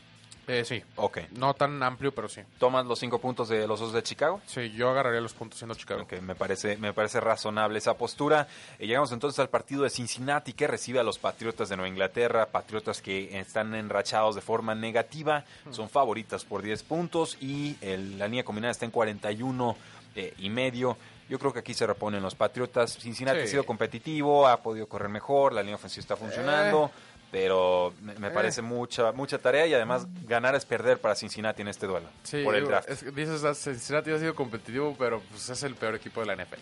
Eh, 0.49 0.65
sí. 0.65 0.83
Ok. 0.97 1.19
No 1.37 1.55
tan 1.55 1.81
amplio, 1.83 2.13
pero 2.13 2.29
sí. 2.29 2.41
Tomas 2.59 2.85
los 2.87 2.99
cinco 2.99 3.21
puntos 3.21 3.49
de 3.49 3.67
los 3.69 3.79
dos 3.79 3.93
de 3.93 4.03
Chicago. 4.03 4.41
Sí, 4.47 4.71
yo 4.73 4.91
agarraría 4.91 5.21
los 5.21 5.35
puntos 5.35 5.59
siendo 5.59 5.75
Chicago. 5.77 6.03
Ok, 6.03 6.15
me 6.23 6.35
parece, 6.35 6.77
me 6.79 6.93
parece 6.93 7.21
razonable 7.21 7.79
esa 7.79 7.95
postura. 7.97 8.49
Eh, 8.79 8.87
llegamos 8.87 9.13
entonces 9.13 9.39
al 9.39 9.49
partido 9.49 9.85
de 9.85 9.91
Cincinnati 9.91 10.55
que 10.55 10.67
recibe 10.67 10.99
a 10.99 11.03
los 11.05 11.19
Patriotas 11.19 11.69
de 11.69 11.77
Nueva 11.77 11.89
Inglaterra, 11.89 12.47
Patriotas 12.47 13.01
que 13.01 13.39
están 13.39 13.75
enrachados 13.75 14.35
de 14.35 14.41
forma 14.41 14.75
negativa, 14.75 15.45
son 15.71 15.89
favoritas 15.89 16.45
por 16.45 16.63
10 16.63 16.83
puntos 16.83 17.37
y 17.41 17.77
el- 17.81 18.19
la 18.19 18.27
línea 18.27 18.45
combinada 18.45 18.73
está 18.73 18.85
en 18.85 18.91
41 18.91 19.77
eh, 20.17 20.35
y 20.39 20.51
medio. 20.51 20.97
Yo 21.29 21.39
creo 21.39 21.53
que 21.53 21.59
aquí 21.59 21.75
se 21.75 21.87
reponen 21.87 22.23
los 22.23 22.35
Patriotas. 22.35 22.97
Cincinnati 22.99 23.41
Sí. 23.41 23.45
ha 23.45 23.47
sido 23.49 23.65
competitivo, 23.67 24.49
ha 24.49 24.63
podido 24.63 24.89
correr 24.89 25.11
mejor, 25.11 25.53
la 25.53 25.61
línea 25.61 25.77
ofensiva 25.77 26.01
está 26.01 26.17
funcionando. 26.17 26.91
Pero 27.31 27.93
me, 28.01 28.13
Eh. 28.29 28.31
parece 28.33 28.63
mucha 28.63 29.13
mucha 29.13 29.39
tarea 29.39 29.67
y 29.67 29.75
además 29.75 30.07
ganar 30.27 30.55
es 30.55 30.65
perder 30.65 30.99
para 30.99 31.15
Cincinnati 31.15 31.61
en 31.61 31.69
este 31.69 31.87
duelo 31.87 32.09
Sí, 32.23 32.43
por 32.43 32.55
el 32.55 32.65
draft. 32.67 32.89
es 32.89 33.15
dices, 33.15 33.43
Cincinnati 33.59 34.11
ha 34.13 34.19
sido 34.19 34.35
competitivo, 34.35 34.97
pero 34.99 35.21
pues 35.31 35.49
es 35.51 35.63
el 35.63 35.75
peor 35.75 35.95
equipo 35.95 36.21
de 36.21 36.27
la 36.27 36.33
NFL. 36.37 36.61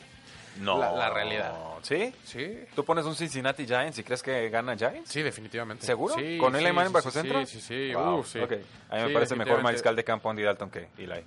No, 0.60 0.78
la- 0.78 0.90
la 0.92 1.10
realidad. 1.10 1.52
¿Sí? 1.82 2.12
Sí, 2.24 2.60
¿Tú 2.74 2.82
pones 2.84 3.04
un 3.04 3.14
Cincinnati 3.14 3.64
Giants 3.66 3.98
y 3.98 4.02
crees 4.02 4.22
que 4.22 4.48
gana 4.48 4.74
Giants? 4.76 5.08
sí, 5.10 5.22
definitivamente. 5.22 5.84
¿Seguro? 5.86 6.14
Sí, 6.14 6.38
¿Con 6.38 6.54
sí, 6.54 6.58
Eli 6.64 6.72
Manning 6.72 6.88
sí, 6.88 6.94
bajo 6.94 7.10
sí, 7.10 7.18
centro? 7.20 7.46
Sí, 7.46 7.60
sí, 7.60 7.88
sí. 7.88 7.94
Wow, 7.94 8.18
uh, 8.20 8.24
sí. 8.24 8.38
ok. 8.40 8.52
A 8.90 8.96
mí 8.96 9.02
me 9.02 9.08
Sí, 9.08 9.14
parece 9.14 9.36
mejor 9.36 9.62
mariscal 9.62 9.94
de 9.94 10.02
campo 10.02 10.30
Andy 10.30 10.42
Dalton 10.42 10.70
que 10.70 10.88
Eli. 10.98 11.22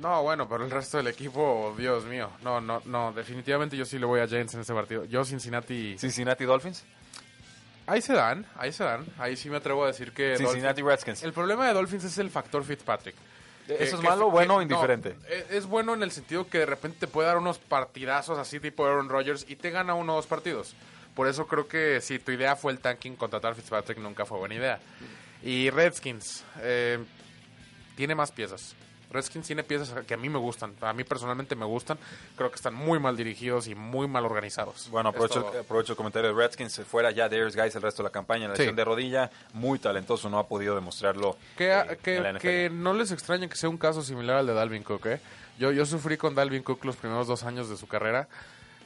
No, 0.00 0.22
bueno, 0.24 0.48
pero 0.48 0.64
el 0.64 0.70
resto 0.72 0.96
del 0.96 1.06
equipo, 1.08 1.74
Dios 1.78 2.04
mío. 2.06 2.30
No, 2.42 2.60
no, 2.60 2.82
no, 2.86 3.12
definitivamente 3.12 3.76
yo 3.76 3.84
sí 3.84 3.98
le 3.98 4.06
voy 4.06 4.20
a 4.20 4.26
Giants 4.26 4.54
en 4.54 4.60
este 4.62 4.72
partido. 4.74 5.04
Yo 5.04 5.24
Cincinnati... 5.24 5.96
Cincinnati 5.98 6.44
Dolphins. 6.44 6.84
Ahí 7.86 8.00
se 8.00 8.14
dan, 8.14 8.46
ahí 8.56 8.72
se 8.72 8.82
dan. 8.84 9.04
Ahí 9.18 9.36
sí 9.36 9.50
me 9.50 9.56
atrevo 9.58 9.84
a 9.84 9.88
decir 9.88 10.12
que... 10.12 10.36
Cincinnati 10.38 10.80
Dolphins- 10.80 10.86
Redskins. 10.86 11.22
El 11.22 11.32
problema 11.32 11.66
de 11.66 11.74
Dolphins 11.74 12.04
es 12.04 12.18
el 12.18 12.30
factor 12.30 12.64
Fitzpatrick. 12.64 13.14
¿Eso 13.68 13.76
Que- 13.78 13.84
es 13.84 13.90
que- 13.94 13.96
malo, 13.98 14.30
bueno 14.30 14.54
o 14.54 14.56
no, 14.58 14.62
indiferente? 14.62 15.16
es, 15.28 15.50
es 15.50 15.66
bueno 15.66 15.94
en 15.94 16.02
el 16.02 16.10
sentido 16.10 16.48
que 16.48 16.58
de 16.58 16.66
repente 16.66 16.98
te 17.00 17.06
puede 17.06 17.28
dar 17.28 17.38
unos 17.38 17.58
partidazos 17.58 18.38
así 18.38 18.60
tipo 18.60 18.84
Aaron 18.86 19.08
Rodgers 19.08 19.44
y 19.48 19.56
te 19.56 19.70
gana 19.70 19.94
uno 19.94 20.12
o 20.12 20.16
dos 20.16 20.26
partidos. 20.26 20.74
Por 21.14 21.28
eso 21.28 21.46
creo 21.46 21.68
que 21.68 22.00
si 22.00 22.18
tu 22.18 22.32
idea 22.32 22.56
fue 22.56 22.72
el 22.72 22.78
tanking, 22.78 23.16
contratar 23.16 23.52
a 23.52 23.54
Fitzpatrick 23.54 23.98
nunca 23.98 24.24
fue 24.26 24.38
buena 24.38 24.54
idea. 24.54 24.80
Y 25.42 25.70
Redskins, 25.70 26.42
eh, 26.62 26.98
tiene 27.96 28.14
más 28.14 28.32
piezas. 28.32 28.74
Redskins 29.14 29.46
tiene 29.46 29.62
piezas 29.62 29.94
que 30.04 30.12
a 30.14 30.16
mí 30.18 30.28
me 30.28 30.38
gustan. 30.38 30.74
A 30.82 30.92
mí 30.92 31.04
personalmente 31.04 31.54
me 31.56 31.64
gustan. 31.64 31.96
Creo 32.36 32.50
que 32.50 32.56
están 32.56 32.74
muy 32.74 32.98
mal 32.98 33.16
dirigidos 33.16 33.66
y 33.68 33.74
muy 33.74 34.06
mal 34.06 34.24
organizados. 34.26 34.88
Bueno, 34.90 35.08
aprovecho, 35.08 35.50
aprovecho 35.60 35.92
el 35.92 35.96
comentario 35.96 36.34
de 36.34 36.36
Redskins. 36.38 36.72
Se 36.72 36.84
fuera 36.84 37.10
ya 37.10 37.28
Darius 37.28 37.56
Guys 37.56 37.74
el 37.76 37.82
resto 37.82 38.02
de 38.02 38.08
la 38.08 38.12
campaña 38.12 38.44
en 38.44 38.50
la 38.50 38.56
Sí. 38.56 38.62
lesión 38.62 38.76
de 38.76 38.84
rodilla. 38.84 39.30
Muy 39.54 39.78
talentoso, 39.78 40.28
no 40.28 40.38
ha 40.38 40.46
podido 40.46 40.74
demostrarlo 40.74 41.36
Que, 41.56 41.72
eh, 41.72 41.98
que- 42.02 42.16
en 42.16 42.22
la 42.22 42.28
NFL. 42.30 42.42
que 42.42 42.70
no 42.70 42.92
les 42.92 43.10
extraña 43.12 43.48
que 43.48 43.56
sea 43.56 43.68
un 43.70 43.78
caso 43.78 44.02
similar 44.02 44.36
al 44.36 44.46
de 44.46 44.54
Dalvin 44.54 44.82
Cook, 44.82 45.06
¿eh? 45.06 45.20
Yo, 45.58 45.70
yo 45.70 45.86
sufrí 45.86 46.16
con 46.16 46.34
Dalvin 46.34 46.64
Cook 46.64 46.84
los 46.84 46.96
primeros 46.96 47.28
dos 47.28 47.44
años 47.44 47.68
de 47.68 47.76
su 47.76 47.86
carrera. 47.86 48.28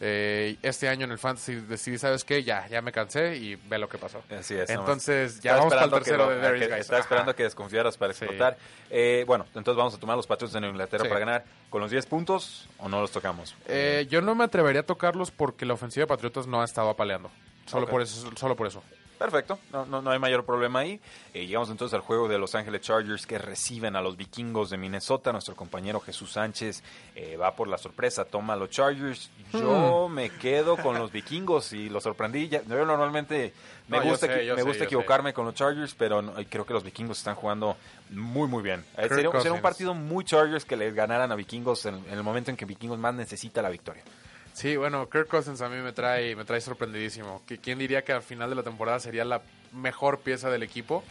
Eh, 0.00 0.56
este 0.62 0.88
año 0.88 1.04
en 1.06 1.10
el 1.12 1.18
Fantasy 1.18 1.56
decidí, 1.56 1.98
¿sabes 1.98 2.22
qué? 2.24 2.44
Ya, 2.44 2.66
ya 2.68 2.80
me 2.82 2.92
cansé 2.92 3.36
y 3.36 3.56
ve 3.56 3.78
lo 3.78 3.88
que 3.88 3.98
pasó. 3.98 4.22
Así 4.30 4.54
es. 4.54 4.68
nomás. 4.70 4.80
Entonces, 4.80 5.40
ya 5.40 5.50
Estaba 5.52 5.58
vamos 5.58 5.74
para 5.74 5.84
el 5.84 5.86
esperando 5.88 5.98
que 5.98 6.04
tercero 6.04 6.28
de 6.30 6.36
Darius 6.40 6.68
Guys. 6.68 6.80
Estaba 6.80 7.00
esperando 7.00 7.30
Ajá. 7.30 7.36
que 7.36 7.42
desconfiaras 7.42 7.96
para 7.96 8.12
Sí. 8.12 8.24
explotar. 8.24 8.56
Eh, 8.90 9.24
bueno, 9.26 9.44
entonces 9.54 9.76
vamos 9.76 9.94
a 9.94 9.98
tomar 9.98 10.16
los 10.16 10.26
Patriots 10.26 10.52
de 10.52 10.60
Nueva 10.60 10.72
Inglaterra 10.74 11.02
Sí. 11.04 11.08
para 11.08 11.20
ganar. 11.20 11.44
¿Con 11.70 11.80
los 11.80 11.90
10 11.90 12.06
puntos 12.06 12.68
o 12.78 12.88
no 12.88 13.00
los 13.00 13.10
tocamos? 13.10 13.54
Eh, 13.66 14.06
yo 14.08 14.22
no 14.22 14.34
me 14.34 14.44
atrevería 14.44 14.82
a 14.82 14.84
tocarlos 14.86 15.30
porque 15.30 15.66
la 15.66 15.74
ofensiva 15.74 16.04
de 16.04 16.08
Patriotas 16.08 16.46
no 16.46 16.62
ha 16.62 16.64
estado 16.64 16.90
apaleando. 16.90 17.30
Solo, 17.66 17.86
por 17.86 18.00
eso, 18.00 18.30
solo 18.36 18.56
por 18.56 18.66
eso. 18.66 18.82
Perfecto, 19.18 19.58
no, 19.72 19.84
no, 19.84 20.00
no 20.00 20.10
hay 20.12 20.18
mayor 20.20 20.44
problema 20.44 20.78
ahí. 20.80 21.00
Eh, 21.34 21.46
llegamos 21.46 21.70
entonces 21.70 21.92
al 21.94 22.02
juego 22.02 22.28
de 22.28 22.38
Los 22.38 22.54
Ángeles 22.54 22.82
Chargers 22.82 23.26
que 23.26 23.36
reciben 23.38 23.96
a 23.96 24.00
los 24.00 24.16
vikingos 24.16 24.70
de 24.70 24.76
Minnesota. 24.76 25.32
Nuestro 25.32 25.56
compañero 25.56 25.98
Jesús 26.00 26.32
Sánchez 26.32 26.82
eh, 27.16 27.36
va 27.36 27.54
por 27.56 27.66
la 27.66 27.78
sorpresa, 27.78 28.24
toma 28.24 28.52
a 28.52 28.56
los 28.56 28.70
Chargers. 28.70 29.30
Yo 29.52 30.06
Hmm. 30.08 30.12
me 30.14 30.30
quedo 30.30 30.76
con 30.76 30.96
los 30.98 31.10
vikingos 31.10 31.72
y 31.72 31.88
los 31.88 32.04
sorprendí. 32.04 32.48
Ya- 32.48 32.62
yo 32.62 32.84
normalmente 32.86 33.52
me 33.88 33.96
No, 33.98 34.04
yo 34.04 34.10
gusta, 34.10 34.26
sé, 34.28 34.46
yo 34.46 34.54
me 34.54 34.62
sé, 34.62 34.66
gusta 34.68 34.84
yo 34.84 34.86
equivocarme 34.86 35.32
con 35.32 35.44
los 35.46 35.54
Chargers, 35.54 35.94
pero 35.94 36.22
no- 36.22 36.34
creo 36.48 36.64
que 36.64 36.72
los 36.74 36.84
vikingos 36.84 37.18
están 37.18 37.34
jugando 37.34 37.76
muy, 38.10 38.46
muy 38.46 38.62
bien. 38.62 38.84
Eh, 38.96 39.08
sería, 39.08 39.30
sería 39.32 39.52
un 39.52 39.60
partido 39.62 39.94
muy 39.94 40.24
Chargers 40.24 40.64
que 40.64 40.76
les 40.76 40.94
ganaran 40.94 41.32
a 41.32 41.34
vikingos 41.34 41.84
en, 41.86 41.96
en 41.96 42.12
el 42.12 42.22
momento 42.22 42.50
en 42.52 42.56
que 42.56 42.64
vikingos 42.64 42.98
más 42.98 43.14
necesita 43.14 43.62
la 43.62 43.68
victoria. 43.68 44.04
Sí, 44.58 44.76
bueno, 44.76 45.08
Kirk 45.08 45.28
Cousins 45.28 45.60
a 45.60 45.68
mí 45.68 45.76
me 45.76 45.92
trae, 45.92 46.34
me 46.34 46.44
trae 46.44 46.60
sorprendidísimo. 46.60 47.42
Que- 47.46 47.58
¿Quién 47.58 47.78
diría 47.78 48.02
que 48.02 48.12
al 48.12 48.22
final 48.22 48.50
de 48.50 48.56
la 48.56 48.64
temporada 48.64 48.98
sería 48.98 49.24
la 49.24 49.40
mejor 49.72 50.18
pieza 50.18 50.50
del 50.50 50.64
equipo? 50.64 51.04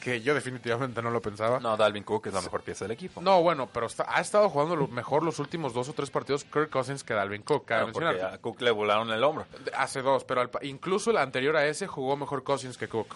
Que 0.00 0.20
yo 0.20 0.34
definitivamente 0.34 1.00
no 1.00 1.10
lo 1.12 1.22
pensaba. 1.22 1.60
No, 1.60 1.76
Dalvin 1.76 2.02
Cook 2.02 2.26
es 2.26 2.34
la 2.34 2.40
mejor 2.40 2.62
pieza 2.62 2.84
del 2.86 2.90
equipo. 2.90 3.20
No, 3.20 3.40
bueno, 3.40 3.68
pero 3.72 3.86
está- 3.86 4.04
ha 4.08 4.20
estado 4.20 4.48
jugando 4.50 4.74
lo 4.74 4.88
mejor 4.88 5.22
los 5.22 5.38
últimos 5.38 5.74
dos 5.74 5.88
o 5.88 5.92
tres 5.92 6.10
partidos 6.10 6.42
Kirk 6.42 6.70
Cousins 6.70 7.04
que 7.04 7.14
Dalvin 7.14 7.42
Cook. 7.42 7.66
Claro, 7.66 7.92
porque 7.92 8.20
a 8.20 8.38
Cook 8.38 8.60
le 8.62 8.72
volaron 8.72 9.10
el 9.12 9.22
hombro. 9.22 9.46
Hace 9.76 10.02
dos, 10.02 10.24
pero 10.24 10.40
al 10.40 10.50
incluso 10.62 11.12
el 11.12 11.18
anterior 11.18 11.56
a 11.56 11.64
ese 11.66 11.86
jugó 11.86 12.16
mejor 12.16 12.42
Cousins 12.42 12.76
que 12.76 12.88
Cook. 12.88 13.14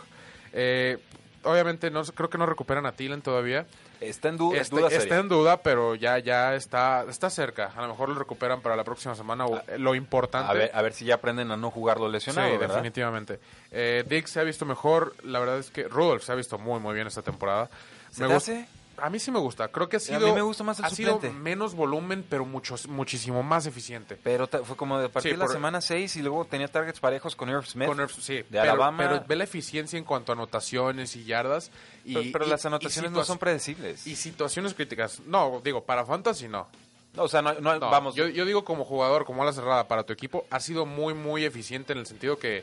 Eh, 0.52 0.98
obviamente 1.42 1.90
no, 1.90 2.04
creo 2.04 2.30
que 2.30 2.38
no 2.38 2.46
recuperan 2.46 2.86
a 2.86 2.92
Thielen 2.92 3.20
todavía. 3.20 3.66
Está 4.00 4.28
en 4.28 4.36
duda, 4.36 4.58
Este- 4.60 4.76
duda 4.76 4.88
está 4.88 5.18
en 5.18 5.28
duda, 5.28 5.62
pero 5.62 5.94
ya, 5.94 6.18
ya 6.18 6.54
está, 6.54 7.04
está 7.08 7.30
cerca. 7.30 7.72
A 7.76 7.82
lo 7.82 7.88
mejor 7.88 8.08
lo 8.10 8.14
recuperan 8.16 8.60
para 8.60 8.76
la 8.76 8.84
próxima 8.84 9.14
semana. 9.14 9.46
o- 9.46 9.62
lo 9.78 9.94
importante. 9.94 10.50
A 10.50 10.54
ver, 10.54 10.70
a 10.74 10.82
ver 10.82 10.92
si 10.92 11.04
ya 11.04 11.14
aprenden 11.14 11.50
a 11.50 11.56
no 11.56 11.70
jugarlo 11.70 12.08
lesionado, 12.08 12.50
sí, 12.52 12.56
¿verdad? 12.58 12.74
definitivamente. 12.76 13.40
Eh, 13.70 14.04
Dick 14.08 14.26
se 14.26 14.40
ha 14.40 14.42
visto 14.44 14.64
mejor. 14.66 15.14
La 15.24 15.38
verdad 15.38 15.58
es 15.58 15.70
que 15.70 15.84
Rudolph 15.88 16.22
se 16.22 16.32
ha 16.32 16.34
visto 16.34 16.58
muy, 16.58 16.80
muy 16.80 16.94
bien 16.94 17.06
esta 17.06 17.22
temporada. 17.22 17.68
¿Se 18.10 18.22
Me 18.22 18.28
te 18.28 18.34
hace? 18.34 18.66
A 18.98 19.10
mí 19.10 19.18
sí 19.18 19.30
me 19.30 19.38
gusta. 19.38 19.68
Creo 19.68 19.88
que 19.88 19.96
ha 19.96 19.98
A 19.98 20.00
sido. 20.00 20.26
mí 20.28 20.32
me 20.32 20.42
gusta 20.42 20.64
más 20.64 20.78
el 20.78 20.84
ha 20.86 20.90
sido 20.90 21.14
suplente. 21.14 21.38
menos 21.38 21.74
volumen, 21.74 22.24
pero 22.28 22.44
mucho, 22.44 22.76
muchísimo 22.88 23.42
más 23.42 23.66
eficiente. 23.66 24.16
Pero 24.22 24.46
fue 24.46 24.76
como 24.76 24.98
de 24.98 25.08
partir 25.08 25.32
Sí, 25.32 25.36
la 25.36 25.44
por- 25.46 25.54
semana 25.54 25.80
6 25.80 26.16
y 26.16 26.22
luego 26.22 26.44
tenía 26.44 26.68
targets 26.68 26.98
parejos 27.00 27.36
con 27.36 27.48
Irv 27.50 27.66
Smith. 27.66 27.88
Con 27.88 27.98
Irv- 27.98 28.08
sí, 28.20 28.34
de 28.36 28.44
pero, 28.50 28.62
Alabama. 28.62 28.98
pero 29.08 29.24
ve 29.28 29.36
la 29.36 29.44
eficiencia 29.44 29.98
en 29.98 30.04
cuanto 30.04 30.32
a 30.32 30.34
anotaciones 30.34 31.14
y 31.16 31.24
yardas. 31.24 31.70
Y, 32.04 32.14
pero, 32.14 32.26
pero 32.32 32.46
y- 32.46 32.50
las 32.50 32.64
anotaciones 32.66 33.10
no 33.10 33.24
son 33.24 33.38
predecibles. 33.38 34.06
Y 34.06 34.16
situaciones 34.16 34.74
críticas. 34.74 35.20
No, 35.26 35.60
digo, 35.64 35.84
para 35.84 36.04
Fantasy 36.06 36.48
no. 36.48 36.66
No, 37.14 37.22
o 37.24 37.28
sea, 37.28 37.40
no, 37.42 37.54
no- 37.54 37.78
No, 37.78 37.90
vamos. 37.90 38.14
Yo, 38.14 38.28
yo 38.28 38.44
digo 38.44 38.64
como 38.64 38.84
jugador, 38.84 39.24
como 39.24 39.42
ala 39.42 39.52
cerrada 39.52 39.88
para 39.88 40.02
tu 40.04 40.12
equipo, 40.12 40.44
ha 40.50 40.60
sido 40.60 40.84
muy, 40.86 41.14
muy 41.14 41.44
eficiente 41.44 41.92
en 41.92 41.98
el 41.98 42.06
sentido 42.06 42.38
que... 42.38 42.62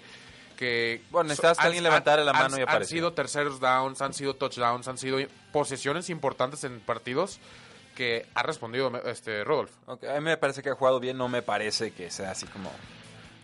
que 0.53 1.01
Bueno, 1.11 1.29
necesitas 1.29 1.59
han- 1.59 1.65
alguien 1.67 1.83
levantara 1.83 2.23
la 2.23 2.31
han- 2.31 2.37
mano 2.43 2.57
y 2.57 2.61
Han 2.61 2.69
apareció. 2.69 2.97
sido 2.97 3.13
terceros 3.13 3.59
downs, 3.59 4.01
han 4.01 4.13
sido 4.13 4.35
touchdowns, 4.35 4.87
han 4.87 4.97
sido 4.97 5.19
posesiones 5.51 6.09
importantes 6.09 6.63
en 6.63 6.79
partidos 6.79 7.39
que 7.95 8.25
ha 8.33 8.43
respondido 8.43 8.91
este 9.05 9.43
Rodolf. 9.43 9.71
Ok, 9.85 10.03
a 10.05 10.13
mí 10.15 10.21
me 10.21 10.37
parece 10.37 10.63
que 10.63 10.69
ha 10.69 10.75
jugado 10.75 10.99
bien, 10.99 11.17
no 11.17 11.27
me 11.27 11.41
parece 11.41 11.91
que 11.91 12.09
sea 12.09 12.31
así 12.31 12.45
como 12.47 12.71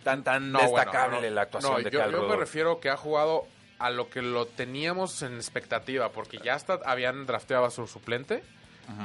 tan 0.02 0.24
tan 0.24 0.50
No, 0.50 0.58
bueno, 0.60 0.76
destacable 0.76 1.28
no, 1.28 1.34
la 1.34 1.42
actuación 1.42 1.72
no, 1.72 1.78
de 1.78 1.90
yo, 1.90 2.10
yo 2.10 2.22
me 2.28 2.36
refiero 2.36 2.80
que 2.80 2.88
ha 2.90 2.96
jugado 2.96 3.46
a 3.78 3.90
lo 3.90 4.10
que 4.10 4.22
lo 4.22 4.46
teníamos 4.46 5.22
en 5.22 5.36
expectativa, 5.36 6.10
porque 6.10 6.38
ya 6.38 6.54
hasta 6.54 6.80
habían 6.84 7.26
drafteado 7.26 7.64
a 7.64 7.70
su 7.70 7.86
suplente. 7.86 8.42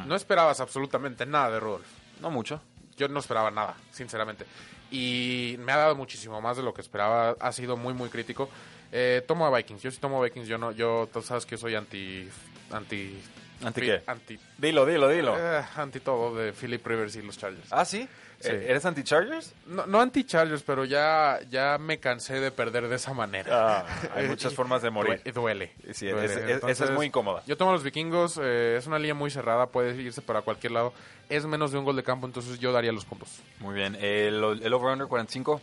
No 0.08 0.15
esperabas 0.15 0.60
absolutamente 0.62 1.26
nada 1.28 1.52
de 1.52 1.60
Rodolf. 1.60 1.86
No 2.20 2.32
mucho. 2.32 2.60
Yo 2.98 3.08
no 3.08 3.20
esperaba 3.20 3.52
nada, 3.52 3.76
sinceramente. 3.91 4.46
Y 4.91 5.56
me 5.60 5.71
ha 5.71 5.78
dado 5.78 5.95
muchísimo 5.95 6.39
más 6.41 6.58
de 6.58 6.63
lo 6.63 6.74
que 6.74 6.82
esperaba. 6.82 7.36
Ha 7.39 7.52
sido 7.52 7.76
muy, 7.78 7.93
muy 7.93 8.10
crítico. 8.10 8.50
Eh, 8.91 9.24
tomo 9.28 9.45
a 9.45 9.56
Vikings. 9.58 9.82
Yo 9.82 9.91
sí 9.91 9.98
tomo 10.00 10.21
a 10.21 10.26
Vikings. 10.26 10.48
Yo 10.48 10.58
no, 10.58 10.71
yo, 10.71 11.10
tú 11.12 11.21
sabes 11.21 11.45
que 11.45 11.52
yo 11.52 11.58
soy 11.58 11.76
anti, 11.76 12.30
anti, 12.71 13.19
¿Anti 13.63 13.82
qué? 13.82 14.02
anti, 14.06 14.39
Dilo, 14.58 14.86
dilo, 14.86 15.10
dilo. 15.10 15.36
eh, 15.38 15.63
anti 15.76 16.00
todo 16.00 16.36
de 16.36 16.54
Philip 16.54 16.86
Rivers 16.86 17.15
y 17.15 17.21
los 17.21 17.38
Chargers. 17.38 17.67
¿Ah, 17.71 17.84
sí? 17.86 18.08
Sí. 18.39 18.50
¿E- 18.52 18.69
¿Eres 18.71 18.86
anti-Chargers? 18.86 19.54
No, 19.67 19.86
no 19.86 20.02
anti 20.02 20.24
Chargers, 20.24 20.62
pero 20.63 20.86
ya, 20.86 21.39
ya 21.50 21.78
me 21.80 22.00
cansé 22.00 22.39
de 22.39 22.52
perder 22.52 22.88
de 22.89 22.95
esa 22.98 23.13
manera. 23.13 23.50
Ah, 23.80 23.86
hay 24.15 24.28
muchas 24.28 24.54
formas 24.54 24.82
de 24.82 24.89
morir. 24.91 25.21
Due- 25.24 25.32
Duele. 25.34 25.71
Sí, 25.93 26.08
Duele. 26.08 26.26
es- 26.26 26.32
es- 26.32 26.38
esa 26.38 26.48
es 26.48 26.54
Entonces, 26.63 26.91
muy 26.91 27.08
incómoda. 27.08 27.43
Yo 27.48 27.58
tomo 27.58 27.71
a 27.71 27.74
los 27.74 27.84
vikingos, 27.84 28.39
eh, 28.41 28.76
es 28.78 28.88
una 28.88 29.00
línea 29.00 29.13
muy 29.15 29.32
cerrada, 29.32 29.67
puede 29.67 29.95
irse 30.02 30.21
para 30.21 30.41
cualquier 30.41 30.71
lado. 30.74 30.93
Es 31.30 31.45
menos 31.45 31.71
de 31.71 31.78
un 31.80 31.86
gol 31.86 31.95
de 31.95 32.04
campo, 32.04 32.28
entonces 32.28 32.60
yo 32.60 32.71
daría 32.71 32.91
los 32.91 33.06
puntos. 33.06 33.39
Muy 33.60 33.74
bien. 33.74 33.95
¿El, 33.95 34.44
el 34.62 34.73
over-under 34.73 35.08
45? 35.08 35.62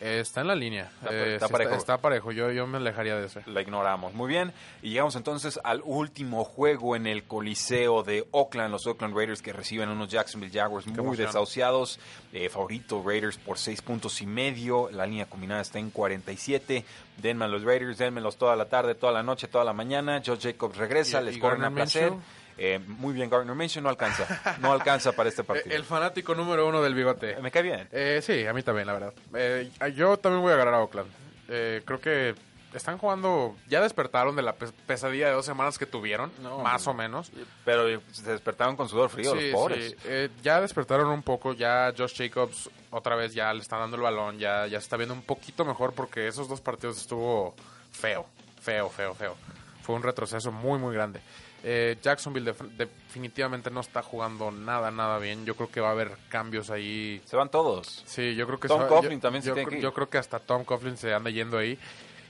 Está 0.00 0.40
en 0.42 0.46
la 0.48 0.54
línea. 0.54 0.90
Está- 1.02 1.14
Eh, 1.14 1.34
está 1.34 1.48
parejo. 1.48 1.74
Está, 1.74 1.98
parejo. 1.98 2.32
Yo, 2.32 2.50
yo 2.52 2.66
me 2.66 2.78
alejaría 2.78 3.16
de 3.16 3.26
ese. 3.26 3.42
La 3.46 3.60
ignoramos. 3.62 4.12
Muy 4.14 4.28
bien. 4.28 4.52
Y 4.82 4.90
llegamos 4.90 5.16
entonces 5.16 5.58
al 5.64 5.82
último 5.84 6.44
juego 6.44 6.96
en 6.96 7.06
el 7.06 7.24
Coliseo 7.24 8.02
de 8.02 8.26
Oakland. 8.30 8.70
Los 8.72 8.86
Oakland 8.86 9.14
Raiders 9.16 9.42
que 9.42 9.52
reciben 9.52 9.88
a 9.88 9.92
unos 9.92 10.08
Jacksonville 10.08 10.52
Jaguars 10.52 10.86
muy 10.86 11.16
desahuciados. 11.16 11.98
Eh, 12.32 12.48
favorito 12.48 13.02
Raiders 13.04 13.38
por 13.38 13.58
seis 13.58 13.80
puntos 13.82 14.20
y 14.20 14.26
medio. 14.26 14.90
La 14.90 15.06
línea 15.06 15.26
combinada 15.26 15.62
está 15.62 15.78
en 15.78 15.90
47. 15.90 16.84
Denme 17.16 17.46
a 17.46 17.48
los 17.48 17.62
Raiders, 17.62 17.98
denmelos 17.98 18.36
toda 18.36 18.56
la 18.56 18.66
tarde, 18.66 18.94
toda 18.94 19.12
la 19.12 19.22
noche, 19.22 19.48
toda 19.48 19.64
la 19.64 19.72
mañana. 19.72 20.22
Joe 20.24 20.36
Jacobs 20.38 20.76
regresa, 20.76 21.22
Y- 21.22 21.24
les 21.26 21.36
y 21.36 21.40
corren 21.40 21.64
a 21.64 21.70
placer. 21.70 22.12
Eh, 22.58 22.78
muy 22.86 23.12
bien, 23.14 23.28
Gardner 23.28 23.54
Minshew 23.54 23.82
no 23.82 23.88
alcanza. 23.90 24.56
No 24.60 24.72
alcanza 24.72 25.12
para 25.12 25.28
este 25.28 25.42
Eh, 25.42 25.44
partido. 25.44 25.76
El 25.76 25.84
fanático 25.84 26.34
número 26.34 26.66
uno 26.66 26.82
del 26.82 26.94
bigote. 26.94 27.36
Me 27.42 27.50
cae 27.50 27.62
bien. 27.62 27.88
Eh, 27.92 28.20
sí, 28.22 28.46
a 28.46 28.52
mí 28.52 28.62
también, 28.62 28.86
la 28.86 28.92
verdad. 28.94 29.12
Eh, 29.34 29.70
yo 29.94 30.16
también 30.16 30.42
voy 30.42 30.52
a 30.52 30.54
agarrar 30.54 30.74
a 30.74 30.80
Oakland. 30.80 31.10
Eh, 31.48 31.82
creo 31.84 32.00
que 32.00 32.34
están 32.74 32.98
jugando. 32.98 33.54
Ya 33.68 33.80
despertaron 33.80 34.36
de 34.36 34.42
la 34.42 34.54
pes- 34.54 34.72
pesadilla 34.86 35.26
de 35.28 35.32
dos 35.34 35.46
semanas 35.46 35.78
que 35.78 35.86
tuvieron, 35.86 36.30
No, 36.42 36.58
más 36.60 36.84
no. 36.86 36.92
o 36.92 36.94
menos. 36.94 37.30
Pero 37.64 38.00
se 38.12 38.30
despertaron 38.30 38.76
con 38.76 38.88
sudor 38.88 39.10
frío 39.10 39.32
Sí, 39.36 39.50
los 39.50 39.60
pobres. 39.60 39.90
sí. 39.90 39.96
Eh, 40.04 40.28
ya 40.42 40.60
despertaron 40.60 41.08
un 41.08 41.22
poco. 41.22 41.52
Ya 41.52 41.92
Josh 41.96 42.16
Jacobs 42.16 42.68
otra 42.90 43.16
vez 43.16 43.34
ya 43.34 43.52
le 43.54 43.60
están 43.60 43.80
dando 43.80 43.96
el 43.96 44.02
balón. 44.02 44.38
Ya, 44.38 44.66
ya 44.66 44.78
se 44.80 44.84
está 44.84 44.96
viendo 44.96 45.14
un 45.14 45.22
poquito 45.22 45.64
mejor 45.64 45.92
porque 45.94 46.26
esos 46.26 46.48
dos 46.48 46.60
partidos 46.60 46.96
estuvo 46.98 47.54
feo. 47.92 48.26
Feo, 48.60 48.88
feo, 48.90 49.14
feo. 49.14 49.36
Fue 49.82 49.94
un 49.94 50.02
retroceso 50.02 50.50
muy, 50.50 50.78
muy 50.78 50.92
grande. 50.94 51.20
Eh, 51.68 51.96
Jacksonville 52.00 52.52
def- 52.52 52.76
definitivamente 52.76 53.72
no 53.72 53.80
está 53.80 54.00
jugando 54.00 54.52
nada, 54.52 54.92
nada 54.92 55.18
bien. 55.18 55.44
Yo 55.44 55.56
creo 55.56 55.68
que 55.68 55.80
va 55.80 55.88
a 55.88 55.92
haber 55.92 56.12
cambios 56.28 56.70
ahí. 56.70 57.20
Se 57.24 57.34
van 57.34 57.50
todos. 57.50 58.04
Sí, 58.06 58.36
yo 58.36 58.46
creo 58.46 58.60
que 58.60 58.68
Tom 58.68 58.82
se- 58.82 58.86
Coughlin 58.86 59.18
yo- 59.18 59.20
también 59.20 59.42
se 59.42 59.48
yo, 59.48 59.54
tiene 59.54 59.66
cre- 59.66 59.70
que 59.70 59.76
ir. 59.78 59.82
yo 59.82 59.92
creo 59.92 60.08
que 60.08 60.18
hasta 60.18 60.38
Tom 60.38 60.64
Coughlin 60.64 60.96
se 60.96 61.12
anda 61.12 61.28
yendo 61.30 61.58
ahí 61.58 61.76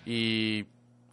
y 0.07 0.65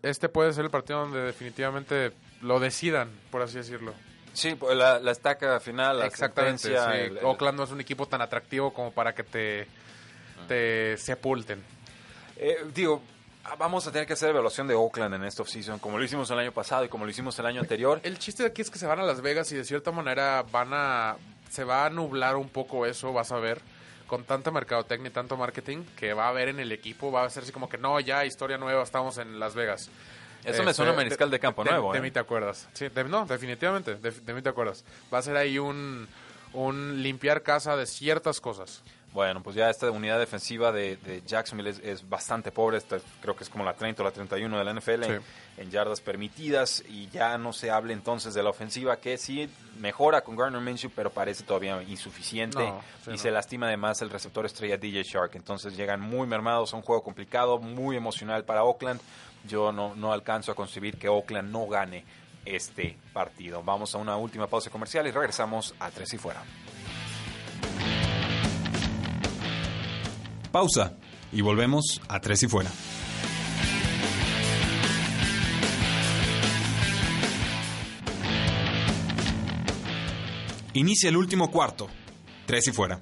este 0.02 0.30
puede 0.30 0.54
ser 0.54 0.64
el 0.64 0.72
partido 0.72 1.00
donde 1.02 1.20
definitivamente 1.22 2.14
lo 2.42 2.62
decidan, 2.62 3.10
por 3.30 3.42
así 3.42 3.58
decirlo. 3.58 3.94
Sí, 4.32 4.56
pues, 4.56 4.76
la, 4.78 5.00
la 5.00 5.12
estaca 5.12 5.60
final, 5.60 6.00
la 6.00 6.06
Exactamente. 6.06 6.60
sentencia, 6.64 6.92
sí. 6.94 7.00
el- 7.12 7.18
el- 7.18 7.26
Oakland 7.26 7.58
no 7.58 7.64
es 7.66 7.72
un 7.72 7.82
equipo 7.82 8.08
tan 8.08 8.22
atractivo 8.22 8.74
como 8.74 8.92
para 8.94 9.14
que 9.14 9.24
te 9.24 9.68
te 10.48 10.96
sepulten. 10.98 11.62
Eh, 12.38 12.58
digo, 12.74 13.02
vamos 13.58 13.86
a 13.88 13.92
tener 13.92 14.08
que 14.08 14.14
hacer 14.14 14.30
evaluación 14.30 14.68
de 14.68 14.74
Oakland 14.74 15.14
en 15.16 15.24
esta 15.24 15.42
offseason, 15.42 15.80
como 15.80 15.98
lo 15.98 16.04
hicimos 16.04 16.30
el 16.32 16.40
año 16.40 16.52
pasado 16.52 16.86
y 16.86 16.90
como 16.90 17.06
lo 17.06 17.12
hicimos 17.12 17.38
el 17.40 17.46
año 17.46 17.62
anterior. 17.62 18.00
El 18.04 18.18
chiste 18.20 18.44
de 18.44 18.50
aquí 18.50 18.62
es 18.62 18.70
que 18.72 18.80
se 18.80 18.88
van 18.88 19.00
a 19.00 19.04
Las 19.04 19.22
Vegas 19.22 19.52
y 19.52 19.56
de 19.56 19.66
cierta 19.66 19.92
manera 19.92 20.44
van 20.52 20.70
a 20.74 21.18
se 21.50 21.64
va 21.64 21.86
a 21.86 21.90
nublar 21.90 22.36
un 22.36 22.50
poco 22.50 22.86
eso, 22.86 23.14
vas 23.14 23.32
a 23.32 23.38
ver 23.38 23.62
con 24.08 24.24
tanta 24.24 24.50
mercadotecnia 24.52 25.10
y 25.10 25.14
tanto 25.14 25.38
marketing 25.38 25.84
que 25.96 26.14
va 26.14 26.26
a 26.26 26.30
haber 26.30 26.50
en 26.50 26.60
el 26.60 26.72
equipo, 26.72 27.12
va 27.12 27.24
a 27.26 27.30
ser 27.30 27.44
así 27.44 27.52
como 27.52 27.70
que 27.70 27.78
no, 27.78 28.00
ya 28.00 28.26
historia 28.26 28.58
nueva, 28.58 28.82
estamos 28.84 29.18
en 29.20 29.40
Las 29.40 29.54
Vegas. 29.56 29.90
Eso 30.44 30.64
me 30.64 30.74
suena 30.74 30.92
a 30.92 30.96
mariscal 30.96 31.30
de 31.32 31.40
campo 31.40 31.64
nuevo, 31.64 31.94
De, 31.94 32.00
¿eh? 32.00 32.02
mí 32.02 32.12
te 32.12 32.20
acuerdas. 32.20 32.68
Sí, 32.74 32.90
de- 32.90 33.04
no, 33.06 33.26
definitivamente, 33.26 33.96
de, 33.96 34.12
de 34.12 34.34
mí 34.34 34.42
te 34.42 34.50
acuerdas. 34.50 34.84
Va 35.14 35.20
a 35.20 35.22
ser 35.22 35.38
ahí 35.38 35.58
un, 35.58 36.08
un 36.54 37.02
limpiar 37.02 37.44
casa 37.44 37.78
de 37.78 37.86
ciertas 37.86 38.42
cosas. 38.42 38.82
Bueno, 39.14 39.44
pues 39.44 39.56
ya 39.56 39.70
esta 39.70 39.92
unidad 39.92 40.18
defensiva 40.18 40.72
de, 40.72 40.98
de 40.98 41.22
Jacksonville 41.24 41.70
es, 41.70 41.80
es 41.80 42.10
bastante 42.10 42.52
pobre, 42.52 42.78
esta 42.78 42.98
creo 43.22 43.36
que 43.36 43.44
es 43.44 43.50
como 43.50 43.64
la 43.64 43.74
30 43.74 44.02
o 44.02 44.06
la 44.06 44.12
31 44.12 44.58
de 44.58 44.64
la 44.64 44.74
NFL 44.74 45.04
en, 45.58 45.70
yardas 45.70 46.02
permitidas 46.02 46.84
y 46.90 47.08
ya 47.10 47.38
no 47.38 47.54
se 47.54 47.70
hable 47.70 47.94
entonces 47.94 48.34
de 48.34 48.42
la 48.42 48.50
ofensiva 48.50 48.98
que 48.98 49.20
sí 49.20 49.48
mejora 49.80 50.22
con 50.22 50.36
Garner 50.36 50.60
Minshew, 50.60 50.92
pero 50.96 51.12
parece 51.12 51.44
todavía 51.44 51.82
insuficiente 51.84 52.58
No, 52.58 52.82
sí, 53.04 53.12
y 53.12 53.14
no. 53.14 53.18
se 53.20 53.30
lastima 53.30 53.68
además 53.68 54.02
el 54.02 54.10
receptor 54.10 54.48
estrella 54.48 54.78
DJ 54.78 55.04
Shark, 55.04 55.36
entonces 55.36 55.78
llegan 55.78 56.02
muy 56.02 56.26
mermados 56.26 56.74
a 56.74 56.78
un 56.78 56.82
juego 56.82 57.04
complicado, 57.04 57.60
muy 57.60 57.96
emocional 57.96 58.44
para 58.46 58.64
Oakland. 58.64 59.00
Yo 59.48 59.72
no, 59.72 59.94
no 59.94 60.12
alcanzo 60.12 60.52
a 60.52 60.56
concebir 60.56 60.98
que 60.98 61.08
Oakland 61.08 61.52
no 61.52 61.68
gane 61.68 62.04
este 62.46 62.98
partido. 63.14 63.62
Vamos 63.64 63.94
a 63.94 64.00
una 64.00 64.18
última 64.18 64.48
pausa 64.48 64.72
comercial 64.72 65.06
y 65.06 65.12
regresamos 65.12 65.76
a 65.80 65.92
Tres 65.92 66.14
y 66.14 66.18
Fuera. 66.18 66.42
Pausa 70.54 70.94
y 71.32 71.42
volvemos 71.42 72.00
a 72.08 72.22
Tres 72.22 72.44
y 72.44 72.48
Fuera. 72.48 72.70
Inicia 80.74 81.10
el 81.10 81.18
último 81.18 81.50
cuarto. 81.50 81.88
Tres 82.46 82.68
y 82.68 82.72
Fuera. 82.72 83.02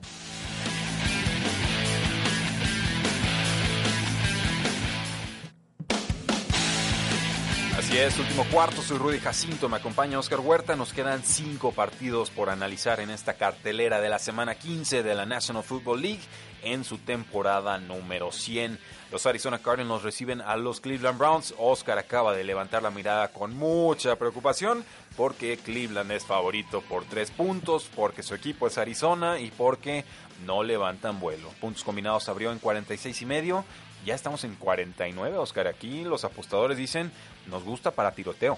Así 7.78 7.98
es, 7.98 8.18
último 8.18 8.46
cuarto, 8.46 8.82
soy 8.82 8.98
Rudy 8.98 9.20
Jacinto, 9.20 9.68
me 9.68 9.76
acompaña 9.76 10.18
Oscar 10.18 10.40
Huerta, 10.40 10.78
nos 10.78 10.94
quedan 10.94 11.24
cinco 11.26 11.74
partidos 11.74 12.30
por 12.30 12.50
analizar 12.50 13.02
en 13.02 13.10
esta 13.10 13.34
cartelera 13.34 14.00
de 14.00 14.08
la 14.08 14.20
semana 14.20 14.56
15 14.56 15.04
de 15.04 15.16
la 15.16 15.26
National 15.26 15.64
Football 15.64 16.02
League 16.02 16.22
en 16.64 16.84
su 16.84 16.98
temporada 16.98 17.78
número 17.78 18.32
100. 18.32 18.80
Los 19.12 19.26
Arizona 19.26 19.60
Cardinals 19.60 20.04
reciben 20.04 20.42
a 20.42 20.56
los 20.56 20.80
Cleveland 20.82 21.18
Browns. 21.20 21.54
Oscar 21.58 21.98
acaba 21.98 22.34
de 22.34 22.44
levantar 22.44 22.82
la 22.84 22.92
mirada 22.92 23.28
con 23.30 23.56
mucha 23.58 24.16
preocupación 24.16 24.86
porque 25.18 25.58
Cleveland 25.58 26.12
es 26.12 26.26
favorito 26.26 26.82
por 26.82 27.04
tres 27.06 27.32
puntos, 27.32 27.90
porque 27.96 28.24
su 28.24 28.34
equipo 28.36 28.68
es 28.68 28.78
Arizona 28.78 29.40
y 29.40 29.52
porque 29.52 30.06
no 30.46 30.64
levantan 30.64 31.20
vuelo. 31.20 31.50
Puntos 31.60 31.84
combinados 31.84 32.30
abrió 32.30 32.52
en 32.52 32.60
46 32.60 33.22
y 33.22 33.26
medio. 33.26 33.66
Ya 34.06 34.16
estamos 34.16 34.44
en 34.46 34.56
49, 34.56 35.38
Oscar. 35.38 35.68
Aquí 35.68 36.04
los 36.04 36.24
apostadores 36.24 36.78
dicen, 36.78 37.12
nos 37.48 37.64
gusta 37.64 37.92
para 37.92 38.14
tiroteo. 38.14 38.58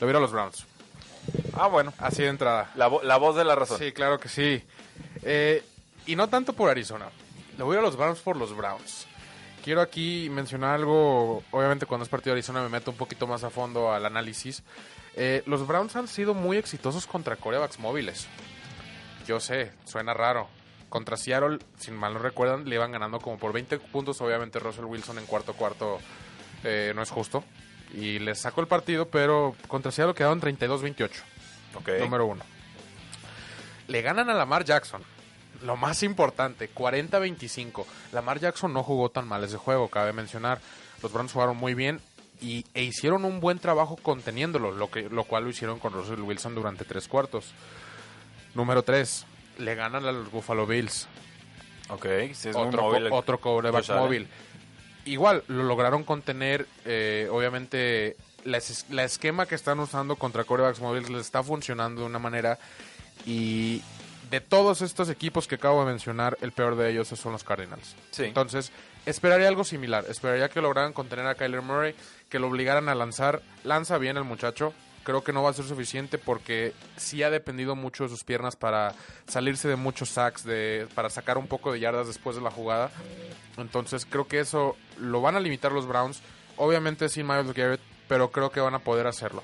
Lo 0.00 0.06
vieron 0.06 0.22
los 0.22 0.30
Browns. 0.32 0.64
Ah, 1.54 1.66
bueno. 1.66 1.92
Así 1.98 2.22
de 2.22 2.28
entrada. 2.28 2.70
La, 2.76 2.88
vo- 2.88 3.02
la 3.02 3.16
voz 3.18 3.36
de 3.36 3.44
la 3.44 3.54
razón. 3.54 3.78
Sí, 3.78 3.92
claro 3.92 4.18
que 4.18 4.28
sí. 4.30 4.62
Eh, 5.22 5.62
y 6.06 6.16
no 6.16 6.28
tanto 6.28 6.52
por 6.54 6.70
Arizona. 6.70 7.06
Le 7.58 7.64
voy 7.64 7.76
a 7.76 7.80
los 7.80 7.96
Browns 7.96 8.20
por 8.20 8.36
los 8.36 8.56
Browns. 8.56 9.06
Quiero 9.64 9.80
aquí 9.80 10.30
mencionar 10.30 10.76
algo. 10.76 11.42
Obviamente, 11.50 11.86
cuando 11.86 12.04
es 12.04 12.08
partido 12.08 12.32
de 12.32 12.38
Arizona, 12.38 12.62
me 12.62 12.68
meto 12.68 12.92
un 12.92 12.96
poquito 12.96 13.26
más 13.26 13.42
a 13.42 13.50
fondo 13.50 13.92
al 13.92 14.06
análisis. 14.06 14.62
Eh, 15.16 15.42
los 15.44 15.66
Browns 15.66 15.96
han 15.96 16.06
sido 16.06 16.34
muy 16.34 16.56
exitosos 16.56 17.08
contra 17.08 17.34
corebacks 17.34 17.80
móviles. 17.80 18.28
Yo 19.26 19.40
sé, 19.40 19.72
suena 19.84 20.14
raro. 20.14 20.48
Contra 20.88 21.16
Seattle, 21.16 21.58
sin 21.76 21.96
mal 21.96 22.14
no 22.14 22.20
recuerdan, 22.20 22.68
le 22.68 22.76
iban 22.76 22.92
ganando 22.92 23.18
como 23.18 23.38
por 23.38 23.52
20 23.52 23.80
puntos. 23.80 24.20
Obviamente, 24.20 24.60
Russell 24.60 24.84
Wilson 24.84 25.18
en 25.18 25.26
cuarto 25.26 25.52
cuarto 25.54 25.98
eh, 26.62 26.92
no 26.94 27.02
es 27.02 27.10
justo. 27.10 27.42
Y 27.92 28.20
les 28.20 28.38
sacó 28.38 28.60
el 28.60 28.68
partido, 28.68 29.08
pero 29.08 29.56
contra 29.66 29.90
Seattle 29.90 30.14
quedaron 30.14 30.40
32-28. 30.40 31.10
Ok. 31.74 31.88
Número 31.98 32.24
uno. 32.24 32.44
Le 33.88 34.00
ganan 34.00 34.30
a 34.30 34.34
Lamar 34.34 34.64
Jackson. 34.64 35.02
Lo 35.62 35.76
más 35.76 36.02
importante, 36.02 36.70
40-25. 36.72 37.84
Lamar 38.12 38.38
Jackson 38.38 38.72
no 38.72 38.82
jugó 38.82 39.10
tan 39.10 39.26
mal 39.26 39.42
ese 39.44 39.56
juego, 39.56 39.88
cabe 39.88 40.12
mencionar. 40.12 40.60
Los 41.02 41.12
Browns 41.12 41.32
jugaron 41.32 41.56
muy 41.56 41.74
bien 41.74 42.00
y, 42.40 42.64
e 42.74 42.84
hicieron 42.84 43.24
un 43.24 43.40
buen 43.40 43.58
trabajo 43.58 43.96
conteniéndolo, 43.96 44.70
lo, 44.72 44.90
que, 44.90 45.08
lo 45.08 45.24
cual 45.24 45.44
lo 45.44 45.50
hicieron 45.50 45.78
con 45.80 45.92
Russell 45.92 46.20
Wilson 46.20 46.54
durante 46.54 46.84
tres 46.84 47.08
cuartos. 47.08 47.52
Número 48.54 48.82
tres, 48.82 49.26
le 49.58 49.74
ganan 49.74 50.04
a 50.06 50.12
los 50.12 50.30
Buffalo 50.30 50.66
Bills. 50.66 51.08
Ok, 51.90 52.06
sí, 52.34 52.50
es 52.50 52.56
Otro, 52.56 52.82
móvil 52.82 53.06
el- 53.06 53.12
otro 53.12 53.40
coreback 53.40 53.88
móvil. 53.90 54.28
Igual, 55.04 55.42
lo 55.48 55.62
lograron 55.64 56.04
contener. 56.04 56.66
eh, 56.84 57.28
obviamente, 57.32 58.16
la, 58.44 58.58
es- 58.58 58.86
la 58.90 59.04
esquema 59.04 59.46
que 59.46 59.54
están 59.54 59.80
usando 59.80 60.16
contra 60.16 60.44
corebacks 60.44 60.80
móviles 60.80 61.10
les 61.10 61.22
está 61.22 61.42
funcionando 61.42 62.02
de 62.02 62.06
una 62.06 62.18
manera. 62.18 62.58
Y 63.26 63.82
de 64.30 64.40
todos 64.40 64.82
estos 64.82 65.08
equipos 65.08 65.46
que 65.46 65.56
acabo 65.56 65.80
de 65.80 65.90
mencionar, 65.90 66.36
el 66.40 66.52
peor 66.52 66.76
de 66.76 66.90
ellos 66.90 67.08
son 67.08 67.32
los 67.32 67.44
Cardinals. 67.44 67.94
Sí. 68.10 68.24
Entonces, 68.24 68.72
esperaría 69.06 69.48
algo 69.48 69.64
similar. 69.64 70.04
Esperaría 70.08 70.48
que 70.48 70.60
lograran 70.60 70.92
contener 70.92 71.26
a 71.26 71.34
Kyler 71.34 71.62
Murray, 71.62 71.94
que 72.28 72.38
lo 72.38 72.48
obligaran 72.48 72.88
a 72.88 72.94
lanzar. 72.94 73.42
Lanza 73.64 73.98
bien 73.98 74.16
el 74.16 74.24
muchacho. 74.24 74.74
Creo 75.04 75.24
que 75.24 75.32
no 75.32 75.42
va 75.42 75.50
a 75.50 75.54
ser 75.54 75.64
suficiente 75.64 76.18
porque 76.18 76.74
sí 76.96 77.22
ha 77.22 77.30
dependido 77.30 77.74
mucho 77.74 78.04
de 78.04 78.10
sus 78.10 78.24
piernas 78.24 78.56
para 78.56 78.94
salirse 79.26 79.66
de 79.66 79.76
muchos 79.76 80.10
sacks, 80.10 80.44
de, 80.44 80.86
para 80.94 81.08
sacar 81.08 81.38
un 81.38 81.46
poco 81.46 81.72
de 81.72 81.80
yardas 81.80 82.06
después 82.06 82.36
de 82.36 82.42
la 82.42 82.50
jugada. 82.50 82.90
Entonces 83.56 84.04
creo 84.04 84.28
que 84.28 84.40
eso 84.40 84.76
lo 84.98 85.22
van 85.22 85.36
a 85.36 85.40
limitar 85.40 85.72
los 85.72 85.86
Browns. 85.86 86.20
Obviamente 86.56 87.08
sin 87.08 87.26
Miles 87.26 87.54
Garrett, 87.54 87.80
pero 88.08 88.30
creo 88.30 88.50
que 88.50 88.60
van 88.60 88.74
a 88.74 88.80
poder 88.80 89.06
hacerlo. 89.06 89.42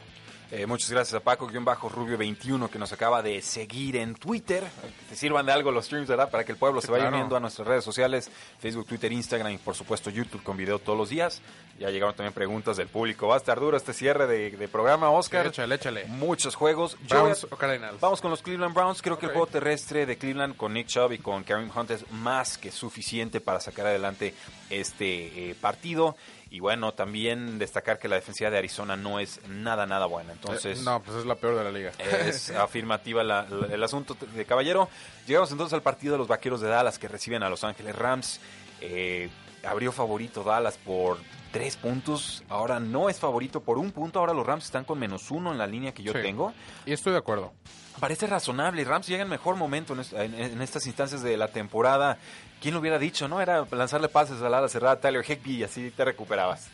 Eh, 0.51 0.67
muchas 0.67 0.91
gracias 0.91 1.15
a 1.21 1.25
Paco-Rubio21 1.25 2.69
que 2.71 2.79
nos 2.79 2.93
acaba 2.93 3.23
de 3.23 3.43
seguir 3.43 3.97
en 3.97 4.15
Twitter. 4.15 4.63
Que 4.63 5.05
te 5.11 5.17
sirvan 5.17 5.47
de 5.47 5.53
algo 5.53 5.71
los 5.73 5.87
streams, 5.87 6.07
¿verdad? 6.09 6.31
Para 6.31 6.45
que 6.45 6.53
el 6.53 6.59
pueblo 6.59 6.81
se 6.81 6.91
vaya 6.93 7.05
claro. 7.05 7.17
uniendo 7.17 7.37
a 7.37 7.41
nuestras 7.41 7.67
redes 7.67 7.83
sociales, 7.85 8.31
Facebook, 8.61 8.87
Twitter, 8.87 9.11
Instagram 9.11 9.53
y 9.53 9.59
por 9.59 9.75
supuesto 9.75 10.11
YouTube 10.11 10.43
con 10.43 10.57
video 10.57 10.79
todos 10.79 10.97
los 10.99 11.09
días. 11.09 11.41
Ya 11.81 11.91
llegaron 11.91 12.15
también 12.15 12.33
preguntas 12.33 12.77
del 12.77 12.87
público. 12.87 13.27
Va 13.27 13.35
a 13.35 13.39
estar 13.39 13.59
duro 13.59 13.77
este 13.77 13.93
cierre 13.93 14.27
de, 14.29 14.51
de 14.53 14.69
programa, 14.69 15.11
Oscar. 15.11 15.47
Échale, 15.47 15.75
échale. 15.75 16.05
Muchos 16.05 16.55
juegos. 16.55 16.95
A- 17.11 17.15
Browns 17.15 17.45
o 17.51 17.57
Cardinals. 17.57 17.99
Vamos 18.01 18.21
con 18.21 18.31
los 18.31 18.43
Cleveland 18.43 18.75
Browns. 18.75 19.03
Creo 19.03 19.19
que 19.19 19.27
el 19.27 19.33
juego 19.33 19.47
terrestre 19.49 20.07
de 20.07 20.17
Cleveland 20.17 20.57
con 20.57 20.73
Nick 20.75 20.87
Chubb 20.87 21.13
y 21.13 21.19
con 21.19 21.43
Kareem 21.43 21.71
Hunt 21.75 21.91
es 21.91 22.09
más 22.13 22.59
que 22.59 22.71
suficiente 22.71 23.41
para 23.41 23.59
sacar 23.59 23.87
adelante 23.87 24.35
este 24.71 25.51
eh, 25.51 25.55
partido. 25.61 26.17
Y 26.55 26.61
bueno, 26.61 26.93
también 26.95 27.59
destacar 27.59 27.99
que 27.99 28.07
la 28.07 28.15
defensiva 28.15 28.49
de 28.49 28.59
Arizona 28.59 28.95
no 28.97 29.19
es 29.19 29.41
nada, 29.49 29.87
nada 29.87 30.07
buena. 30.07 30.33
Entonces, 30.35 30.79
Eh, 30.79 30.83
no, 30.85 31.03
pues 31.03 31.17
es 31.17 31.27
la 31.27 31.35
peor 31.35 31.57
de 31.57 31.65
la 31.65 31.73
liga. 31.73 31.91
es 31.99 32.51
afirmativa 32.51 33.25
la- 33.25 33.43
la- 33.51 33.75
el 33.75 33.83
asunto 33.83 34.17
de 34.37 34.45
caballero. 34.45 34.89
Llegamos 35.27 35.51
entonces 35.51 35.73
al 35.75 35.83
partido 35.83 36.13
de 36.13 36.19
los 36.19 36.29
Vaqueros 36.29 36.61
de 36.61 36.69
Dallas 36.69 37.01
que 37.01 37.09
reciben 37.09 37.43
a 37.43 37.49
Los 37.51 37.65
Ángeles 37.65 37.97
Rams. 37.97 38.39
Eh, 38.81 39.31
abrió 39.67 39.91
favorito 39.91 40.45
Dallas 40.45 40.79
por 40.79 41.19
tres 41.55 41.77
puntos. 41.77 42.43
Ahora 42.49 42.81
no 42.81 43.09
es 43.09 43.21
favorito 43.21 43.61
por 43.63 43.79
un 43.79 43.93
punto. 43.93 44.19
Ahora 44.19 44.35
los 44.35 44.45
Rams 44.45 44.65
están 44.65 44.83
con 44.85 44.99
menos 44.99 45.31
uno 45.31 45.53
en 45.53 45.59
la 45.59 45.69
línea 45.69 45.93
que 45.95 46.03
yo 46.03 46.13
Sí. 46.13 46.19
tengo. 46.21 46.53
Y 46.85 46.93
estoy 46.93 47.13
de 47.13 47.19
acuerdo. 47.21 47.53
Parece 48.01 48.27
razonable. 48.27 48.83
Rams 48.85 49.07
llega 49.07 49.23
en 49.23 49.29
mejor 49.29 49.55
momento 49.55 49.93
en, 49.93 50.01
est- 50.01 50.13
en- 50.15 50.35
en 50.35 50.61
estas 50.61 50.85
instancias 50.87 51.23
de 51.23 51.37
la 51.37 51.47
temporada. 51.47 52.19
¿Quién 52.61 52.75
lo 52.75 52.81
hubiera 52.81 52.99
dicho, 52.99 53.29
no? 53.29 53.41
Era 53.41 53.65
lanzarle 53.71 54.09
pases 54.09 54.43
a 54.43 54.49
la 54.49 54.59
ala 54.59 54.69
cerrada 54.69 54.95
a 54.95 55.01
Tyler 55.01 55.25
Higbee 55.25 55.59
y 55.59 55.63
así 55.63 55.91
te 55.93 56.05
recuperabas. 56.05 56.67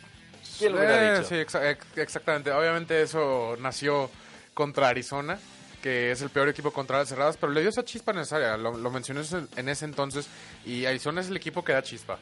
¿Quién 0.57 0.71
lo 0.71 0.79
hubiera 0.79 0.99
Eh, 0.99 1.17
dicho? 1.19 1.29
Sí, 1.29 1.35
exa- 1.35 1.69
ex- 1.69 1.97
exactamente. 1.97 2.51
Obviamente 2.51 3.03
eso 3.03 3.55
nació 3.59 4.09
contra 4.55 4.87
Arizona, 4.89 5.37
que 5.83 6.11
es 6.11 6.21
el 6.23 6.29
peor 6.31 6.49
equipo 6.49 6.71
contra 6.71 6.97
las 6.97 7.09
cerradas, 7.09 7.37
pero 7.37 7.51
le 7.51 7.61
dio 7.61 7.69
esa 7.69 7.83
chispa 7.85 8.13
necesaria. 8.13 8.57
Lo, 8.57 8.75
lo 8.77 8.89
mencioné 8.89 9.21
en- 9.31 9.47
en 9.57 9.69
ese 9.69 9.85
entonces 9.85 10.27
y 10.65 10.85
Arizona 10.85 11.21
es 11.21 11.27
el 11.29 11.37
equipo 11.37 11.63
que 11.63 11.73
da 11.73 11.83
chispa. 11.83 12.17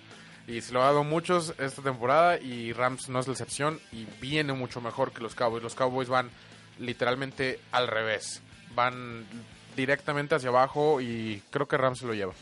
Y 0.49 0.61
se 0.61 0.73
lo 0.73 0.81
ha 0.81 0.85
dado 0.85 1.03
muchos 1.03 1.53
esta 1.59 1.83
temporada 1.83 2.39
y 2.39 2.73
Rams 2.73 3.07
no 3.07 3.19
es 3.19 3.27
la 3.27 3.33
excepción 3.33 3.79
y 3.91 4.07
viene 4.19 4.53
mucho 4.53 4.81
mejor 4.81 5.11
que 5.11 5.21
los 5.21 5.35
Cowboys. 5.35 5.61
Los 5.61 5.75
Cowboys 5.75 6.09
van 6.09 6.31
literalmente 6.79 7.59
al 7.71 7.87
revés. 7.87 8.41
Van 8.73 9.27
directamente 9.75 10.33
hacia 10.33 10.49
abajo 10.49 11.01
y 11.01 11.43
creo 11.51 11.67
que 11.67 11.77
Rams 11.77 11.99
se 11.99 12.07
lo 12.07 12.15
lleva. 12.15 12.33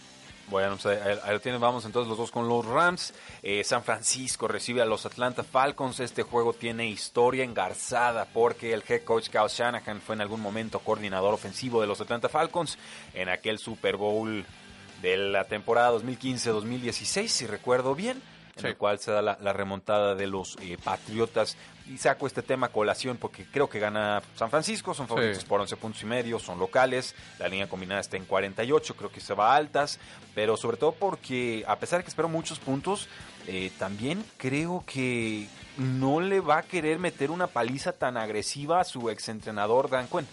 Bueno, 0.49 0.77
pues 0.81 1.01
ahí, 1.01 1.33
lo 1.33 1.41
tienen. 1.41 1.59
Vamos 1.59 1.83
entonces 1.83 2.07
los 2.07 2.17
dos 2.17 2.31
con 2.31 2.47
los 2.47 2.65
Rams. 2.65 3.13
Eh, 3.43 3.61
San 3.65 3.83
Francisco 3.83 4.47
recibe 4.47 4.81
a 4.81 4.85
los 4.85 5.05
Atlanta 5.05 5.43
Falcons. 5.43 5.99
Este 5.99 6.23
juego 6.23 6.53
tiene 6.53 6.87
historia 6.87 7.43
engarzada 7.43 8.23
porque 8.23 8.73
el 8.73 8.85
head 8.87 9.03
coach 9.03 9.27
Kyle 9.27 9.49
Shanahan 9.49 9.99
fue 9.99 10.15
en 10.15 10.21
algún 10.21 10.39
momento 10.39 10.79
coordinador 10.79 11.33
ofensivo 11.33 11.81
de 11.81 11.87
los 11.87 11.99
Atlanta 11.99 12.29
Falcons 12.29 12.77
en 13.13 13.27
aquel 13.27 13.59
Super 13.59 13.97
Bowl 13.97 14.45
de 15.01 15.17
la 15.17 15.43
temporada 15.45 15.91
2015-2016, 15.91 17.27
si 17.27 17.47
recuerdo 17.47 17.95
bien, 17.95 18.21
en 18.55 18.61
Sí. 18.61 18.67
el 18.67 18.77
cual 18.77 18.97
se 18.99 19.11
da 19.11 19.21
la, 19.21 19.37
la 19.39 19.53
remontada 19.53 20.15
de 20.15 20.25
los 20.25 20.57
eh, 20.61 20.77
Patriotas. 20.83 21.55
Y 21.87 21.97
saco 21.99 22.25
este 22.27 22.41
tema 22.41 22.67
a 22.67 22.69
colación 22.71 23.15
porque 23.17 23.45
creo 23.45 23.69
que 23.69 23.79
gana 23.79 24.21
San 24.35 24.49
Francisco, 24.49 24.93
son 24.95 25.07
favoritos 25.07 25.43
Sí. 25.43 25.45
por 25.47 25.61
11 25.61 25.77
puntos 25.77 26.01
y 26.01 26.05
medio, 26.05 26.39
son 26.39 26.57
locales, 26.59 27.13
la 27.39 27.47
línea 27.47 27.69
combinada 27.69 28.01
está 28.01 28.17
en 28.17 28.25
48, 28.25 28.95
creo 28.95 29.11
que 29.11 29.21
se 29.21 29.33
va 29.35 29.53
a 29.53 29.55
altas, 29.55 29.99
pero 30.35 30.57
sobre 30.57 30.77
todo 30.77 30.91
porque 30.93 31.63
a 31.67 31.77
pesar 31.77 31.99
de 31.99 32.03
que 32.03 32.09
espero 32.09 32.27
muchos 32.29 32.59
puntos, 32.59 33.07
eh, 33.45 33.71
también 33.77 34.25
creo 34.37 34.83
que 34.87 35.47
no 35.77 36.19
le 36.19 36.39
va 36.41 36.57
a 36.57 36.63
querer 36.63 36.97
meter 36.99 37.29
una 37.31 37.45
paliza 37.47 37.93
tan 37.93 38.17
agresiva 38.17 38.81
a 38.81 38.83
su 38.83 39.09
exentrenador 39.11 39.89
Dan 39.89 40.07
Quinn. 40.07 40.27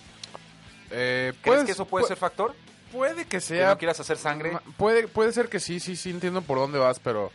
Eh, 0.90 1.32
¿Crees 1.34 1.42
puedes- 1.44 1.64
que 1.66 1.72
eso 1.72 1.84
puede 1.84 2.04
pu- 2.06 2.08
ser 2.08 2.16
factor? 2.16 2.54
Puede 2.95 3.24
que 3.24 3.30
¿Que 3.30 3.40
sea 3.40 3.70
no 3.70 3.78
quieras 3.78 3.99
hacer 3.99 4.16
sangre? 4.16 4.57
Puede, 4.76 5.09
puede 5.09 5.32
ser 5.32 5.49
que 5.49 5.59
sí, 5.59 5.80
sí, 5.80 5.97
sí, 5.97 6.11
entiendo 6.11 6.42
por 6.42 6.59
dónde 6.59 6.78
vas, 6.78 7.01
pero 7.01 7.32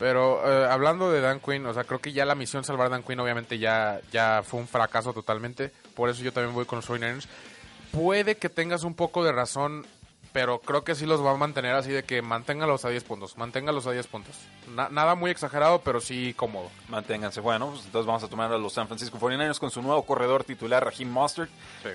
pero 0.00 0.40
eh, 0.50 0.66
hablando 0.70 1.12
de 1.12 1.20
Dan 1.20 1.40
Quinn, 1.40 1.66
o 1.66 1.74
sea, 1.74 1.84
creo 1.84 2.00
que 2.00 2.12
ya 2.12 2.24
la 2.24 2.34
misión 2.34 2.64
salvar 2.64 2.86
a 2.86 2.90
Dan 2.90 3.02
Quinn 3.02 3.20
obviamente 3.20 3.58
ya, 3.58 4.00
ya 4.10 4.42
fue 4.42 4.58
un 4.58 4.66
fracaso 4.66 5.12
totalmente, 5.12 5.70
por 5.94 6.08
eso 6.08 6.22
yo 6.22 6.32
también 6.32 6.54
voy 6.54 6.64
con 6.64 6.76
los 6.76 6.88
49ers. 6.88 7.26
Puede 7.92 8.36
que 8.36 8.48
tengas 8.48 8.82
un 8.82 8.94
poco 8.94 9.22
de 9.22 9.32
razón, 9.32 9.86
pero 10.32 10.60
creo 10.60 10.84
que 10.84 10.94
sí 10.94 11.06
los 11.06 11.24
va 11.24 11.32
a 11.32 11.36
mantener 11.36 11.74
así 11.74 11.90
de 11.90 12.04
que 12.04 12.22
manténgalos 12.22 12.84
a 12.84 12.88
10 12.90 13.04
puntos, 13.04 13.36
manténgalos 13.36 13.86
a 13.86 13.92
10 13.92 14.06
puntos. 14.06 14.36
Na- 14.74 14.88
nada 14.88 15.14
muy 15.14 15.30
exagerado, 15.30 15.80
pero 15.82 16.00
sí 16.00 16.34
cómodo. 16.34 16.70
Manténganse. 16.88 17.40
Bueno, 17.40 17.68
pues 17.70 17.84
entonces 17.86 18.06
vamos 18.06 18.22
a 18.22 18.28
tomar 18.28 18.52
a 18.52 18.58
los 18.58 18.72
San 18.72 18.86
Francisco 18.86 19.18
49ers 19.18 19.58
con 19.58 19.70
su 19.70 19.82
nuevo 19.82 20.02
corredor 20.04 20.44
titular, 20.44 20.84
Raheem. 20.84 21.14
Sí. 21.34 21.42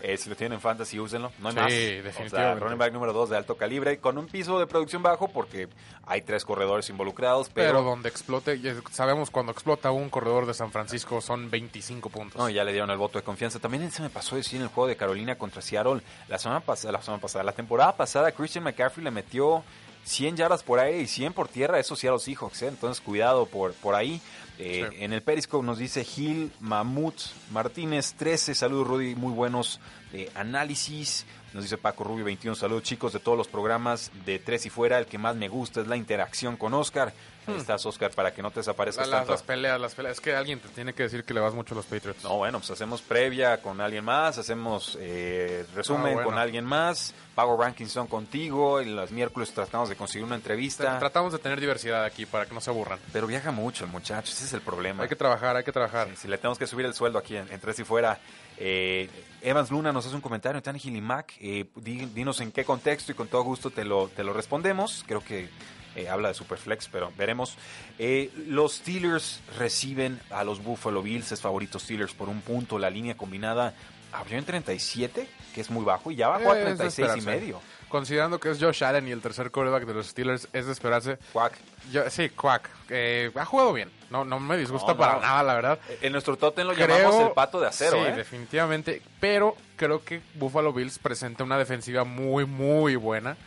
Eh, 0.03 0.17
si 0.17 0.29
lo 0.29 0.35
tienen 0.35 0.55
en 0.55 0.61
fantasy, 0.61 0.99
úsenlo. 0.99 1.31
No 1.39 1.49
hay 1.49 1.53
Sí, 1.55 1.59
más. 1.61 1.69
definitivamente. 1.71 2.35
O 2.35 2.39
sea, 2.39 2.55
running 2.55 2.77
back 2.77 2.93
número 2.93 3.13
2 3.13 3.29
de 3.29 3.37
alto 3.37 3.55
calibre, 3.55 3.97
con 3.99 4.17
un 4.17 4.27
piso 4.27 4.59
de 4.59 4.67
producción 4.67 5.01
bajo, 5.01 5.29
porque 5.29 5.67
hay 6.05 6.21
tres 6.21 6.43
corredores 6.45 6.89
involucrados, 6.89 7.49
Pero, 7.53 7.69
pero... 7.71 7.81
donde 7.83 8.09
explote, 8.09 8.59
sabemos 8.91 9.29
cuando 9.31 9.51
explota 9.51 9.91
un 9.91 10.09
corredor 10.09 10.45
de 10.45 10.53
San 10.53 10.71
Francisco 10.71 11.21
son 11.21 11.49
25 11.49 12.09
puntos. 12.09 12.37
No, 12.39 12.49
ya 12.49 12.63
le 12.63 12.71
dieron 12.71 12.89
el 12.91 12.97
voto 12.97 13.17
de 13.19 13.23
confianza. 13.23 13.59
También 13.59 13.89
se 13.91 14.01
me 14.01 14.09
pasó 14.09 14.35
decir 14.35 14.57
en 14.57 14.63
el 14.63 14.67
juego 14.69 14.87
de 14.87 14.97
Carolina 14.97 15.35
contra 15.37 15.61
Seattle 15.61 16.01
la 16.27 16.37
semana 16.37 16.59
pasada, 16.61 16.91
la 16.91 17.01
semana 17.01 17.21
pasada, 17.21 17.43
la 17.43 17.51
temporada 17.53 17.95
pasada, 17.95 18.24
Christian 18.31 18.63
McCaffrey 18.63 19.03
le 19.03 19.11
metió 19.11 19.63
100 20.05 20.37
yardas 20.37 20.63
por 20.63 20.79
ahí 20.79 21.01
y 21.01 21.07
100 21.07 21.33
por 21.33 21.47
tierra, 21.47 21.79
esos 21.79 21.99
Seattle 21.99 22.19
Seahawks, 22.19 22.61
¿eh? 22.61 22.67
entonces 22.67 23.01
cuidado 23.01 23.45
por, 23.47 23.73
por 23.73 23.95
ahí. 23.95 24.21
Eh, 24.57 24.87
Sí. 24.89 24.97
En 24.99 25.11
el 25.11 25.21
Periscope 25.21 25.65
nos 25.65 25.77
dice 25.77 26.03
Gil 26.05 26.51
Mamut 26.61 27.15
Martínez 27.51 28.13
13, 28.13 28.55
saludos 28.55 28.87
Rudy, 28.87 29.15
muy 29.15 29.33
buenos 29.33 29.79
eh, 30.13 30.29
análisis. 30.35 31.25
Nos 31.53 31.63
dice 31.63 31.77
Paco 31.77 32.03
Rubio 32.03 32.23
21, 32.25 32.55
saludos 32.55 32.83
chicos 32.83 33.13
de 33.13 33.19
todos 33.19 33.37
los 33.37 33.47
programas 33.47 34.11
de 34.25 34.39
Tres 34.39 34.65
y 34.65 34.69
Fuera, 34.69 34.97
el 34.97 35.05
que 35.07 35.17
más 35.17 35.35
me 35.35 35.47
gusta 35.49 35.81
es 35.81 35.87
la 35.87 35.97
interacción 35.97 36.55
con 36.57 36.73
Oscar. 36.73 37.13
Ahí 37.47 37.55
estás 37.57 37.85
Oscar 37.85 38.11
para 38.11 38.33
que 38.33 38.41
no 38.41 38.51
te 38.51 38.59
desaparezcas 38.61 39.09
tanto. 39.09 39.31
las 39.31 39.43
peleas, 39.43 39.79
las 39.79 39.93
peleas. 39.95 40.15
Es 40.17 40.21
que 40.21 40.35
alguien 40.35 40.59
te 40.59 40.69
tiene 40.69 40.93
que 40.93 41.03
decir 41.03 41.23
que 41.23 41.33
le 41.33 41.39
vas 41.39 41.53
mucho 41.53 41.73
a 41.73 41.77
los 41.77 41.85
Patriots. 41.85 42.23
No, 42.23 42.37
bueno, 42.37 42.59
pues 42.59 42.71
hacemos 42.71 43.01
previa 43.01 43.61
con 43.61 43.81
alguien 43.81 44.03
más, 44.03 44.37
hacemos 44.37 44.97
eh, 44.99 45.65
resumen 45.75 46.07
Ah, 46.07 46.13
bueno. 46.13 46.29
con 46.29 46.37
alguien 46.37 46.65
más, 46.65 47.13
Power 47.35 47.59
Rankings 47.59 47.91
son 47.91 48.07
contigo, 48.07 48.81
y 48.81 48.85
los 48.85 49.11
miércoles 49.11 49.51
tratamos 49.53 49.89
de 49.89 49.95
conseguir 49.95 50.25
una 50.25 50.35
entrevista. 50.35 50.97
Tratamos 50.99 51.33
de 51.33 51.39
tener 51.39 51.59
diversidad 51.59 52.03
aquí 52.03 52.25
para 52.25 52.45
que 52.45 52.53
no 52.53 52.61
se 52.61 52.69
aburran. 52.69 52.99
Pero 53.13 53.27
viaja 53.27 53.51
mucho 53.51 53.83
el 53.85 53.91
muchacho, 53.91 54.31
ese 54.31 54.45
es 54.45 54.53
el 54.53 54.61
problema. 54.61 55.03
Hay 55.03 55.09
que 55.09 55.15
trabajar, 55.15 55.55
hay 55.55 55.63
que 55.63 55.71
trabajar. 55.71 56.07
Si 56.15 56.27
le 56.27 56.37
tenemos 56.37 56.57
que 56.57 56.67
subir 56.67 56.85
el 56.85 56.93
sueldo 56.93 57.19
aquí 57.19 57.35
en, 57.35 57.51
en 57.51 57.59
Tres 57.59 57.79
y 57.79 57.83
Fuera. 57.83 58.19
Eh, 58.57 59.09
Evans 59.41 59.69
Luna 59.69 59.91
nos 59.91 60.05
hace 60.05 60.15
un 60.15 60.21
comentario, 60.21 60.61
Tannehill 60.63 60.95
y 60.95 61.01
Mac, 61.01 61.33
eh, 61.41 61.65
di- 61.75 62.05
dinos 62.05 62.39
en 62.39 62.53
qué 62.53 62.63
contexto 62.63 63.11
y 63.11 63.15
con 63.15 63.27
todo 63.27 63.43
gusto 63.43 63.69
te 63.69 63.83
lo, 63.83 64.07
te 64.07 64.23
lo 64.23 64.31
respondemos. 64.31 65.03
Creo 65.05 65.19
que 65.21 65.49
eh, 65.95 66.09
habla 66.09 66.29
de 66.29 66.33
Superflex, 66.33 66.87
pero 66.91 67.11
veremos. 67.17 67.55
Eh, 67.99 68.31
los 68.47 68.75
Steelers 68.75 69.39
reciben 69.57 70.19
a 70.29 70.43
los 70.43 70.63
Buffalo 70.63 71.01
Bills, 71.01 71.31
es 71.31 71.41
favorito 71.41 71.79
Steelers 71.79 72.13
por 72.13 72.29
un 72.29 72.41
punto. 72.41 72.77
La 72.79 72.89
línea 72.89 73.15
combinada 73.15 73.73
abrió 74.11 74.37
en 74.37 74.45
37, 74.45 75.27
que 75.53 75.61
es 75.61 75.69
muy 75.69 75.83
bajo, 75.83 76.11
y 76.11 76.15
ya 76.15 76.27
bajó 76.29 76.51
a 76.51 76.57
Eh, 76.57 76.63
es 76.71 76.77
de 76.77 76.89
36 76.89 77.23
y 77.23 77.25
medio. 77.25 77.61
Considerando 77.89 78.39
que 78.39 78.49
es 78.49 78.57
Josh 78.59 78.83
Allen 78.83 79.07
y 79.07 79.11
el 79.11 79.21
tercer 79.21 79.51
quarterback 79.51 79.85
de 79.85 79.93
los 79.93 80.07
Steelers, 80.07 80.47
es 80.53 80.65
de 80.65 80.71
esperarse. 80.71 81.17
Cuac. 81.31 81.53
Yo, 81.91 82.09
sí, 82.09 82.29
Quack. 82.29 82.69
eh, 82.89 83.31
ha 83.35 83.45
jugado 83.45 83.71
bien. 83.73 83.89
No, 84.09 84.25
no 84.25 84.39
me 84.39 84.57
disgusta 84.57 84.93
No, 84.93 84.97
para 84.97 85.13
no. 85.15 85.21
nada, 85.21 85.43
la 85.43 85.53
verdad. 85.53 85.79
En 86.01 86.11
nuestro 86.11 86.35
totem 86.35 86.67
lo 86.67 86.73
Creo- 86.73 86.87
llamamos 86.87 87.21
el 87.27 87.31
pato 87.33 87.59
de 87.61 87.67
acero, 87.67 87.97
Sí, 88.03 88.09
¿eh? 88.09 88.11
definitivamente. 88.15 89.01
Pero 89.19 89.55
creo 89.75 90.03
que 90.03 90.21
Buffalo 90.33 90.73
Bills 90.73 90.97
presenta 90.99 91.43
una 91.43 91.57
defensiva 91.57 92.03
muy, 92.03 92.45
muy 92.45 92.95
buena 92.95 93.37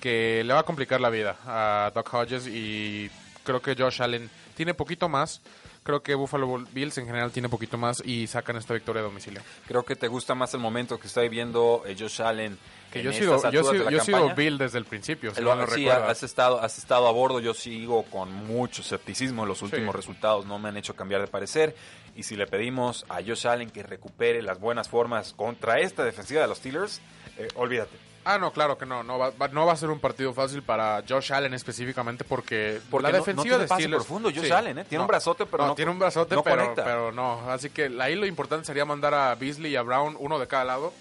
que 0.00 0.42
le 0.44 0.52
va 0.52 0.60
a 0.60 0.64
complicar 0.64 1.00
la 1.00 1.10
vida 1.10 1.36
a 1.46 1.90
Doc 1.94 2.12
Hodges 2.12 2.46
y 2.46 3.10
creo 3.44 3.60
que 3.62 3.74
Josh 3.76 4.02
Allen 4.02 4.30
tiene 4.56 4.74
poquito 4.74 5.08
más. 5.08 5.40
Creo 5.82 6.02
que 6.02 6.14
Buffalo 6.14 6.58
Bills 6.72 6.98
en 6.98 7.06
general 7.06 7.30
tiene 7.32 7.48
poquito 7.48 7.78
más 7.78 8.02
y 8.04 8.26
sacan 8.26 8.56
esta 8.56 8.74
victoria 8.74 9.00
a 9.00 9.04
domicilio. 9.04 9.40
Creo 9.66 9.82
que 9.82 9.96
te 9.96 10.08
gusta 10.08 10.34
más 10.34 10.52
el 10.52 10.60
momento 10.60 11.00
que 11.00 11.06
está 11.06 11.22
viviendo 11.22 11.82
eh, 11.86 11.96
Josh 11.98 12.20
Allen. 12.20 12.58
Que 12.92 13.02
yo 13.02 13.10
he 13.10 13.14
sido, 13.14 13.36
estas 13.36 13.52
yo 13.52 13.62
la 13.72 13.90
yo. 13.90 14.34
Bill 14.34 14.58
desde 14.58 14.76
el 14.76 14.84
principio, 14.84 15.34
si 15.34 15.40
Lo- 15.40 15.54
no 15.54 15.62
lo 15.64 15.70
sí, 15.72 15.88
has 15.88 16.22
estado, 16.22 16.60
has 16.60 16.76
estado 16.76 17.06
a 17.08 17.12
bordo. 17.12 17.40
Yo 17.40 17.54
sigo 17.54 18.02
con 18.04 18.30
mucho 18.46 18.82
escepticismo. 18.82 19.46
Los 19.46 19.62
últimos 19.62 19.92
Sí. 19.94 19.96
resultados 19.96 20.44
no 20.44 20.58
me 20.58 20.68
han 20.68 20.76
hecho 20.76 20.94
cambiar 20.94 21.22
de 21.22 21.28
parecer. 21.28 21.74
Y 22.14 22.24
si 22.24 22.36
le 22.36 22.46
pedimos 22.46 23.06
a 23.08 23.22
Josh 23.26 23.46
Allen 23.46 23.70
que 23.70 23.82
recupere 23.82 24.42
las 24.42 24.60
buenas 24.60 24.88
formas 24.88 25.32
contra 25.32 25.80
esta 25.80 26.04
defensiva 26.04 26.42
de 26.42 26.48
los 26.48 26.58
Steelers, 26.58 27.00
eh, 27.38 27.48
olvídate. 27.54 27.96
Ah, 28.24 28.36
no, 28.38 28.52
claro 28.52 28.76
que 28.76 28.84
no. 28.86 29.02
No 29.02 29.18
va, 29.18 29.30
va- 29.30 29.48
no 29.48 29.64
va 29.66 29.72
a 29.72 29.76
ser 29.76 29.88
un 29.90 29.98
partido 29.98 30.32
fácil 30.34 30.62
para 30.62 31.02
Josh 31.08 31.32
Allen 31.32 31.54
específicamente 31.54 32.22
porque, 32.24 32.80
Porque 32.90 33.04
la 33.04 33.12
no- 33.12 33.18
defensiva 33.18 33.56
no 33.56 33.62
de 33.62 33.66
Steelers... 33.68 34.04
profundo, 34.04 34.30
Josh 34.34 34.52
Allen, 34.52 34.78
¿eh? 34.78 34.84
Tiene 34.84 35.02
un 35.02 35.08
brazote, 35.08 35.46
pero 35.46 35.66
no- 35.66 35.74
tiene 35.74 35.90
un 35.90 35.98
brazote, 35.98 36.34
no 36.34 36.42
pero, 36.42 36.74
pero 36.74 37.12
no. 37.12 37.50
Así 37.50 37.70
que 37.70 37.90
ahí 38.00 38.14
lo 38.16 38.26
importante 38.26 38.66
sería 38.66 38.84
mandar 38.84 39.14
a 39.14 39.34
Beasley 39.36 39.72
y 39.72 39.76
a 39.76 39.82
Brown 39.82 40.16
uno 40.18 40.38
de 40.38 40.46
cada 40.46 40.64
lado 40.64 40.92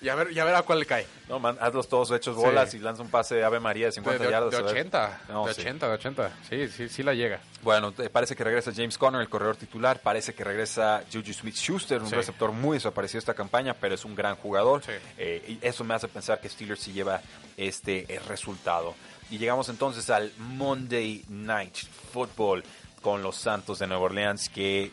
Y 0.00 0.08
a 0.08 0.14
ver, 0.14 0.30
y 0.30 0.38
a 0.38 0.44
ver 0.44 0.54
a 0.54 0.62
cuál 0.62 0.78
le 0.78 0.86
cae. 0.86 1.06
No, 1.28 1.40
man, 1.40 1.58
hazlos 1.60 1.88
todos 1.88 2.12
hechos 2.12 2.36
bolas 2.36 2.70
Sí. 2.70 2.76
y 2.76 2.80
lanza 2.80 3.02
un 3.02 3.10
pase 3.10 3.34
de 3.34 3.44
Ave 3.44 3.58
María 3.58 3.86
de 3.86 3.90
De, 3.90 3.92
50 3.92 4.24
de- 4.24 4.30
yardas. 4.30 4.50
de 4.52 4.56
a 4.56 4.60
ver. 4.62 4.70
80, 4.70 5.20
No, 5.28 5.46
de 5.46 5.54
sí. 5.54 5.60
80, 5.62 5.88
de 5.88 5.94
80. 5.94 6.30
Sí, 6.48 6.68
sí, 6.68 6.88
sí 6.88 7.02
la 7.02 7.14
llega. 7.14 7.40
Bueno, 7.62 7.90
te- 7.90 8.08
parece 8.08 8.36
que 8.36 8.44
regresa 8.44 8.70
James 8.72 8.96
Conner, 8.96 9.20
el 9.20 9.28
corredor 9.28 9.56
titular. 9.56 10.00
Parece 10.00 10.34
que 10.34 10.44
regresa 10.44 11.02
Juju 11.12 11.32
Smith-Schuster, 11.32 12.00
un 12.00 12.08
Sí. 12.10 12.14
receptor 12.14 12.52
muy 12.52 12.76
desaparecido 12.76 13.18
esta 13.18 13.34
campaña, 13.34 13.74
pero 13.74 13.96
es 13.96 14.04
un 14.04 14.14
gran 14.14 14.36
jugador. 14.36 14.84
Sí. 14.84 14.92
Eh, 15.18 15.58
y 15.60 15.66
eso 15.66 15.82
me 15.82 15.94
hace 15.94 16.06
pensar 16.06 16.40
que 16.40 16.48
Steelers 16.48 16.80
sí 16.80 16.92
lleva 16.92 17.20
este 17.56 18.06
eh, 18.08 18.20
resultado. 18.28 18.94
Y 19.30 19.38
llegamos 19.38 19.68
entonces 19.68 20.08
al 20.10 20.32
Monday 20.38 21.24
Night 21.28 21.74
Football 22.12 22.62
con 23.02 23.20
los 23.22 23.36
Santos 23.36 23.78
de 23.80 23.86
Nueva 23.88 24.04
Orleans 24.04 24.48
que 24.48 24.90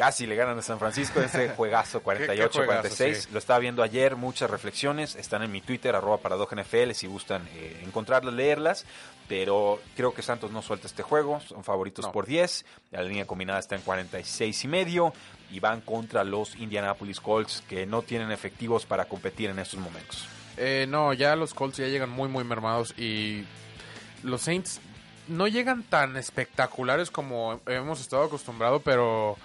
casi 0.00 0.26
le 0.26 0.34
ganan 0.34 0.58
a 0.58 0.62
San 0.62 0.78
Francisco 0.78 1.20
ese 1.22 1.50
juegazo 1.50 2.02
48-46. 2.02 2.50
juegazo, 2.54 2.88
sí. 2.88 3.28
Lo 3.32 3.38
estaba 3.38 3.58
viendo 3.58 3.82
ayer, 3.82 4.16
muchas 4.16 4.48
reflexiones. 4.48 5.14
Están 5.14 5.42
en 5.42 5.52
mi 5.52 5.60
Twitter, 5.60 5.94
arroba 5.94 6.16
paradojnfl, 6.16 6.92
si 6.94 7.06
gustan 7.06 7.46
eh, 7.54 7.82
encontrarlas, 7.84 8.32
leerlas. 8.32 8.86
Pero 9.28 9.78
creo 9.96 10.14
que 10.14 10.22
Santos 10.22 10.52
no 10.52 10.62
suelta 10.62 10.86
este 10.86 11.02
juego. 11.02 11.38
Son 11.40 11.64
favoritos 11.64 12.06
No. 12.06 12.12
por 12.12 12.24
10. 12.24 12.64
La 12.92 13.02
línea 13.02 13.26
combinada 13.26 13.58
está 13.58 13.76
en 13.76 13.82
46 13.82 14.64
y 14.64 14.68
medio. 14.68 15.12
Y 15.50 15.60
van 15.60 15.82
contra 15.82 16.24
los 16.24 16.56
Indianapolis 16.56 17.20
Colts, 17.20 17.62
que 17.68 17.84
no 17.84 18.00
tienen 18.00 18.32
efectivos 18.32 18.86
para 18.86 19.04
competir 19.04 19.50
en 19.50 19.58
estos 19.58 19.80
momentos. 19.80 20.26
Eh, 20.56 20.86
no, 20.88 21.12
ya 21.12 21.36
los 21.36 21.52
Colts 21.52 21.76
ya 21.76 21.88
llegan 21.88 22.08
muy, 22.08 22.28
muy 22.30 22.44
mermados 22.44 22.98
y 22.98 23.44
los 24.22 24.40
Saints 24.40 24.80
no 25.28 25.46
llegan 25.46 25.82
tan 25.82 26.16
espectaculares 26.16 27.10
como 27.10 27.60
hemos 27.66 28.00
estado 28.00 28.24
acostumbrados, 28.24 28.82
pero, 28.84 29.36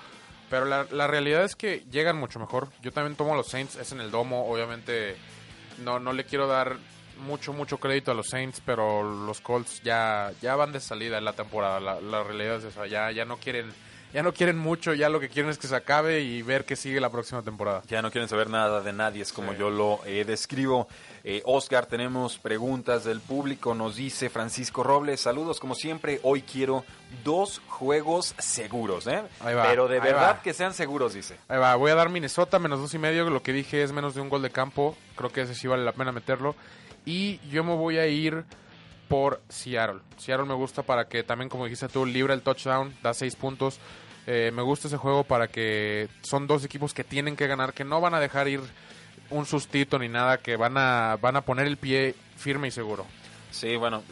pero 0.56 0.68
la, 0.68 0.88
la 0.90 1.06
realidad 1.06 1.44
es 1.44 1.54
que 1.54 1.84
llegan 1.92 2.16
mucho 2.16 2.40
mejor. 2.40 2.70
Yo 2.82 2.94
también 2.94 3.18
tomo 3.18 3.34
a 3.34 3.36
los 3.36 3.50
Saints, 3.50 3.76
es 3.76 3.92
en 3.92 4.00
el 4.00 4.10
domo, 4.10 4.50
obviamente 4.50 5.18
no, 5.84 6.00
no 6.00 6.14
le 6.14 6.24
quiero 6.24 6.48
dar 6.48 6.78
mucho, 7.20 7.52
mucho 7.52 7.78
crédito 7.78 8.12
a 8.12 8.14
los 8.14 8.30
Saints, 8.30 8.62
pero 8.66 9.04
los 9.04 9.42
Colts 9.42 9.82
ya, 9.84 10.32
ya 10.42 10.56
van 10.56 10.72
de 10.72 10.80
salida 10.80 11.18
en 11.18 11.26
la 11.26 11.34
temporada. 11.34 11.82
La, 11.82 12.00
la 12.00 12.24
realidad 12.24 12.56
es 12.56 12.64
esa, 12.64 12.88
ya, 12.88 13.12
ya 13.12 13.26
no 13.26 13.36
quieren... 13.36 13.70
Ya 14.16 14.24
no 14.24 14.34
quieren 14.34 14.58
mucho, 14.58 14.94
ya 14.94 15.10
lo 15.10 15.20
que 15.20 15.28
quieren 15.28 15.52
es 15.52 15.58
que 15.58 15.68
se 15.68 15.76
acabe 15.76 16.22
y 16.22 16.42
ver 16.42 16.64
que 16.64 16.78
sigue 16.78 17.02
la 17.02 17.10
próxima 17.10 17.42
temporada. 17.42 17.82
Ya 17.90 18.02
no 18.02 18.12
quieren 18.12 18.30
saber 18.30 18.50
nada 18.50 18.80
de 18.80 18.94
nadie, 18.94 19.22
es 19.22 19.34
como 19.34 19.52
Sí. 19.52 19.58
yo 19.60 19.70
lo 19.70 20.00
eh, 20.06 20.24
describo. 20.24 20.88
Eh, 21.26 21.42
Oscar, 21.44 21.86
tenemos 21.86 22.38
preguntas 22.38 23.04
del 23.04 23.20
público, 23.20 23.76
nos 23.76 23.98
dice 23.98 24.30
Francisco 24.30 24.84
Robles, 24.84 25.20
saludos 25.20 25.60
como 25.60 25.76
siempre, 25.76 26.22
hoy 26.24 26.44
quiero 26.44 26.86
dos 27.26 27.62
juegos 27.68 28.36
seguros, 28.38 29.06
¿eh? 29.08 29.22
Ahí 29.42 29.54
va, 29.54 29.64
Pero 29.64 29.90
de 29.90 30.00
verdad 30.00 30.38
va. 30.38 30.42
que 30.42 30.54
sean 30.54 30.74
seguros, 30.74 31.14
dice. 31.14 31.36
Ahí 31.50 31.60
va, 31.60 31.76
voy 31.76 31.92
a 31.92 31.96
dar 31.96 32.08
Minnesota 32.08 32.58
menos 32.58 32.80
dos 32.80 32.94
y 32.94 32.98
medio. 32.98 33.30
Lo 33.30 33.44
que 33.44 33.52
dije 33.52 33.84
es 33.84 33.92
menos 33.92 34.16
de 34.16 34.22
un 34.22 34.30
gol 34.30 34.42
de 34.42 34.50
campo. 34.50 34.96
Creo 35.18 35.30
que 35.30 35.42
ese 35.42 35.56
sí 35.56 35.68
vale 35.68 35.84
la 35.84 35.92
pena 35.92 36.14
meterlo. 36.14 36.56
Y 37.04 37.40
yo 37.50 37.66
me 37.66 37.76
voy 37.76 37.98
a 37.98 38.08
ir 38.08 38.46
por 39.10 39.42
Seattle. 39.50 40.00
Seattle 40.16 40.46
me 40.48 40.54
gusta 40.54 40.84
para 40.84 41.10
que 41.10 41.22
también, 41.24 41.50
como 41.50 41.66
dijiste 41.66 41.90
tú, 41.90 42.06
libra 42.06 42.34
el 42.34 42.42
touchdown, 42.44 42.96
da 43.04 43.14
seis 43.14 43.36
puntos. 43.36 43.78
Eh, 44.28 44.52
me 44.54 44.62
gusta 44.62 44.88
ese 44.88 44.98
juego 44.98 45.24
para 45.24 45.48
que 45.48 46.08
son 46.22 46.48
dos 46.48 46.64
equipos 46.66 46.94
que 46.94 47.04
tienen 47.04 47.36
que 47.36 47.48
ganar, 47.48 47.74
que 47.74 47.84
no 47.84 48.02
van 48.02 48.16
a 48.16 48.20
dejar 48.20 48.48
ir 48.48 48.62
un 49.30 49.46
sustito 49.46 50.00
ni 50.00 50.10
nada, 50.10 50.38
que 50.40 50.56
van 50.56 50.78
a, 50.78 51.18
van 51.22 51.36
a 51.36 51.42
poner 51.42 51.68
el 51.68 51.78
pie 51.78 52.16
firme 52.38 52.68
y 52.68 52.72
seguro. 52.72 53.06
Sí, 53.52 53.76
bueno, 53.78 54.04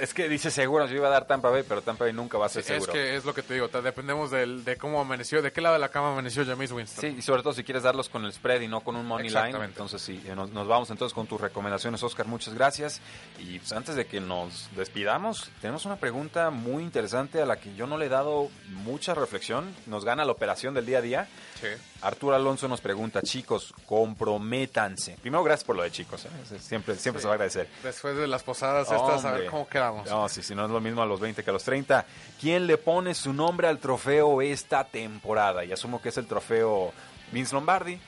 es 0.00 0.12
que 0.12 0.28
dice 0.28 0.50
seguro, 0.50 0.86
yo 0.86 0.96
iba 0.96 1.06
a 1.06 1.10
dar 1.10 1.26
Tampa 1.26 1.50
Bay, 1.50 1.62
pero 1.68 1.82
Tampa 1.82 2.04
Bay 2.04 2.12
nunca 2.12 2.36
va 2.36 2.46
a 2.46 2.48
ser 2.48 2.60
Es 2.60 2.66
seguro. 2.66 2.92
que 2.92 3.16
es 3.16 3.24
lo 3.24 3.32
que 3.32 3.42
te 3.42 3.54
digo, 3.54 3.68
dependemos 3.68 4.30
del- 4.32 4.64
de 4.64 4.76
cómo 4.76 5.00
amaneció, 5.00 5.40
de 5.42 5.52
qué 5.52 5.60
lado 5.60 5.74
de 5.74 5.78
la 5.78 5.88
cama 5.90 6.12
amaneció 6.12 6.44
James 6.44 6.72
Winston. 6.72 7.00
Sí, 7.00 7.16
y 7.18 7.22
sobre 7.22 7.42
todo 7.42 7.52
si 7.52 7.62
quieres 7.62 7.84
darlos 7.84 8.08
con 8.08 8.24
el 8.24 8.32
spread 8.32 8.60
y 8.62 8.68
no 8.68 8.80
con 8.80 8.96
un 8.96 9.06
money 9.06 9.28
line. 9.30 9.56
Entonces 9.64 10.02
sí, 10.02 10.20
eh, 10.26 10.34
nos, 10.34 10.50
nos 10.50 10.66
vamos 10.66 10.90
entonces 10.90 11.14
con 11.14 11.26
tus 11.26 11.40
recomendaciones, 11.40 12.02
Oscar. 12.02 12.26
Muchas 12.26 12.54
gracias. 12.54 13.00
Y 13.38 13.58
pues, 13.60 13.72
antes 13.72 13.94
de 13.94 14.06
que 14.06 14.20
nos 14.20 14.68
despidamos, 14.74 15.50
tenemos 15.60 15.84
una 15.84 15.96
pregunta 15.96 16.50
muy 16.50 16.82
interesante 16.82 17.40
a 17.40 17.46
la 17.46 17.56
que 17.56 17.74
yo 17.74 17.86
no 17.86 17.98
le 17.98 18.06
he 18.06 18.08
dado 18.08 18.50
mucha 18.68 19.14
reflexión. 19.14 19.72
Nos 19.86 20.04
gana 20.04 20.24
la 20.24 20.32
operación 20.32 20.74
del 20.74 20.86
día 20.86 20.98
a 20.98 21.02
día. 21.02 21.28
Sí. 21.60 21.68
Arturo 22.00 22.34
Alonso 22.34 22.66
nos 22.66 22.80
pregunta, 22.80 23.22
chicos, 23.22 23.72
comprométanse. 23.86 25.16
Primero, 25.20 25.44
gracias 25.44 25.64
por 25.64 25.76
lo 25.76 25.82
de 25.82 25.90
chicos. 25.92 26.24
¿eh? 26.24 26.28
Siempre, 26.58 26.96
siempre 26.96 27.20
Sí. 27.20 27.22
se 27.22 27.28
va 27.28 27.32
a 27.32 27.34
agradecer. 27.34 27.68
Después 27.84 28.16
de 28.16 28.26
las 28.26 28.42
posadas 28.42 28.71
estas, 28.80 29.24
a 29.24 29.32
ver 29.32 29.46
cómo 29.50 29.68
quedamos. 29.68 30.08
No, 30.10 30.28
sí, 30.28 30.42
si 30.42 30.54
no 30.54 30.64
es 30.64 30.70
lo 30.70 30.80
mismo 30.80 31.02
a 31.02 31.06
los 31.06 31.20
20 31.20 31.42
que 31.44 31.50
a 31.50 31.52
los 31.52 31.64
30. 31.64 32.04
¿Quién 32.40 32.66
le 32.66 32.78
pone 32.78 33.14
su 33.14 33.32
nombre 33.32 33.68
al 33.68 33.78
trofeo 33.78 34.40
esta 34.42 34.84
temporada? 34.84 35.64
Y 35.64 35.72
asumo 35.72 36.00
que 36.00 36.08
es 36.10 36.16
el 36.16 36.26
trofeo 36.26 36.92
Vince 37.32 37.54
Lombardi, 37.54 37.98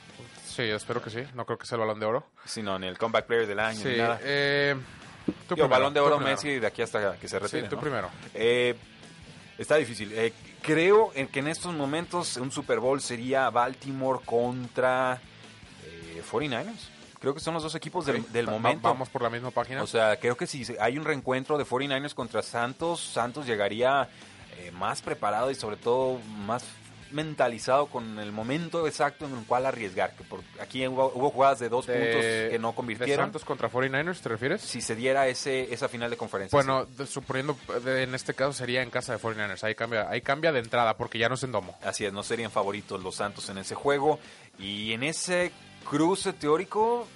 Sí, 0.46 0.62
espero 0.62 1.02
que 1.02 1.10
sí. 1.10 1.18
No 1.34 1.44
creo 1.46 1.58
que 1.58 1.66
sea 1.66 1.74
el 1.76 1.80
balón 1.80 1.98
de 1.98 2.06
oro. 2.06 2.26
sino 2.44 2.76
en 2.76 2.84
el 2.84 2.96
Comeback 2.96 3.26
Player 3.26 3.46
del 3.48 3.58
año. 3.58 3.80
Sí, 3.80 3.88
ni 3.88 3.96
nada. 3.96 4.20
eh, 4.22 4.76
tú 5.48 5.54
primero, 5.56 5.68
balón 5.68 5.92
de 5.92 5.98
tú 6.00 6.06
oro. 6.06 6.20
Messi 6.20 6.60
de 6.60 6.66
aquí 6.68 6.80
hasta 6.82 7.16
que 7.16 7.26
se 7.26 7.38
Sí, 7.38 7.42
retire. 7.42 7.68
tú 7.68 7.74
¿no? 7.74 7.80
primero. 7.82 8.08
Eh, 8.34 8.76
está 9.58 9.74
difícil. 9.74 10.12
Eh, 10.12 10.32
creo 10.62 11.10
en 11.16 11.26
que 11.26 11.40
en 11.40 11.48
estos 11.48 11.74
momentos 11.74 12.36
un 12.36 12.52
Super 12.52 12.78
Bowl 12.78 13.00
sería 13.00 13.50
Baltimore 13.50 14.20
contra 14.24 15.20
eh, 15.84 16.22
49ers. 16.30 16.88
Creo 17.24 17.32
que 17.32 17.40
son 17.40 17.54
los 17.54 17.62
dos 17.62 17.74
equipos 17.74 18.04
del, 18.04 18.46
momento. 18.46 18.86
Vamos 18.86 19.08
por 19.08 19.22
la 19.22 19.30
misma 19.30 19.50
página. 19.50 19.82
O 19.82 19.86
sea, 19.86 20.18
creo 20.18 20.36
que 20.36 20.46
si 20.46 20.62
hay 20.78 20.98
un 20.98 21.06
reencuentro 21.06 21.56
de 21.56 21.64
49ers 21.64 22.12
contra 22.12 22.42
Santos, 22.42 23.00
Santos 23.00 23.46
llegaría 23.46 24.10
eh, 24.58 24.70
más 24.72 25.00
preparado 25.00 25.50
y 25.50 25.54
sobre 25.54 25.78
todo 25.78 26.18
más 26.44 26.66
mentalizado 27.12 27.86
con 27.86 28.18
el 28.18 28.32
momento 28.32 28.86
exacto 28.86 29.26
en 29.26 29.36
el 29.36 29.44
cual 29.44 29.66
arriesgar. 29.66 30.14
Que 30.16 30.24
por, 30.24 30.40
aquí 30.60 30.86
hubo, 30.86 31.12
hubo 31.14 31.30
jugadas 31.30 31.58
de 31.60 31.68
dos 31.68 31.86
De- 31.86 31.94
puntos 31.94 32.20
que 32.22 32.58
no 32.60 32.70
¿De 32.70 32.74
convirtieron. 32.74 33.24
Santos 33.26 33.44
contra 33.44 33.70
49ers 33.70 34.20
te 34.20 34.28
refieres? 34.28 34.60
Si 34.62 34.80
se 34.80 34.94
diera 34.96 35.26
ese, 35.28 35.72
esa 35.72 35.88
final 35.88 36.10
de 36.10 36.16
conferencia. 36.16 36.56
Bueno, 36.56 36.86
suponiendo, 37.06 37.56
en 37.86 38.14
este 38.14 38.34
caso 38.34 38.52
sería 38.52 38.82
en 38.82 38.90
casa 38.90 39.12
de 39.12 39.18
49ers. 39.22 39.62
Ahí 39.64 39.74
cambia, 39.74 40.08
ahí 40.08 40.20
cambia 40.20 40.52
de 40.52 40.60
entrada 40.60 40.96
porque 40.96 41.18
ya 41.18 41.28
no 41.28 41.34
es 41.36 41.42
en 41.42 41.52
domo. 41.52 41.76
Así 41.84 42.04
es, 42.04 42.12
no 42.12 42.22
serían 42.22 42.50
favoritos 42.50 43.02
los 43.02 43.14
Santos 43.16 43.48
en 43.48 43.58
ese 43.58 43.74
juego. 43.74 44.18
Y 44.58 44.92
en 44.92 45.02
ese 45.04 45.52
cruce 45.88 46.32
teórico 46.32 47.06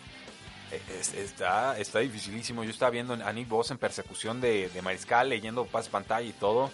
es- 1.00 1.14
está, 1.14 1.78
está 1.78 2.00
dificilísimo. 2.00 2.62
Yo 2.64 2.70
estaba 2.70 2.90
viendo 2.90 3.14
a 3.14 3.32
Nick 3.32 3.48
Boss 3.48 3.70
en 3.70 3.78
persecución 3.78 4.40
de, 4.40 4.68
de 4.68 4.82
Mariscal, 4.82 5.28
leyendo 5.28 5.64
pas 5.66 5.88
pantalla 5.88 6.26
y 6.28 6.32
todo. 6.32 6.70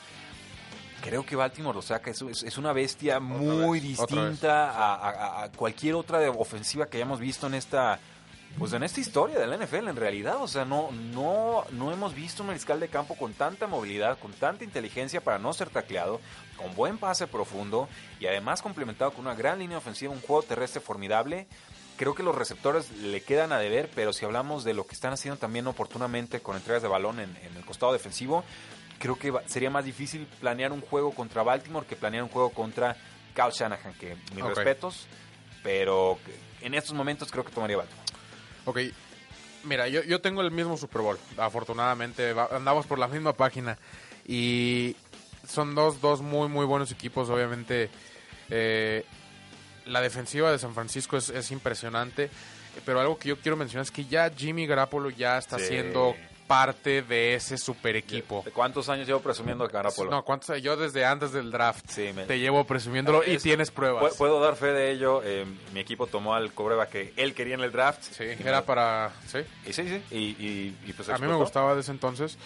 Creo 1.05 1.25
que 1.27 1.37
Baltimore 1.37 1.77
lo 1.77 1.83
saca. 1.83 2.11
Es, 2.11 2.23
una 2.59 2.73
bestia 2.73 3.21
muy 3.21 3.79
vez, 3.81 3.83
distinta 3.99 4.71
a, 4.71 4.95
a- 4.95 5.45
a 5.45 5.53
cualquier 5.53 5.95
otra 5.97 6.19
ofensiva 6.31 6.87
que 6.87 6.97
hayamos 6.97 7.21
visto 7.21 7.47
en 7.47 7.55
esta 7.55 7.99
pues 8.57 8.73
en 8.73 8.85
esta 8.85 9.01
historia 9.01 9.37
de 9.41 9.49
la 9.49 9.57
NFL 9.57 9.89
en 9.89 9.97
realidad. 9.97 10.37
O 10.41 10.47
sea, 10.47 10.65
no, 10.65 10.91
no, 10.93 11.65
no 11.73 11.91
hemos 11.93 12.15
visto 12.15 12.43
un 12.45 12.47
mariscal 12.47 12.79
de 12.79 12.89
campo 12.89 13.17
con 13.17 13.33
tanta 13.35 13.67
movilidad, 13.67 14.17
con 14.19 14.33
tanta 14.33 14.63
inteligencia 14.63 15.21
para 15.21 15.39
no 15.41 15.53
ser 15.53 15.71
tacleado, 15.71 16.21
con 16.57 16.73
buen 16.77 16.97
pase 16.99 17.27
profundo 17.27 17.89
y 18.21 18.27
además 18.27 18.63
complementado 18.63 19.11
con 19.13 19.27
una 19.27 19.35
gran 19.35 19.59
línea 19.59 19.77
ofensiva, 19.79 20.13
un 20.13 20.21
juego 20.21 20.43
terrestre 20.45 20.81
formidable. 20.81 21.49
Creo 21.97 22.15
que 22.15 22.23
los 22.23 22.35
receptores 22.35 22.91
le 22.93 23.23
quedan 23.23 23.53
a 23.53 23.59
deber, 23.59 23.91
pero 23.95 24.13
si 24.13 24.25
hablamos 24.25 24.63
de 24.65 24.73
lo 24.75 24.87
que 24.87 24.95
están 24.95 25.13
haciendo 25.13 25.39
también 25.39 25.67
oportunamente 25.67 26.41
con 26.41 26.55
entregas 26.57 26.83
de 26.83 26.89
balón 26.89 27.19
en, 27.21 27.37
en 27.37 27.57
el 27.57 27.65
costado 27.65 27.93
defensivo, 27.93 28.45
creo 29.05 29.19
que 29.19 29.31
sería 29.51 29.69
más 29.69 29.85
difícil 29.85 30.27
planear 30.41 30.73
un 30.73 30.81
juego 30.81 31.11
contra 31.15 31.43
Baltimore 31.43 31.85
que 31.87 31.95
planear 31.95 32.23
un 32.23 32.31
juego 32.31 32.49
contra 32.49 32.97
Kyle 33.35 33.51
Shanahan, 33.53 33.93
que 34.01 34.17
mis 34.35 34.43
respetos, 34.43 35.07
pero 35.63 36.19
en 36.63 36.73
estos 36.73 36.95
momentos 36.95 37.31
creo 37.31 37.45
que 37.45 37.53
tomaría 37.53 37.77
Baltimore. 37.77 38.03
Ok, 38.65 38.79
mira, 39.65 39.89
yo, 39.89 40.03
yo 40.05 40.23
tengo 40.23 40.41
el 40.41 40.51
mismo 40.51 40.79
Super 40.79 41.03
Bowl. 41.03 41.19
Afortunadamente, 41.37 42.35
andamos 42.51 42.87
por 42.87 42.99
la 42.99 43.07
misma 43.09 43.35
página. 43.35 43.77
Y 44.27 44.97
son 45.47 45.75
dos, 45.75 46.01
dos 46.01 46.23
muy, 46.23 46.49
muy 46.49 46.65
buenos 46.65 46.91
equipos. 46.91 47.29
Obviamente, 47.29 47.91
eh, 48.49 49.05
la 49.85 50.01
defensiva 50.01 50.51
de 50.51 50.59
San 50.59 50.73
Francisco 50.73 51.19
es, 51.19 51.29
es 51.29 51.51
impresionante. 51.51 52.31
Pero 52.87 53.01
algo 53.01 53.19
que 53.19 53.29
yo 53.29 53.39
quiero 53.39 53.57
mencionar 53.59 53.83
es 53.85 53.91
que 53.91 54.07
ya 54.07 54.31
Jimmy 54.35 54.67
Garoppolo 54.67 55.11
ya 55.11 55.37
está 55.37 55.59
Sí. 55.59 55.67
siendo 55.67 56.15
parte 56.47 57.03
de 57.03 57.35
ese 57.35 57.57
super 57.59 57.97
equipo. 57.97 58.43
¿De 58.45 58.51
cuántos 58.51 58.89
años 58.89 59.07
llevo 59.07 59.21
presumiendo 59.21 59.67
de 59.67 59.73
Garoppolo? 59.73 60.11
No, 60.11 60.23
¿cuántos? 60.25 60.61
Yo 60.63 60.77
desde 60.77 61.05
antes 61.05 61.33
del 61.33 61.51
draft 61.51 61.85
Sí, 61.89 62.11
me- 62.15 62.25
te 62.25 62.39
llevo 62.39 62.65
presumiéndolo 62.65 63.23
y 63.27 63.37
Es- 63.37 63.43
tienes 63.43 63.71
pruebas. 63.71 64.13
Pu- 64.15 64.17
Puedo 64.19 64.41
dar 64.41 64.57
fe 64.57 64.67
de 64.67 64.91
ello. 64.91 65.23
eh, 65.25 65.47
mi 65.73 65.81
equipo 65.81 66.07
tomó 66.07 66.35
al 66.35 66.53
cobreba 66.53 66.87
que 66.89 67.13
él 67.17 67.35
quería 67.35 67.55
en 67.55 67.61
el 67.63 67.73
draft. 67.73 68.03
Sí, 68.03 68.25
era 68.45 68.59
me- 68.61 68.67
para... 68.67 69.13
Sí. 69.27 69.39
Y 69.67 69.73
sí, 69.73 69.89
sí. 69.89 70.03
Y, 70.11 70.17
y- 70.45 70.77
y 70.87 70.93
pues 70.93 71.09
A 71.09 71.19
mí 71.19 71.27
me 71.27 71.35
gustaba 71.35 71.75
desde 71.75 71.93
entonces. 71.93 72.37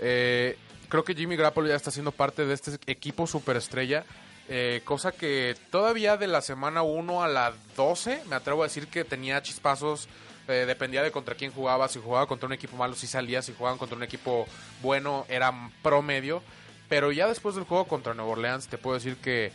Eh, 0.00 0.56
creo 0.88 1.04
que 1.04 1.14
Jimmy 1.14 1.36
Garoppolo 1.36 1.68
ya 1.68 1.76
está 1.76 1.90
siendo 1.90 2.12
parte 2.12 2.44
de 2.46 2.54
este 2.54 2.72
equipo 2.86 3.26
superestrella. 3.26 4.04
eh, 4.48 4.82
cosa 4.84 5.10
que 5.10 5.56
todavía 5.72 6.16
de 6.16 6.28
la 6.28 6.40
semana 6.40 6.82
1 6.82 7.24
a 7.24 7.26
la 7.26 7.52
12, 7.76 8.22
me 8.28 8.36
atrevo 8.36 8.62
a 8.62 8.66
decir 8.66 8.86
que 8.86 9.02
tenía 9.04 9.42
chispazos. 9.42 10.08
Eh, 10.48 10.64
dependía 10.66 11.02
de 11.02 11.10
contra 11.10 11.34
quién 11.34 11.52
jugaba. 11.52 11.88
Si 11.88 12.00
jugaba 12.00 12.26
contra 12.26 12.46
un 12.46 12.52
equipo 12.52 12.76
malo, 12.76 12.94
sí 12.94 13.06
salía. 13.06 13.42
Si 13.42 13.52
jugaban 13.54 13.78
contra 13.78 13.96
un 13.96 14.02
equipo 14.02 14.46
bueno, 14.82 15.26
era 15.28 15.52
promedio. 15.82 16.42
Pero 16.88 17.10
ya 17.12 17.26
después 17.28 17.54
del 17.56 17.64
juego 17.64 17.86
contra 17.86 18.14
Nueva 18.14 18.30
Orleans, 18.32 18.68
te 18.68 18.78
puedo 18.78 18.94
decir 18.94 19.16
que 19.16 19.50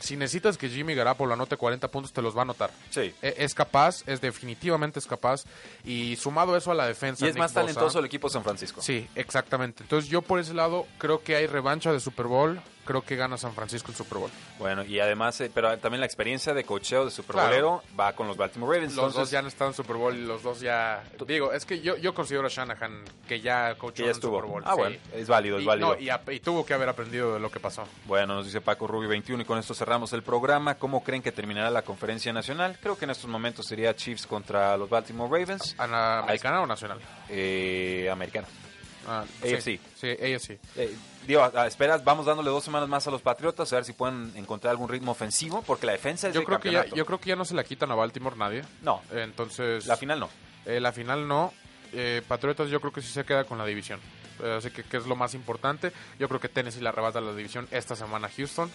si 0.00 0.16
necesitas 0.16 0.58
que 0.58 0.68
Jimmy 0.68 0.96
Garapolo 0.96 1.32
anote 1.34 1.56
40 1.56 1.86
puntos, 1.88 2.12
te 2.12 2.20
los 2.22 2.34
va 2.34 2.40
a 2.40 2.42
anotar. 2.42 2.72
Sí. 2.90 3.14
E- 3.22 3.36
Es 3.38 3.54
capaz, 3.54 4.02
es 4.06 4.20
definitivamente 4.20 4.98
es 4.98 5.06
capaz. 5.06 5.44
Y 5.84 6.16
sumado 6.16 6.56
eso 6.56 6.72
a 6.72 6.74
la 6.74 6.88
defensa. 6.88 7.24
Y 7.24 7.28
es 7.28 7.34
Nick 7.36 7.38
más 7.40 7.52
Bosa- 7.52 7.60
talentoso 7.60 8.00
el 8.00 8.06
equipo 8.06 8.26
de 8.26 8.32
San 8.32 8.42
Francisco. 8.42 8.82
Sí, 8.82 9.08
exactamente. 9.14 9.84
Entonces 9.84 10.10
yo 10.10 10.22
por 10.22 10.40
ese 10.40 10.54
lado 10.54 10.88
creo 10.98 11.22
que 11.22 11.36
hay 11.36 11.46
revancha 11.46 11.92
de 11.92 12.00
Super 12.00 12.26
Bowl. 12.26 12.60
Creo 12.84 13.02
que 13.02 13.14
gana 13.14 13.36
San 13.38 13.52
Francisco 13.54 13.92
el 13.92 13.96
Super 13.96 14.18
Bowl. 14.18 14.30
Bueno, 14.58 14.82
y 14.84 14.98
además, 14.98 15.40
eh, 15.40 15.50
pero 15.54 15.78
también 15.78 16.00
la 16.00 16.06
experiencia 16.06 16.52
de 16.52 16.64
cocheo 16.64 17.04
de 17.04 17.10
Super 17.12 17.34
Claro. 17.34 17.48
Bowlero 17.48 17.82
va 17.98 18.12
con 18.14 18.26
los 18.26 18.36
Baltimore 18.36 18.74
Ravens. 18.74 18.94
Los 18.96 19.04
entonces, 19.04 19.20
dos 19.20 19.30
ya 19.30 19.38
han 19.38 19.46
estado 19.46 19.70
en 19.70 19.74
Super 19.76 19.96
Bowl 19.96 20.16
y 20.16 20.22
los 20.24 20.42
dos 20.42 20.60
ya... 20.60 21.04
Digo, 21.26 21.52
es 21.52 21.64
que 21.64 21.80
yo, 21.80 21.96
yo 21.96 22.12
considero 22.12 22.46
a 22.46 22.50
Shanahan 22.50 23.04
que 23.28 23.40
ya 23.40 23.76
coachó 23.76 24.04
en. 24.04 24.14
Super 24.14 24.44
Bowl. 24.44 24.62
ah, 24.66 24.72
sí. 24.74 24.78
bueno, 24.80 24.96
es 25.14 25.28
válido, 25.28 25.56
es 25.58 25.62
Y, 25.62 25.66
válido. 25.66 25.96
no, 25.96 26.32
y, 26.32 26.40
tuvo 26.40 26.66
que 26.66 26.74
haber 26.74 26.88
aprendido 26.88 27.34
de 27.34 27.40
lo 27.40 27.50
que 27.50 27.60
pasó. 27.60 27.84
Bueno, 28.06 28.34
nos 28.34 28.46
dice 28.46 28.60
Paco 28.60 28.86
Rubio 28.88 29.08
21 29.10 29.42
y 29.42 29.46
con 29.46 29.58
esto 29.58 29.74
cerramos 29.74 30.12
el 30.12 30.22
programa. 30.24 30.74
¿Cómo 30.74 31.04
creen 31.04 31.22
que 31.22 31.30
terminará 31.30 31.70
la 31.70 31.82
conferencia 31.82 32.32
nacional? 32.32 32.78
Creo 32.82 32.98
que 32.98 33.04
en 33.04 33.12
estos 33.12 33.30
momentos 33.30 33.64
sería 33.66 33.94
Chiefs 33.94 34.26
contra 34.26 34.76
los 34.76 34.90
Baltimore 34.90 35.30
Ravens. 35.40 35.74
¿Ana- 35.78 36.18
¿Americana 36.18 36.60
o 36.62 36.66
nacional? 36.66 36.98
Eh, 37.28 38.08
americano. 38.10 38.48
Ah, 39.06 39.24
AFC. 39.42 39.60
Sí, 39.60 39.80
sí, 40.00 40.08
AFC. 40.08 40.58
Eh, 40.76 40.94
digo, 41.26 41.42
a- 41.42 41.52
a- 41.62 41.66
esperas, 41.66 42.04
vamos 42.04 42.26
dándole 42.26 42.50
dos 42.50 42.62
semanas 42.64 42.88
más 42.88 43.06
a 43.06 43.10
los 43.10 43.20
Patriotas 43.22 43.72
a 43.72 43.76
ver 43.76 43.84
si 43.84 43.92
pueden 43.92 44.32
encontrar 44.36 44.70
algún 44.70 44.88
ritmo 44.88 45.12
ofensivo, 45.12 45.62
porque 45.62 45.86
la 45.86 45.92
defensa 45.92 46.28
es 46.28 46.34
Yo 46.34 46.40
de 46.40 46.46
creo, 46.46 46.60
que 46.60 46.70
ya, 46.70 46.78
campeonato. 46.80 46.96
yo 46.96 47.06
creo 47.06 47.20
que 47.20 47.28
ya 47.30 47.36
no 47.36 47.44
se 47.44 47.54
la 47.54 47.64
quitan 47.64 47.90
a 47.90 47.94
Baltimore 47.94 48.36
nadie. 48.36 48.62
No, 48.82 49.02
Entonces... 49.12 49.86
la 49.86 49.96
final 49.96 50.20
no. 50.20 50.28
Eh, 50.66 50.78
la 50.80 50.92
final 50.92 51.26
no. 51.26 51.52
Eh, 51.92 52.22
Patriotas 52.26 52.70
yo 52.70 52.80
creo 52.80 52.92
que 52.92 53.02
sí 53.02 53.08
se 53.12 53.24
queda 53.24 53.44
con 53.44 53.58
la 53.58 53.66
división. 53.66 54.00
Eh, 54.42 54.54
así 54.58 54.70
que, 54.70 54.82
que 54.84 54.96
es 54.96 55.06
lo 55.06 55.14
más 55.16 55.34
importante. 55.34 55.92
Yo 56.18 56.28
creo 56.28 56.40
que 56.40 56.48
Tennessee 56.48 56.80
le 56.80 56.88
arrebata 56.88 57.20
la 57.20 57.34
división 57.34 57.68
esta 57.70 57.94
semana 57.96 58.28
a 58.28 58.30
Houston. 58.30 58.70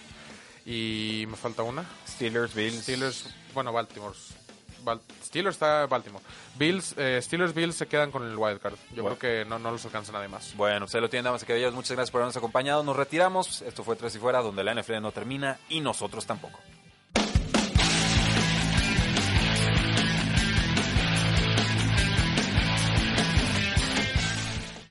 Y 0.66 1.26
me 1.30 1.38
falta 1.38 1.64
una. 1.64 1.86
Steelers, 2.08 2.54
Bills. 2.54 2.84
Steelers, 2.84 3.34
bueno, 3.54 3.72
Baltimore. 3.72 4.14
Bal- 4.88 5.02
Steelers 5.24 5.56
está 5.56 5.86
Baltimore. 5.88 6.24
Bills, 6.56 6.96
eh, 6.98 7.20
Steelers, 7.22 7.54
Bills 7.54 7.76
se 7.76 7.88
quedan 7.88 8.10
con 8.12 8.24
el 8.26 8.36
wild 8.38 8.60
card. 8.60 8.76
Yo 8.96 9.04
Bueno. 9.04 9.18
creo 9.18 9.44
que 9.44 9.50
no, 9.50 9.60
no 9.60 9.72
los 9.72 9.84
alcanza 9.86 10.12
nadie 10.12 10.28
más. 10.30 10.56
Bueno, 10.56 10.88
se 10.88 11.00
lo 11.02 11.10
tienen, 11.10 11.26
damas 11.26 11.44
y 11.44 11.46
caballeros. 11.46 11.74
Muchas 11.74 11.92
gracias 11.92 12.12
por 12.12 12.22
habernos 12.22 12.38
acompañado. 12.38 12.84
Nos 12.84 12.96
retiramos. 12.96 13.62
Esto 13.62 13.84
fue 13.84 13.96
Tres 13.96 14.16
y 14.16 14.20
Fuera, 14.20 14.42
donde 14.42 14.64
la 14.64 14.74
NFL 14.74 15.02
no 15.02 15.12
termina 15.12 15.60
y 15.70 15.82
nosotros 15.82 16.26
tampoco. 16.26 16.60